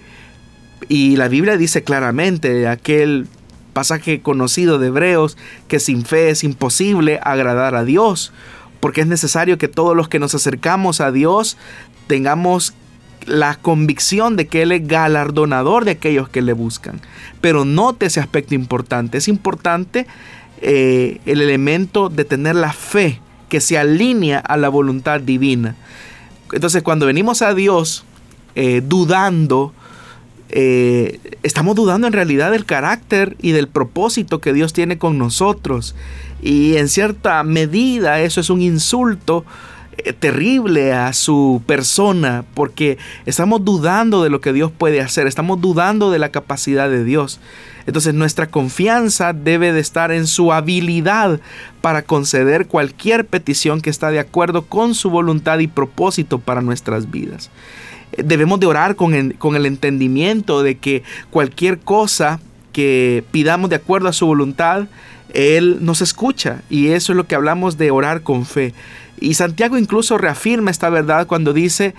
Y 0.88 1.16
la 1.16 1.28
Biblia 1.28 1.56
dice 1.56 1.82
claramente, 1.82 2.68
aquel 2.68 3.28
pasaje 3.72 4.20
conocido 4.20 4.78
de 4.78 4.88
Hebreos, 4.88 5.36
que 5.68 5.80
sin 5.80 6.04
fe 6.04 6.30
es 6.30 6.44
imposible 6.44 7.20
agradar 7.22 7.74
a 7.74 7.84
Dios, 7.84 8.32
porque 8.80 9.02
es 9.02 9.06
necesario 9.06 9.58
que 9.58 9.68
todos 9.68 9.96
los 9.96 10.08
que 10.08 10.18
nos 10.18 10.34
acercamos 10.34 11.00
a 11.00 11.12
Dios 11.12 11.56
tengamos 12.06 12.74
la 13.26 13.56
convicción 13.56 14.36
de 14.36 14.46
que 14.46 14.62
Él 14.62 14.72
es 14.72 14.86
galardonador 14.86 15.84
de 15.84 15.92
aquellos 15.92 16.28
que 16.28 16.42
le 16.42 16.52
buscan. 16.52 17.00
Pero 17.40 17.64
note 17.64 18.06
ese 18.06 18.20
aspecto 18.20 18.54
importante. 18.54 19.18
Es 19.18 19.28
importante 19.28 20.06
eh, 20.62 21.20
el 21.26 21.40
elemento 21.40 22.08
de 22.08 22.24
tener 22.24 22.56
la 22.56 22.72
fe 22.72 23.20
que 23.48 23.60
se 23.60 23.78
alinea 23.78 24.38
a 24.38 24.56
la 24.56 24.68
voluntad 24.68 25.20
divina. 25.20 25.76
Entonces 26.52 26.82
cuando 26.82 27.06
venimos 27.06 27.42
a 27.42 27.54
Dios 27.54 28.04
eh, 28.54 28.80
dudando, 28.84 29.72
eh, 30.48 31.20
estamos 31.42 31.74
dudando 31.74 32.06
en 32.06 32.12
realidad 32.12 32.52
del 32.52 32.64
carácter 32.64 33.36
y 33.40 33.52
del 33.52 33.68
propósito 33.68 34.40
que 34.40 34.52
Dios 34.52 34.72
tiene 34.72 34.98
con 34.98 35.18
nosotros. 35.18 35.94
Y 36.42 36.76
en 36.76 36.88
cierta 36.88 37.42
medida 37.42 38.20
eso 38.20 38.40
es 38.40 38.50
un 38.50 38.62
insulto 38.62 39.44
terrible 40.12 40.92
a 40.92 41.12
su 41.12 41.62
persona 41.66 42.44
porque 42.54 42.98
estamos 43.26 43.64
dudando 43.64 44.22
de 44.22 44.30
lo 44.30 44.40
que 44.40 44.52
Dios 44.52 44.70
puede 44.76 45.00
hacer, 45.00 45.26
estamos 45.26 45.60
dudando 45.60 46.10
de 46.10 46.18
la 46.18 46.30
capacidad 46.30 46.88
de 46.88 47.04
Dios. 47.04 47.40
Entonces 47.86 48.14
nuestra 48.14 48.48
confianza 48.48 49.32
debe 49.32 49.72
de 49.72 49.80
estar 49.80 50.10
en 50.10 50.26
su 50.26 50.52
habilidad 50.52 51.40
para 51.80 52.02
conceder 52.02 52.66
cualquier 52.66 53.26
petición 53.26 53.80
que 53.80 53.90
está 53.90 54.10
de 54.10 54.18
acuerdo 54.18 54.62
con 54.62 54.94
su 54.94 55.10
voluntad 55.10 55.60
y 55.60 55.68
propósito 55.68 56.38
para 56.38 56.62
nuestras 56.62 57.10
vidas 57.10 57.50
debemos 58.16 58.60
de 58.60 58.66
orar 58.66 58.96
con 58.96 59.14
el, 59.14 59.34
con 59.36 59.56
el 59.56 59.66
entendimiento 59.66 60.62
de 60.62 60.78
que 60.78 61.02
cualquier 61.30 61.78
cosa 61.78 62.40
que 62.72 63.24
pidamos 63.30 63.70
de 63.70 63.76
acuerdo 63.76 64.08
a 64.08 64.12
su 64.12 64.26
voluntad, 64.26 64.86
Él 65.32 65.78
nos 65.80 66.02
escucha. 66.02 66.62
Y 66.68 66.88
eso 66.88 67.12
es 67.12 67.16
lo 67.16 67.26
que 67.26 67.34
hablamos 67.34 67.78
de 67.78 67.90
orar 67.90 68.22
con 68.22 68.44
fe. 68.44 68.74
Y 69.18 69.34
Santiago 69.34 69.78
incluso 69.78 70.18
reafirma 70.18 70.70
esta 70.70 70.90
verdad 70.90 71.26
cuando 71.26 71.52
dice, 71.52 71.94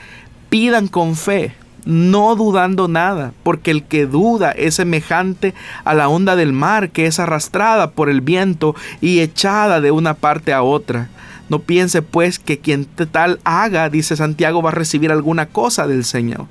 pidan 0.49 0.87
con 0.87 1.15
fe, 1.15 1.53
no 1.85 2.35
dudando 2.35 2.87
nada, 2.87 3.33
porque 3.43 3.71
el 3.71 3.83
que 3.83 4.05
duda 4.05 4.51
es 4.51 4.75
semejante 4.75 5.53
a 5.83 5.93
la 5.93 6.09
onda 6.09 6.35
del 6.35 6.53
mar 6.53 6.89
que 6.89 7.05
es 7.05 7.19
arrastrada 7.19 7.91
por 7.91 8.09
el 8.09 8.21
viento 8.21 8.75
y 9.01 9.19
echada 9.19 9.81
de 9.81 9.91
una 9.91 10.13
parte 10.13 10.53
a 10.53 10.61
otra. 10.61 11.09
No 11.49 11.59
piense 11.59 12.01
pues 12.01 12.39
que 12.39 12.59
quien 12.59 12.85
tal 12.85 13.39
haga, 13.45 13.89
dice 13.89 14.17
Santiago, 14.17 14.61
va 14.61 14.71
a 14.71 14.73
recibir 14.73 15.11
alguna 15.11 15.45
cosa 15.45 15.87
del 15.87 16.03
Señor. 16.03 16.45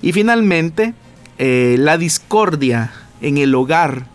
Y 0.00 0.12
finalmente, 0.12 0.94
eh, 1.38 1.76
la 1.78 1.98
discordia 1.98 2.92
en 3.20 3.38
el 3.38 3.54
hogar 3.54 4.06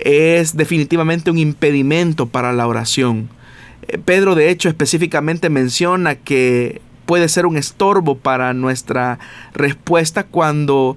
es 0.00 0.56
definitivamente 0.56 1.30
un 1.30 1.38
impedimento 1.38 2.26
para 2.26 2.52
la 2.52 2.66
oración. 2.66 3.28
Eh, 3.88 3.98
Pedro 3.98 4.34
de 4.34 4.50
hecho 4.50 4.68
específicamente 4.68 5.50
menciona 5.50 6.14
que 6.14 6.80
puede 7.06 7.28
ser 7.28 7.46
un 7.46 7.56
estorbo 7.56 8.16
para 8.16 8.54
nuestra 8.54 9.18
respuesta 9.52 10.24
cuando 10.24 10.96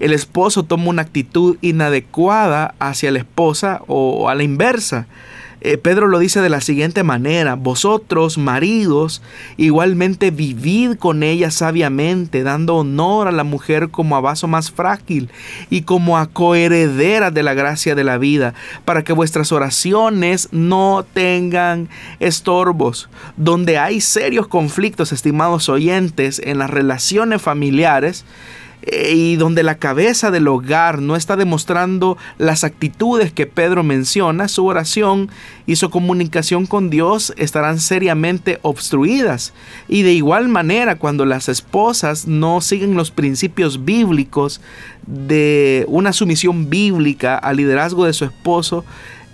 el 0.00 0.12
esposo 0.12 0.62
toma 0.62 0.88
una 0.88 1.02
actitud 1.02 1.56
inadecuada 1.60 2.74
hacia 2.78 3.10
la 3.10 3.18
esposa 3.18 3.82
o 3.88 4.28
a 4.28 4.34
la 4.34 4.44
inversa. 4.44 5.06
Eh, 5.60 5.76
Pedro 5.76 6.06
lo 6.06 6.20
dice 6.20 6.40
de 6.40 6.48
la 6.48 6.60
siguiente 6.60 7.02
manera, 7.02 7.54
vosotros, 7.54 8.38
maridos, 8.38 9.22
igualmente 9.56 10.30
vivid 10.30 10.96
con 10.96 11.22
ella 11.22 11.50
sabiamente, 11.50 12.44
dando 12.44 12.76
honor 12.76 13.26
a 13.26 13.32
la 13.32 13.42
mujer 13.44 13.88
como 13.90 14.16
a 14.16 14.20
vaso 14.20 14.46
más 14.46 14.70
frágil 14.70 15.30
y 15.68 15.82
como 15.82 16.16
a 16.16 16.26
coheredera 16.26 17.32
de 17.32 17.42
la 17.42 17.54
gracia 17.54 17.94
de 17.96 18.04
la 18.04 18.18
vida, 18.18 18.54
para 18.84 19.02
que 19.02 19.12
vuestras 19.12 19.50
oraciones 19.50 20.48
no 20.52 21.04
tengan 21.12 21.88
estorbos. 22.20 23.08
Donde 23.36 23.78
hay 23.78 24.00
serios 24.00 24.46
conflictos, 24.46 25.12
estimados 25.12 25.68
oyentes, 25.68 26.40
en 26.44 26.58
las 26.58 26.70
relaciones 26.70 27.42
familiares, 27.42 28.24
y 28.86 29.36
donde 29.36 29.62
la 29.62 29.76
cabeza 29.76 30.30
del 30.30 30.48
hogar 30.48 31.00
no 31.00 31.16
está 31.16 31.36
demostrando 31.36 32.16
las 32.38 32.64
actitudes 32.64 33.32
que 33.32 33.46
Pedro 33.46 33.82
menciona, 33.82 34.48
su 34.48 34.66
oración 34.66 35.30
y 35.66 35.76
su 35.76 35.90
comunicación 35.90 36.66
con 36.66 36.88
Dios 36.90 37.34
estarán 37.36 37.80
seriamente 37.80 38.58
obstruidas. 38.62 39.52
Y 39.88 40.02
de 40.02 40.12
igual 40.12 40.48
manera, 40.48 40.96
cuando 40.96 41.24
las 41.26 41.48
esposas 41.48 42.26
no 42.26 42.60
siguen 42.60 42.94
los 42.94 43.10
principios 43.10 43.84
bíblicos 43.84 44.60
de 45.06 45.84
una 45.88 46.12
sumisión 46.12 46.70
bíblica 46.70 47.36
al 47.36 47.56
liderazgo 47.56 48.04
de 48.04 48.12
su 48.12 48.24
esposo, 48.24 48.84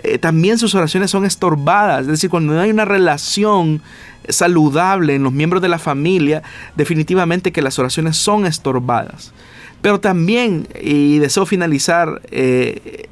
eh, 0.05 0.19
también 0.19 0.59
sus 0.59 0.75
oraciones 0.75 1.11
son 1.11 1.25
estorbadas. 1.25 2.03
Es 2.03 2.09
decir, 2.09 2.29
cuando 2.29 2.53
no 2.53 2.61
hay 2.61 2.71
una 2.71 2.85
relación 2.85 3.81
saludable 4.29 5.15
en 5.15 5.23
los 5.23 5.33
miembros 5.33 5.63
de 5.63 5.69
la 5.69 5.79
familia, 5.79 6.43
definitivamente 6.77 7.53
que 7.53 7.63
las 7.63 7.79
oraciones 7.79 8.19
son 8.19 8.45
estorbadas. 8.45 9.33
Pero 9.81 10.01
también, 10.01 10.69
y 10.81 11.19
deseo 11.19 11.47
finalizar 11.47 12.21
eh, 12.31 13.09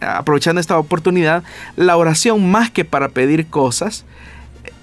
aprovechando 0.00 0.60
esta 0.60 0.78
oportunidad, 0.78 1.44
la 1.76 1.96
oración 1.96 2.50
más 2.50 2.70
que 2.70 2.84
para 2.84 3.08
pedir 3.08 3.46
cosas, 3.46 4.04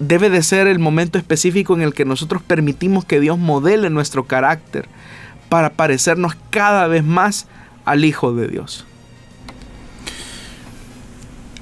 debe 0.00 0.30
de 0.30 0.42
ser 0.42 0.66
el 0.66 0.80
momento 0.80 1.16
específico 1.16 1.74
en 1.74 1.82
el 1.82 1.94
que 1.94 2.04
nosotros 2.04 2.42
permitimos 2.42 3.04
que 3.04 3.20
Dios 3.20 3.38
modele 3.38 3.88
nuestro 3.88 4.24
carácter 4.24 4.88
para 5.48 5.70
parecernos 5.70 6.36
cada 6.50 6.88
vez 6.88 7.04
más 7.04 7.46
al 7.84 8.04
Hijo 8.04 8.34
de 8.34 8.48
Dios. 8.48 8.84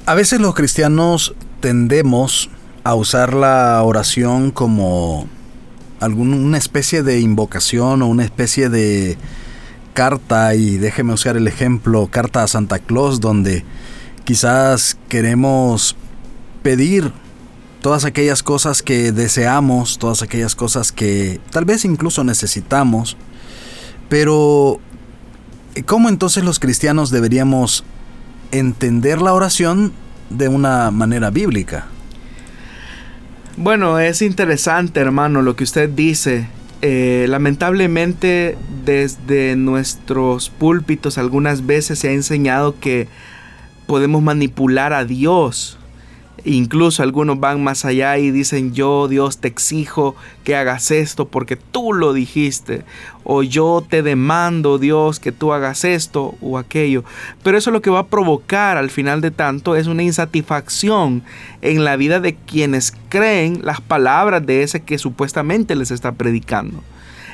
A 0.07 0.15
veces 0.15 0.41
los 0.41 0.55
cristianos 0.55 1.35
tendemos 1.61 2.51
a 2.85 2.95
usar 2.95 3.35
la 3.35 3.83
oración 3.83 4.51
como 4.51 5.29
alguna 6.01 6.57
especie 6.57 7.03
de 7.03 7.21
invocación 7.21 8.03
o 8.03 8.09
una 8.09 8.25
especie 8.25 8.69
de 8.69 9.19
carta, 9.95 10.55
y 10.55 10.79
déjeme 10.79 11.13
usar 11.13 11.37
el 11.37 11.47
ejemplo, 11.47 12.09
carta 12.11 12.43
a 12.43 12.49
Santa 12.49 12.79
Claus, 12.79 13.21
donde 13.21 13.65
quizás 14.25 14.97
queremos 15.09 15.97
pedir 16.63 17.13
todas 17.83 18.05
aquellas 18.05 18.43
cosas 18.43 18.83
que 18.83 19.13
deseamos, 19.13 19.99
todas 19.99 20.23
aquellas 20.23 20.55
cosas 20.55 20.93
que 20.93 21.41
tal 21.51 21.65
vez 21.65 21.85
incluso 21.85 22.25
necesitamos, 22.25 23.17
pero 24.09 24.81
¿Cómo 25.87 26.09
entonces 26.09 26.43
los 26.43 26.59
cristianos 26.59 27.11
deberíamos 27.11 27.85
entender 28.53 29.21
la 29.21 29.33
oración 29.33 29.93
de 30.31 30.49
una 30.49 30.91
manera 30.91 31.31
bíblica? 31.31 31.87
Bueno, 33.57 33.99
es 33.99 34.23
interesante, 34.23 35.01
hermano, 35.01 35.43
lo 35.43 35.57
que 35.57 35.65
usted 35.65 35.89
dice. 35.89 36.49
Eh, 36.83 37.27
lamentablemente, 37.29 38.57
desde 38.85 39.57
nuestros 39.57 40.49
púlpitos 40.49 41.19
algunas 41.19 41.67
veces 41.67 41.99
se 41.99 42.09
ha 42.09 42.13
enseñado 42.13 42.79
que 42.81 43.09
podemos 43.87 44.23
manipular 44.23 44.93
a 44.93 45.05
Dios 45.05 45.80
Incluso 46.45 47.03
algunos 47.03 47.39
van 47.39 47.63
más 47.63 47.85
allá 47.85 48.17
y 48.19 48.31
dicen, 48.31 48.73
yo 48.73 49.09
Dios 49.09 49.39
te 49.39 49.49
exijo 49.49 50.17
que 50.45 50.57
hagas 50.57 50.91
esto 50.91 51.29
porque 51.29 51.57
tú 51.57 51.93
lo 51.93 52.13
dijiste. 52.13 52.85
O 53.25 53.43
yo 53.43 53.85
te 53.87 54.03
demando 54.03 54.79
Dios 54.79 55.21
que 55.21 55.33
tú 55.33 55.53
hagas 55.53 55.85
esto 55.85 56.35
o 56.41 56.59
aquello. 56.59 57.05
Pero 57.43 57.59
eso 57.59 57.71
lo 57.71 57.83
que 57.83 57.91
va 57.91 58.01
a 58.01 58.07
provocar 58.07 58.77
al 58.77 58.91
final 58.91 59.21
de 59.21 59.31
tanto 59.31 59.77
es 59.77 59.87
una 59.87 60.03
insatisfacción 60.03 61.23
en 61.61 61.85
la 61.85 61.97
vida 61.97 62.21
de 62.21 62.35
quienes 62.35 62.95
creen 63.09 63.61
las 63.63 63.81
palabras 63.81 64.45
de 64.47 64.63
ese 64.63 64.81
que 64.81 64.99
supuestamente 64.99 65.77
les 65.77 65.91
está 65.91 66.13
predicando. 66.13 66.83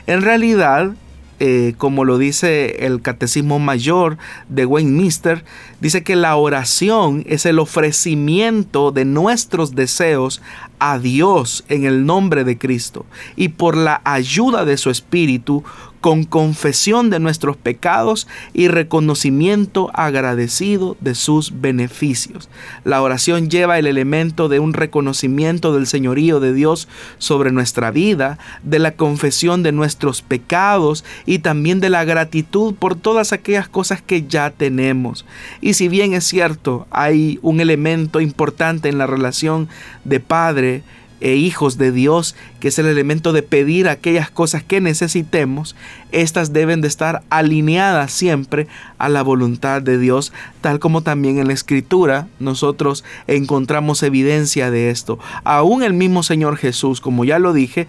En 0.06 0.22
realidad, 0.22 0.92
eh, 1.38 1.74
como 1.76 2.04
lo 2.04 2.18
dice 2.18 2.86
el 2.86 3.02
Catecismo 3.02 3.58
Mayor 3.58 4.16
de 4.48 4.64
Westminster, 4.64 5.44
dice 5.80 6.02
que 6.02 6.16
la 6.16 6.36
oración 6.36 7.24
es 7.26 7.44
el 7.46 7.58
ofrecimiento 7.58 8.90
de 8.90 9.04
nuestros 9.04 9.74
deseos 9.74 10.40
a 10.78 10.98
Dios 10.98 11.64
en 11.68 11.84
el 11.84 12.06
nombre 12.06 12.44
de 12.44 12.58
Cristo 12.58 13.06
y 13.36 13.48
por 13.48 13.76
la 13.76 14.00
ayuda 14.04 14.64
de 14.64 14.76
su 14.76 14.90
Espíritu 14.90 15.64
con 16.06 16.22
confesión 16.22 17.10
de 17.10 17.18
nuestros 17.18 17.56
pecados 17.56 18.28
y 18.54 18.68
reconocimiento 18.68 19.90
agradecido 19.92 20.96
de 21.00 21.16
sus 21.16 21.60
beneficios. 21.60 22.48
La 22.84 23.02
oración 23.02 23.50
lleva 23.50 23.76
el 23.80 23.88
elemento 23.88 24.48
de 24.48 24.60
un 24.60 24.72
reconocimiento 24.72 25.74
del 25.74 25.88
señorío 25.88 26.38
de 26.38 26.54
Dios 26.54 26.86
sobre 27.18 27.50
nuestra 27.50 27.90
vida, 27.90 28.38
de 28.62 28.78
la 28.78 28.92
confesión 28.92 29.64
de 29.64 29.72
nuestros 29.72 30.22
pecados 30.22 31.04
y 31.26 31.40
también 31.40 31.80
de 31.80 31.90
la 31.90 32.04
gratitud 32.04 32.76
por 32.76 32.94
todas 32.94 33.32
aquellas 33.32 33.68
cosas 33.68 34.00
que 34.00 34.28
ya 34.28 34.50
tenemos. 34.50 35.26
Y 35.60 35.74
si 35.74 35.88
bien 35.88 36.14
es 36.14 36.22
cierto, 36.22 36.86
hay 36.92 37.40
un 37.42 37.58
elemento 37.58 38.20
importante 38.20 38.88
en 38.88 38.98
la 38.98 39.08
relación 39.08 39.68
de 40.04 40.20
padre, 40.20 40.84
e 41.20 41.34
hijos 41.34 41.78
de 41.78 41.92
Dios, 41.92 42.34
que 42.60 42.68
es 42.68 42.78
el 42.78 42.86
elemento 42.86 43.32
de 43.32 43.42
pedir 43.42 43.88
aquellas 43.88 44.30
cosas 44.30 44.62
que 44.62 44.80
necesitemos, 44.80 45.74
estas 46.12 46.52
deben 46.52 46.80
de 46.80 46.88
estar 46.88 47.22
alineadas 47.30 48.12
siempre 48.12 48.66
a 48.98 49.08
la 49.08 49.22
voluntad 49.22 49.82
de 49.82 49.98
Dios, 49.98 50.32
tal 50.60 50.78
como 50.78 51.02
también 51.02 51.38
en 51.38 51.46
la 51.46 51.54
escritura 51.54 52.28
nosotros 52.38 53.04
encontramos 53.26 54.02
evidencia 54.02 54.70
de 54.70 54.90
esto. 54.90 55.18
Aún 55.44 55.82
el 55.82 55.94
mismo 55.94 56.22
Señor 56.22 56.56
Jesús, 56.56 57.00
como 57.00 57.24
ya 57.24 57.38
lo 57.38 57.52
dije, 57.52 57.86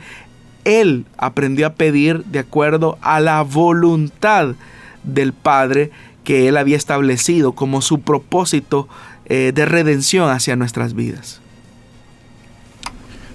Él 0.64 1.06
aprendió 1.18 1.68
a 1.68 1.74
pedir 1.74 2.24
de 2.26 2.40
acuerdo 2.40 2.98
a 3.02 3.20
la 3.20 3.42
voluntad 3.42 4.56
del 5.04 5.34
Padre 5.34 5.92
que 6.24 6.48
Él 6.48 6.58
había 6.58 6.76
establecido 6.76 7.54
como 7.54 7.82
su 7.82 8.02
propósito 8.02 8.88
eh, 9.26 9.52
de 9.54 9.66
redención 9.66 10.30
hacia 10.30 10.56
nuestras 10.56 10.94
vidas. 10.94 11.42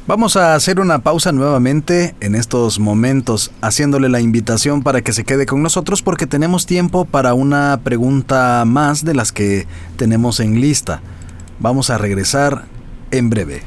Vamos 0.04 0.36
a 0.36 0.56
hacer 0.56 0.80
una 0.80 0.98
pausa 0.98 1.30
nuevamente 1.30 2.16
en 2.18 2.34
estos 2.34 2.80
momentos, 2.80 3.52
haciéndole 3.60 4.08
la 4.08 4.20
invitación 4.20 4.82
para 4.82 5.00
que 5.00 5.12
se 5.12 5.22
quede 5.22 5.46
con 5.46 5.62
nosotros 5.62 6.02
porque 6.02 6.26
tenemos 6.26 6.66
tiempo 6.66 7.04
para 7.04 7.34
una 7.34 7.78
pregunta 7.84 8.64
más 8.66 9.04
de 9.04 9.14
las 9.14 9.30
que 9.30 9.68
tenemos 9.96 10.40
en 10.40 10.60
lista. 10.60 11.00
Vamos 11.60 11.88
a 11.90 11.98
regresar 11.98 12.64
en 13.12 13.30
breve. 13.30 13.62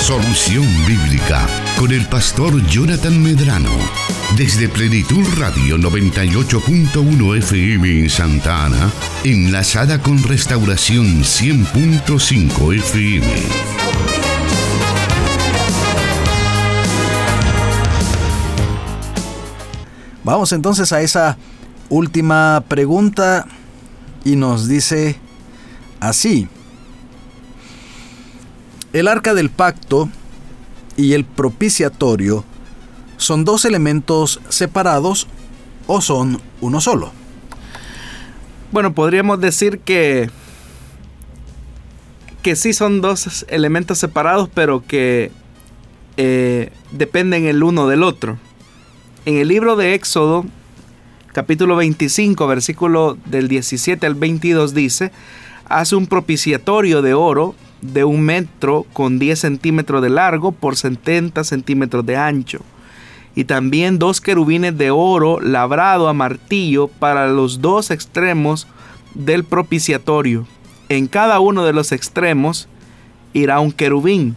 Solución 0.00 0.66
Bíblica 0.86 1.46
con 1.80 1.92
el 1.92 2.06
pastor 2.08 2.62
Jonathan 2.66 3.22
Medrano. 3.22 3.70
Desde 4.36 4.68
Plenitud 4.68 5.26
Radio 5.38 5.78
98.1 5.78 7.38
FM 7.38 8.00
en 8.00 8.10
Santa 8.10 8.66
Ana, 8.66 8.90
enlazada 9.24 10.02
con 10.02 10.22
Restauración 10.22 11.22
100.5 11.22 12.74
FM. 12.76 13.26
Vamos 20.22 20.52
entonces 20.52 20.92
a 20.92 21.00
esa 21.00 21.38
última 21.88 22.62
pregunta 22.68 23.46
y 24.22 24.36
nos 24.36 24.68
dice 24.68 25.18
así. 25.98 26.46
El 28.92 29.08
arca 29.08 29.32
del 29.32 29.48
pacto 29.48 30.10
y 31.00 31.14
el 31.14 31.24
propiciatorio 31.24 32.44
son 33.16 33.44
dos 33.44 33.64
elementos 33.64 34.40
separados 34.48 35.26
o 35.86 36.00
son 36.00 36.40
uno 36.60 36.80
solo. 36.80 37.12
Bueno, 38.72 38.94
podríamos 38.94 39.40
decir 39.40 39.80
que 39.80 40.30
que 42.42 42.56
sí 42.56 42.72
son 42.72 43.02
dos 43.02 43.44
elementos 43.48 43.98
separados, 43.98 44.48
pero 44.52 44.82
que 44.86 45.30
eh, 46.16 46.70
dependen 46.90 47.44
el 47.46 47.62
uno 47.62 47.86
del 47.86 48.02
otro. 48.02 48.38
En 49.26 49.36
el 49.36 49.48
libro 49.48 49.76
de 49.76 49.92
Éxodo, 49.92 50.46
capítulo 51.32 51.76
25, 51.76 52.46
versículo 52.46 53.18
del 53.26 53.48
17 53.48 54.06
al 54.06 54.14
22 54.14 54.72
dice, 54.72 55.12
hace 55.68 55.96
un 55.96 56.06
propiciatorio 56.06 57.02
de 57.02 57.12
oro 57.12 57.54
de 57.82 58.04
un 58.04 58.22
metro 58.22 58.86
con 58.92 59.18
10 59.18 59.38
centímetros 59.38 60.02
de 60.02 60.10
largo 60.10 60.52
por 60.52 60.76
70 60.76 61.44
centímetros 61.44 62.04
de 62.06 62.16
ancho. 62.16 62.60
Y 63.34 63.44
también 63.44 63.98
dos 63.98 64.20
querubines 64.20 64.76
de 64.76 64.90
oro 64.90 65.40
labrado 65.40 66.08
a 66.08 66.12
martillo 66.12 66.88
para 66.88 67.28
los 67.28 67.60
dos 67.60 67.90
extremos 67.90 68.66
del 69.14 69.44
propiciatorio. 69.44 70.46
En 70.88 71.06
cada 71.06 71.40
uno 71.40 71.64
de 71.64 71.72
los 71.72 71.92
extremos 71.92 72.68
irá 73.32 73.60
un 73.60 73.72
querubín. 73.72 74.36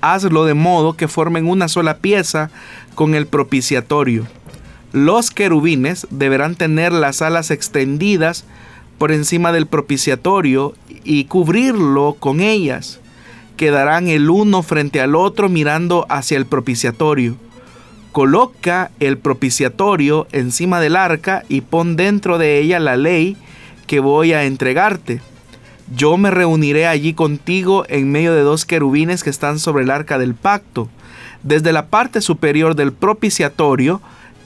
Hazlo 0.00 0.44
de 0.44 0.54
modo 0.54 0.96
que 0.96 1.08
formen 1.08 1.46
una 1.46 1.68
sola 1.68 1.98
pieza 1.98 2.50
con 2.94 3.14
el 3.14 3.26
propiciatorio. 3.26 4.26
Los 4.92 5.30
querubines 5.30 6.06
deberán 6.10 6.54
tener 6.54 6.92
las 6.92 7.22
alas 7.22 7.50
extendidas 7.50 8.44
por 9.02 9.10
encima 9.10 9.50
del 9.50 9.66
propiciatorio 9.66 10.74
y 11.02 11.24
cubrirlo 11.24 12.14
con 12.20 12.38
ellas. 12.38 13.00
Quedarán 13.56 14.06
el 14.06 14.30
uno 14.30 14.62
frente 14.62 15.00
al 15.00 15.16
otro 15.16 15.48
mirando 15.48 16.06
hacia 16.08 16.36
el 16.36 16.46
propiciatorio. 16.46 17.34
Coloca 18.12 18.92
el 19.00 19.18
propiciatorio 19.18 20.28
encima 20.30 20.78
del 20.78 20.94
arca 20.94 21.42
y 21.48 21.62
pon 21.62 21.96
dentro 21.96 22.38
de 22.38 22.60
ella 22.60 22.78
la 22.78 22.96
ley 22.96 23.36
que 23.88 23.98
voy 23.98 24.34
a 24.34 24.44
entregarte. 24.44 25.20
Yo 25.96 26.16
me 26.16 26.30
reuniré 26.30 26.86
allí 26.86 27.12
contigo 27.12 27.84
en 27.88 28.12
medio 28.12 28.32
de 28.32 28.42
dos 28.42 28.64
querubines 28.64 29.24
que 29.24 29.30
están 29.30 29.58
sobre 29.58 29.82
el 29.82 29.90
arca 29.90 30.16
del 30.16 30.36
pacto. 30.36 30.88
Desde 31.42 31.72
la 31.72 31.86
parte 31.86 32.20
superior 32.20 32.76
del 32.76 32.92
propiciatorio 32.92 34.00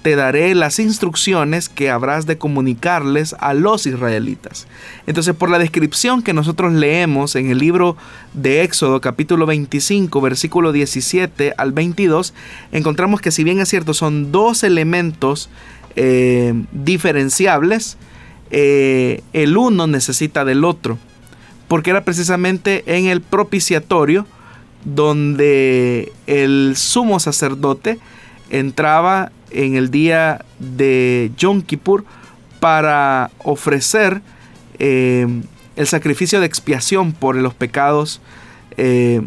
te 0.07 0.14
daré 0.14 0.54
las 0.54 0.78
instrucciones 0.78 1.68
que 1.68 1.90
habrás 1.90 2.26
de 2.26 2.38
comunicarles 2.38 3.34
a 3.40 3.54
los 3.54 3.86
israelitas. 3.86 4.68
Entonces, 5.09 5.34
por 5.34 5.50
la 5.50 5.59
descripción 5.59 6.22
que 6.22 6.32
nosotros 6.32 6.72
leemos 6.74 7.34
en 7.34 7.50
el 7.50 7.59
libro 7.59 7.96
de 8.32 8.62
Éxodo 8.62 9.00
capítulo 9.00 9.46
25, 9.46 10.20
versículo 10.20 10.70
17 10.70 11.54
al 11.59 11.72
22, 11.72 12.34
encontramos 12.70 13.20
que 13.20 13.32
si 13.32 13.42
bien 13.42 13.59
es 13.59 13.68
cierto, 13.68 13.94
son 13.94 14.30
dos 14.30 14.62
elementos 14.62 15.50
eh, 15.96 16.54
diferenciables, 16.70 17.96
eh, 18.52 19.22
el 19.32 19.57
uno 19.57 19.88
necesita 19.88 20.44
del 20.44 20.64
otro, 20.64 20.98
porque 21.66 21.90
era 21.90 22.04
precisamente 22.04 22.84
en 22.86 23.07
el 23.07 23.22
propiciatorio 23.22 24.24
donde 24.84 26.12
el 26.28 26.74
sumo 26.76 27.18
sacerdote 27.18 27.98
entraba 28.50 29.32
en 29.51 29.76
el 29.76 29.90
día 29.90 30.44
de 30.59 31.30
Yom 31.36 31.62
Kippur 31.62 32.05
para 32.61 33.30
ofrecer 33.38 34.22
eh, 34.78 35.26
el 35.76 35.86
sacrificio 35.86 36.40
de 36.40 36.47
expiación 36.47 37.12
por 37.12 37.36
los 37.36 37.55
pecados 37.55 38.20
eh, 38.76 39.22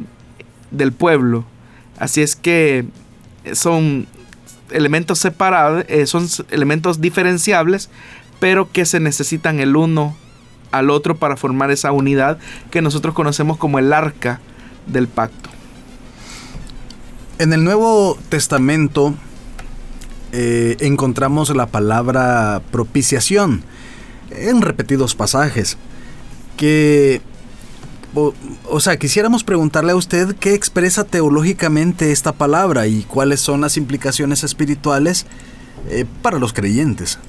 del 0.72 0.92
pueblo. 0.92 1.46
Así 1.98 2.22
es 2.22 2.36
que 2.36 2.86
son 3.54 4.08
elementos 4.72 5.20
separados, 5.20 5.86
eh, 5.88 6.06
son 6.06 6.28
elementos 6.50 7.02
diferenciables, 7.02 7.90
pero 8.40 8.72
que 8.72 8.86
se 8.86 9.00
necesitan 9.00 9.60
el 9.60 9.76
uno 9.76 10.16
al 10.72 10.90
otro 10.90 11.18
para 11.18 11.36
formar 11.36 11.72
esa 11.72 11.92
unidad 11.92 12.38
que 12.72 12.82
nosotros 12.82 13.16
conocemos 13.16 13.58
como 13.58 13.80
el 13.80 13.92
arca 13.92 14.40
del 14.86 15.08
pacto. 15.08 15.50
En 17.38 17.54
el 17.54 17.64
Nuevo 17.64 18.18
Testamento 18.30 19.16
eh, 20.32 20.78
encontramos 20.80 21.56
la 21.56 21.68
palabra 21.68 22.62
propiciación 22.72 23.64
en 24.32 24.62
repetidos 24.62 25.16
pasajes 25.16 25.78
que 26.58 27.22
o, 28.14 28.80
sea, 28.80 28.98
quisiéramos 28.98 29.44
preguntarle 29.44 29.92
a 29.92 29.96
usted 29.96 30.36
qué 30.36 30.56
expresa 30.56 31.04
teológicamente 31.04 32.12
esta 32.12 32.34
palabra 32.34 32.88
y 32.88 33.04
cuáles 33.04 33.40
son 33.40 33.62
las 33.62 33.78
implicaciones 33.78 34.44
espirituales 34.44 35.28
eh, 35.90 36.06
para 36.22 36.40
los 36.40 36.52
creyentes. 36.52 37.20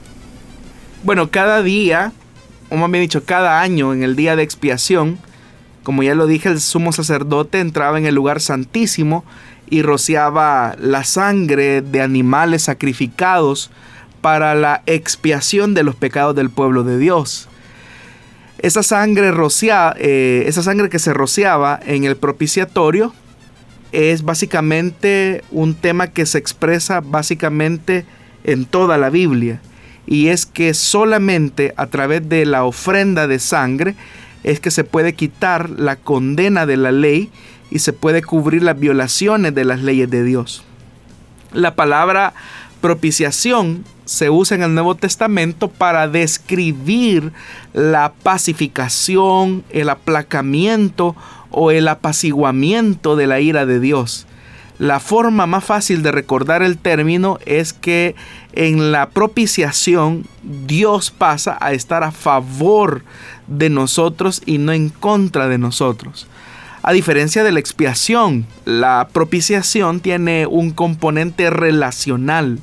Bueno, 1.03 1.31
cada 1.31 1.63
día, 1.63 2.13
o 2.71 2.77
más 2.77 2.91
bien 2.91 3.03
dicho, 3.03 3.25
cada 3.25 3.61
año 3.61 3.93
en 3.93 4.03
el 4.03 4.17
día 4.17 4.37
de 4.37 4.43
expiación, 4.43 5.19
como 5.83 6.03
ya 6.03 6.15
lo 6.15 6.27
dije, 6.27 6.49
el 6.49 6.61
sumo 6.61 6.93
sacerdote 6.93 7.61
entraba 7.61 7.99
en 7.99 8.07
el 8.07 8.15
lugar 8.15 8.41
santísimo 8.41 9.25
y 9.71 9.83
rociaba 9.83 10.77
la 10.79 11.05
sangre 11.05 11.81
de 11.81 12.03
animales 12.03 12.63
sacrificados 12.63 13.71
para 14.21 14.55
la 14.55 14.83
expiación 14.87 15.73
de 15.75 15.85
los 15.85 15.95
pecados 15.95 16.35
del 16.35 16.51
pueblo 16.51 16.83
de 16.83 16.99
Dios. 16.99 17.49
Esa 18.59 18.83
sangre, 18.83 19.31
rociada, 19.31 19.95
eh, 19.99 20.45
esa 20.47 20.63
sangre 20.63 20.91
que 20.91 20.99
se 20.99 21.15
rociaba 21.15 21.81
en 21.87 22.05
el 22.05 22.17
propiciatorio 22.17 23.15
es 23.93 24.23
básicamente 24.23 25.43
un 25.51 25.75
tema 25.75 26.09
que 26.09 26.27
se 26.27 26.39
expresa 26.39 27.01
básicamente 27.01 28.05
en 28.45 28.67
toda 28.67 28.99
la 28.99 29.09
Biblia. 29.09 29.61
Y 30.07 30.29
es 30.29 30.45
que 30.45 30.75
solamente 30.75 31.73
a 31.77 31.87
través 31.87 32.29
de 32.29 32.45
la 32.45 32.65
ofrenda 32.65 33.27
de 33.27 33.39
sangre 33.39 33.95
es 34.43 34.61
que 34.61 34.71
se 34.71 34.85
puede 34.85 35.15
quitar 35.15 35.71
la 35.71 35.97
condena 35.97 36.67
de 36.67 36.77
la 36.77 36.93
ley 36.93 37.31
y 37.71 37.79
se 37.79 37.93
puede 37.93 38.23
cubrir 38.23 38.63
las 38.63 38.79
violaciones 38.79 39.55
de 39.55 39.65
las 39.65 39.81
leyes 39.81 40.11
de 40.11 40.25
Dios. 40.25 40.65
La 41.53 41.75
palabra 41.75 42.35
propiciación 42.81 43.85
se 44.05 44.31
usa 44.31 44.57
en 44.57 44.63
el 44.63 44.75
Nuevo 44.75 44.97
Testamento 44.97 45.69
para 45.69 46.09
describir 46.09 47.33
la 47.73 48.13
pacificación, 48.23 49.65
el 49.71 49.89
aplacamiento 49.89 51.15
o 51.51 51.71
el 51.71 51.89
apaciguamiento 51.89 53.17
de 53.17 53.27
la 53.27 53.41
ira 53.41 53.67
de 53.67 53.81
Dios. 53.81 54.27
La 54.79 54.99
forma 54.99 55.47
más 55.47 55.63
fácil 55.65 56.03
de 56.03 56.11
recordar 56.11 56.63
el 56.63 56.79
término 56.79 57.39
es 57.45 57.75
que 57.75 58.15
en 58.55 58.93
la 58.93 59.11
propiciación 59.11 60.27
Dios 60.43 61.11
pasa 61.11 61.59
a 61.61 61.73
estar 61.73 62.03
a 62.03 62.13
favor 62.13 63.05
de 63.47 63.69
nosotros 63.69 64.41
y 64.47 64.57
no 64.57 64.73
en 64.73 64.89
contra 64.89 65.49
de 65.49 65.59
nosotros. 65.59 66.27
A 66.83 66.93
diferencia 66.93 67.45
de 67.45 67.53
la 67.53 67.61
expiación, 67.61 68.47
la 68.65 69.09
propiciación 69.13 70.01
tiene 70.01 70.47
un 70.47 70.71
componente 70.71 71.51
relacional. 71.51 72.59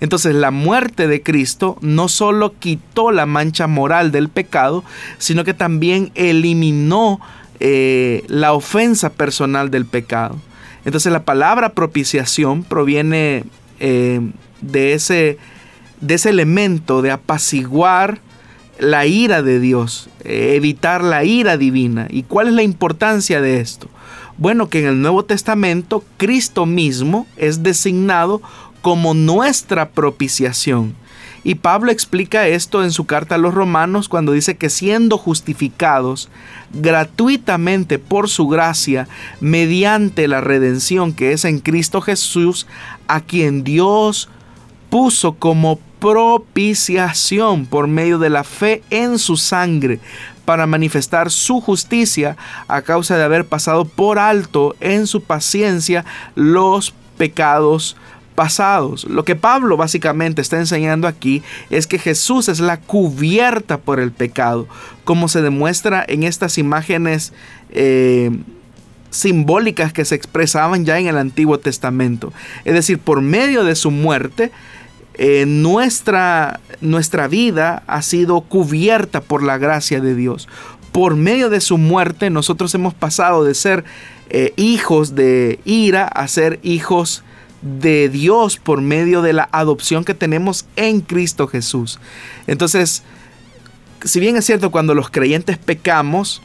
Entonces 0.00 0.34
la 0.34 0.50
muerte 0.50 1.06
de 1.06 1.22
Cristo 1.22 1.78
no 1.80 2.08
solo 2.08 2.54
quitó 2.58 3.12
la 3.12 3.26
mancha 3.26 3.68
moral 3.68 4.10
del 4.10 4.28
pecado, 4.28 4.82
sino 5.18 5.44
que 5.44 5.54
también 5.54 6.10
eliminó 6.16 7.20
eh, 7.60 8.24
la 8.26 8.52
ofensa 8.52 9.10
personal 9.12 9.70
del 9.70 9.86
pecado. 9.86 10.36
Entonces 10.84 11.12
la 11.12 11.24
palabra 11.24 11.70
propiciación 11.70 12.64
proviene 12.64 13.44
eh, 13.78 14.20
de, 14.60 14.94
ese, 14.94 15.38
de 16.00 16.14
ese 16.14 16.30
elemento 16.30 17.02
de 17.02 17.12
apaciguar 17.12 18.18
la 18.78 19.06
ira 19.06 19.42
de 19.42 19.60
Dios, 19.60 20.08
eh, 20.24 20.54
evitar 20.56 21.02
la 21.02 21.24
ira 21.24 21.56
divina. 21.56 22.06
¿Y 22.10 22.24
cuál 22.24 22.48
es 22.48 22.54
la 22.54 22.62
importancia 22.62 23.40
de 23.40 23.60
esto? 23.60 23.88
Bueno, 24.36 24.68
que 24.68 24.80
en 24.80 24.86
el 24.86 25.00
Nuevo 25.00 25.24
Testamento 25.24 26.04
Cristo 26.16 26.66
mismo 26.66 27.26
es 27.36 27.62
designado 27.62 28.42
como 28.82 29.14
nuestra 29.14 29.90
propiciación. 29.90 30.94
Y 31.46 31.56
Pablo 31.56 31.92
explica 31.92 32.48
esto 32.48 32.82
en 32.82 32.90
su 32.90 33.04
carta 33.04 33.34
a 33.34 33.38
los 33.38 33.52
romanos 33.52 34.08
cuando 34.08 34.32
dice 34.32 34.56
que 34.56 34.70
siendo 34.70 35.18
justificados 35.18 36.30
gratuitamente 36.72 37.98
por 37.98 38.30
su 38.30 38.48
gracia 38.48 39.08
mediante 39.40 40.26
la 40.26 40.40
redención 40.40 41.12
que 41.12 41.32
es 41.32 41.44
en 41.44 41.60
Cristo 41.60 42.00
Jesús, 42.00 42.66
a 43.08 43.20
quien 43.20 43.62
Dios 43.62 44.30
puso 44.88 45.34
como 45.34 45.78
propiciación 46.04 47.64
por 47.64 47.88
medio 47.88 48.18
de 48.18 48.28
la 48.28 48.44
fe 48.44 48.82
en 48.90 49.18
su 49.18 49.38
sangre 49.38 50.00
para 50.44 50.66
manifestar 50.66 51.30
su 51.30 51.62
justicia 51.62 52.36
a 52.68 52.82
causa 52.82 53.16
de 53.16 53.24
haber 53.24 53.46
pasado 53.46 53.86
por 53.86 54.18
alto 54.18 54.76
en 54.80 55.06
su 55.06 55.22
paciencia 55.22 56.04
los 56.34 56.92
pecados 57.16 57.96
pasados. 58.34 59.04
Lo 59.04 59.24
que 59.24 59.34
Pablo 59.34 59.78
básicamente 59.78 60.42
está 60.42 60.58
enseñando 60.58 61.08
aquí 61.08 61.42
es 61.70 61.86
que 61.86 61.98
Jesús 61.98 62.50
es 62.50 62.60
la 62.60 62.76
cubierta 62.76 63.78
por 63.78 63.98
el 63.98 64.12
pecado, 64.12 64.68
como 65.04 65.28
se 65.28 65.40
demuestra 65.40 66.04
en 66.06 66.24
estas 66.24 66.58
imágenes 66.58 67.32
eh, 67.70 68.30
simbólicas 69.08 69.94
que 69.94 70.04
se 70.04 70.16
expresaban 70.16 70.84
ya 70.84 70.98
en 70.98 71.06
el 71.06 71.16
Antiguo 71.16 71.58
Testamento. 71.60 72.30
Es 72.66 72.74
decir, 72.74 72.98
por 72.98 73.22
medio 73.22 73.64
de 73.64 73.74
su 73.74 73.90
muerte, 73.90 74.52
eh, 75.14 75.44
nuestra, 75.46 76.60
nuestra 76.80 77.28
vida 77.28 77.84
ha 77.86 78.02
sido 78.02 78.40
cubierta 78.40 79.20
por 79.20 79.42
la 79.42 79.58
gracia 79.58 80.00
de 80.00 80.14
Dios. 80.14 80.48
Por 80.90 81.16
medio 81.16 81.50
de 81.50 81.60
su 81.60 81.78
muerte 81.78 82.30
nosotros 82.30 82.74
hemos 82.74 82.94
pasado 82.94 83.44
de 83.44 83.54
ser 83.54 83.84
eh, 84.30 84.52
hijos 84.56 85.14
de 85.14 85.60
ira 85.64 86.06
a 86.06 86.26
ser 86.26 86.58
hijos 86.62 87.22
de 87.62 88.08
Dios 88.08 88.58
por 88.58 88.80
medio 88.80 89.22
de 89.22 89.32
la 89.32 89.48
adopción 89.52 90.04
que 90.04 90.14
tenemos 90.14 90.66
en 90.76 91.00
Cristo 91.00 91.46
Jesús. 91.46 91.98
Entonces, 92.46 93.04
si 94.04 94.20
bien 94.20 94.36
es 94.36 94.44
cierto 94.44 94.70
cuando 94.70 94.94
los 94.94 95.10
creyentes 95.10 95.58
pecamos 95.58 96.42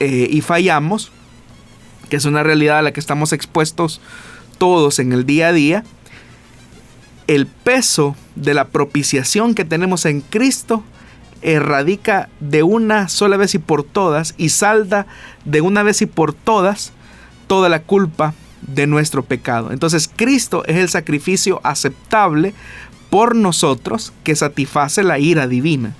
eh, 0.00 0.28
y 0.30 0.40
fallamos, 0.40 1.10
que 2.10 2.16
es 2.16 2.24
una 2.26 2.42
realidad 2.42 2.78
a 2.78 2.82
la 2.82 2.92
que 2.92 3.00
estamos 3.00 3.32
expuestos 3.32 4.00
todos 4.58 4.98
en 4.98 5.12
el 5.12 5.24
día 5.26 5.48
a 5.48 5.52
día, 5.52 5.84
el 7.26 7.46
peso 7.46 8.16
de 8.36 8.54
la 8.54 8.66
propiciación 8.66 9.54
que 9.54 9.64
tenemos 9.64 10.06
en 10.06 10.20
Cristo 10.20 10.82
erradica 11.42 12.28
de 12.40 12.62
una 12.62 13.08
sola 13.08 13.36
vez 13.36 13.54
y 13.54 13.58
por 13.58 13.84
todas 13.84 14.34
y 14.38 14.50
salda 14.50 15.06
de 15.44 15.60
una 15.60 15.82
vez 15.82 16.02
y 16.02 16.06
por 16.06 16.32
todas 16.32 16.92
toda 17.46 17.68
la 17.68 17.82
culpa 17.82 18.34
de 18.62 18.86
nuestro 18.86 19.24
pecado. 19.24 19.72
Entonces 19.72 20.08
Cristo 20.14 20.64
es 20.66 20.76
el 20.76 20.88
sacrificio 20.88 21.60
aceptable 21.64 22.54
por 23.10 23.34
nosotros 23.34 24.12
que 24.24 24.36
satisface 24.36 25.02
la 25.02 25.18
ira 25.18 25.46
divina. 25.46 25.94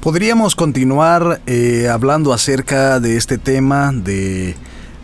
Podríamos 0.00 0.54
continuar 0.54 1.40
eh, 1.46 1.88
hablando 1.92 2.32
acerca 2.32 2.98
de 2.98 3.16
este 3.16 3.36
tema 3.36 3.92
de 3.92 4.56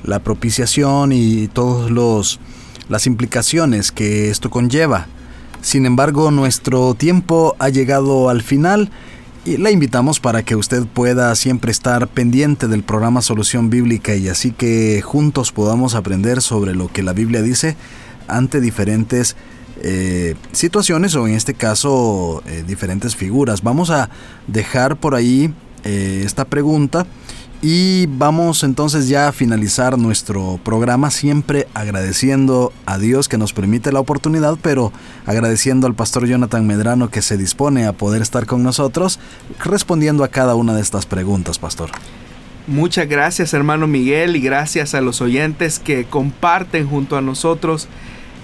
la 0.03 0.21
propiciación 0.21 1.13
y 1.13 1.49
todos 1.49 1.91
los 1.91 2.41
las 2.89 3.07
implicaciones 3.07 3.93
que 3.93 4.31
esto 4.31 4.51
conlleva. 4.51 5.07
Sin 5.63 5.87
embargo, 5.87 6.31
nuestro 6.31 6.95
tiempo 6.95 7.57
ha 7.59 7.69
llegado 7.69 8.29
al 8.29 8.43
final 8.43 8.91
y 9.47 9.59
la 9.59 9.71
invitamos 9.71 10.21
para 10.21 10.43
que 10.43 10.57
usted 10.57 10.85
pueda 10.87 11.35
siempre 11.35 11.71
estar 11.71 12.09
pendiente 12.09 12.67
del 12.67 12.83
programa 12.83 13.21
Solución 13.21 13.69
Bíblica 13.69 14.15
y 14.15 14.29
así 14.29 14.53
que 14.53 15.03
juntos 15.03 15.53
podamos 15.53 15.95
aprender 15.95 16.41
sobre 16.41 16.75
lo 16.75 16.89
que 16.89 17.03
la 17.03 17.13
Biblia 17.13 17.43
dice 17.43 17.77
ante 18.27 18.61
diferentes 18.61 19.37
eh, 19.83 20.35
situaciones 20.53 21.15
o 21.15 21.27
en 21.27 21.35
este 21.35 21.53
caso 21.53 22.43
eh, 22.47 22.65
diferentes 22.67 23.17
figuras. 23.17 23.63
Vamos 23.63 23.91
a 23.91 24.09
dejar 24.47 24.97
por 24.97 25.15
ahí 25.15 25.53
eh, 25.85 26.23
esta 26.25 26.47
pregunta 26.47 27.07
y 27.67 28.05
vamos 28.05 28.63
entonces 28.63 29.09
ya 29.09 29.29
a 29.29 29.33
finalizar 29.33 29.97
nuestro 29.97 30.61
programa 30.63 31.11
siempre 31.11 31.67
agradeciendo 31.73 32.75
a 32.85 32.99
Dios 32.99 33.27
que 33.27 33.39
nos 33.39 33.55
permite 33.55 33.91
la 33.91 34.01
oportunidad, 34.01 34.59
pero 34.61 34.93
agradeciendo 35.25 35.87
al 35.87 35.95
pastor 35.95 36.27
Jonathan 36.27 36.67
Medrano 36.67 37.09
que 37.09 37.23
se 37.23 37.39
dispone 37.39 37.87
a 37.87 37.95
poder 37.95 38.21
estar 38.21 38.45
con 38.45 38.63
nosotros 38.63 39.19
respondiendo 39.65 40.25
a 40.25 40.29
cada 40.29 40.57
una 40.57 40.75
de 40.75 40.83
estas 40.83 41.07
preguntas, 41.07 41.59
pastor. 41.59 41.89
Muchas 42.67 43.09
gracias 43.09 43.55
hermano 43.55 43.87
Miguel 43.87 44.37
y 44.37 44.41
gracias 44.41 44.95
a 44.95 45.01
los 45.01 45.23
oyentes 45.23 45.79
que 45.79 46.05
comparten 46.05 46.87
junto 46.87 47.17
a 47.17 47.23
nosotros 47.23 47.89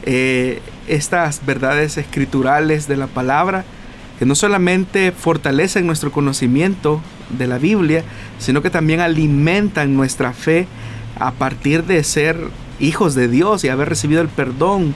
eh, 0.04 0.62
estas 0.88 1.44
verdades 1.44 1.98
escriturales 1.98 2.88
de 2.88 2.96
la 2.96 3.06
palabra 3.06 3.66
que 4.20 4.26
no 4.26 4.34
solamente 4.34 5.12
fortalecen 5.12 5.86
nuestro 5.86 6.12
conocimiento 6.12 7.00
de 7.30 7.46
la 7.46 7.56
Biblia, 7.56 8.04
sino 8.38 8.60
que 8.60 8.68
también 8.68 9.00
alimentan 9.00 9.96
nuestra 9.96 10.34
fe 10.34 10.68
a 11.18 11.32
partir 11.32 11.84
de 11.84 12.04
ser 12.04 12.36
hijos 12.80 13.14
de 13.14 13.28
Dios 13.28 13.64
y 13.64 13.70
haber 13.70 13.88
recibido 13.88 14.20
el 14.20 14.28
perdón 14.28 14.94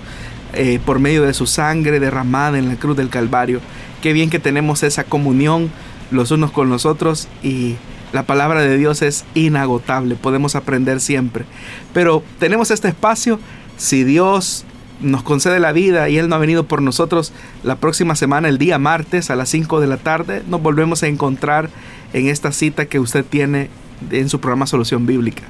eh, 0.53 0.79
por 0.85 0.99
medio 0.99 1.23
de 1.23 1.33
su 1.33 1.47
sangre 1.47 2.01
derramada 2.01 2.59
en 2.59 2.69
la 2.69 2.77
cruz 2.77 2.99
del 2.99 3.09
Calvario. 3.09 3.63
Qué 4.03 4.13
bien 4.13 4.29
que 4.29 4.39
tenemos 4.39 4.83
esa 4.83 5.05
comunión 5.05 5.71
los 6.11 6.31
unos 6.31 6.51
con 6.51 6.69
los 6.69 6.85
otros 6.85 7.27
y 7.43 7.77
la 8.13 8.25
palabra 8.25 8.61
de 8.61 8.77
Dios 8.77 9.01
es 9.01 9.25
inagotable, 9.35 10.17
podemos 10.17 10.55
aprender 10.55 11.01
siempre. 11.01 11.47
Pero 11.95 12.23
tenemos 12.39 12.71
este 12.71 12.89
espacio, 12.89 13.41
si 13.79 14.05
Dios 14.05 14.67
nos 15.01 15.23
concede 15.23 15.61
la 15.61 15.73
vida 15.73 16.09
y 16.09 16.19
Él 16.19 16.29
no 16.29 16.37
ha 16.37 16.39
venido 16.39 16.65
por 16.65 16.83
nosotros, 16.83 17.33
la 17.63 17.77
próxima 17.77 18.15
semana, 18.15 18.49
el 18.49 18.59
día 18.59 18.79
martes 18.79 19.31
a 19.31 19.37
las 19.37 19.49
5 19.51 19.81
de 19.81 19.87
la 19.87 19.97
tarde, 19.97 20.43
nos 20.49 20.63
volvemos 20.63 21.03
a 21.03 21.09
encontrar 21.09 21.71
en 22.13 22.29
esta 22.29 22.53
cita 22.53 22.87
que 22.87 23.01
usted 23.01 23.25
tiene 23.25 23.71
en 24.11 24.29
su 24.29 24.41
programa 24.41 24.67
Solución 24.67 25.07
Bíblica. 25.07 25.43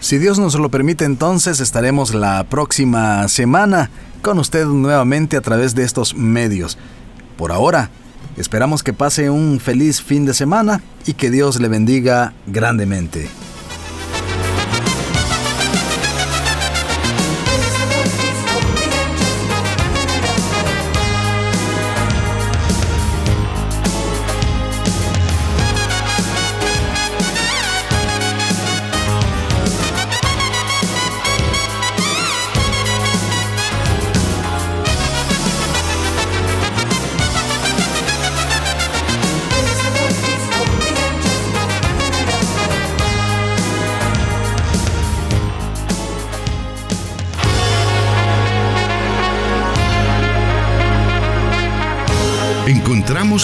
Si 0.00 0.18
Dios 0.18 0.38
nos 0.38 0.54
lo 0.54 0.70
permite, 0.70 1.04
entonces 1.04 1.60
estaremos 1.60 2.14
la 2.14 2.44
próxima 2.44 3.28
semana 3.28 3.90
con 4.22 4.38
usted 4.38 4.66
nuevamente 4.66 5.36
a 5.36 5.40
través 5.40 5.74
de 5.74 5.84
estos 5.84 6.14
medios. 6.14 6.78
Por 7.36 7.52
ahora, 7.52 7.90
esperamos 8.36 8.82
que 8.82 8.92
pase 8.92 9.30
un 9.30 9.60
feliz 9.60 10.00
fin 10.00 10.24
de 10.24 10.34
semana 10.34 10.82
y 11.06 11.14
que 11.14 11.30
Dios 11.30 11.60
le 11.60 11.68
bendiga 11.68 12.32
grandemente. 12.46 13.28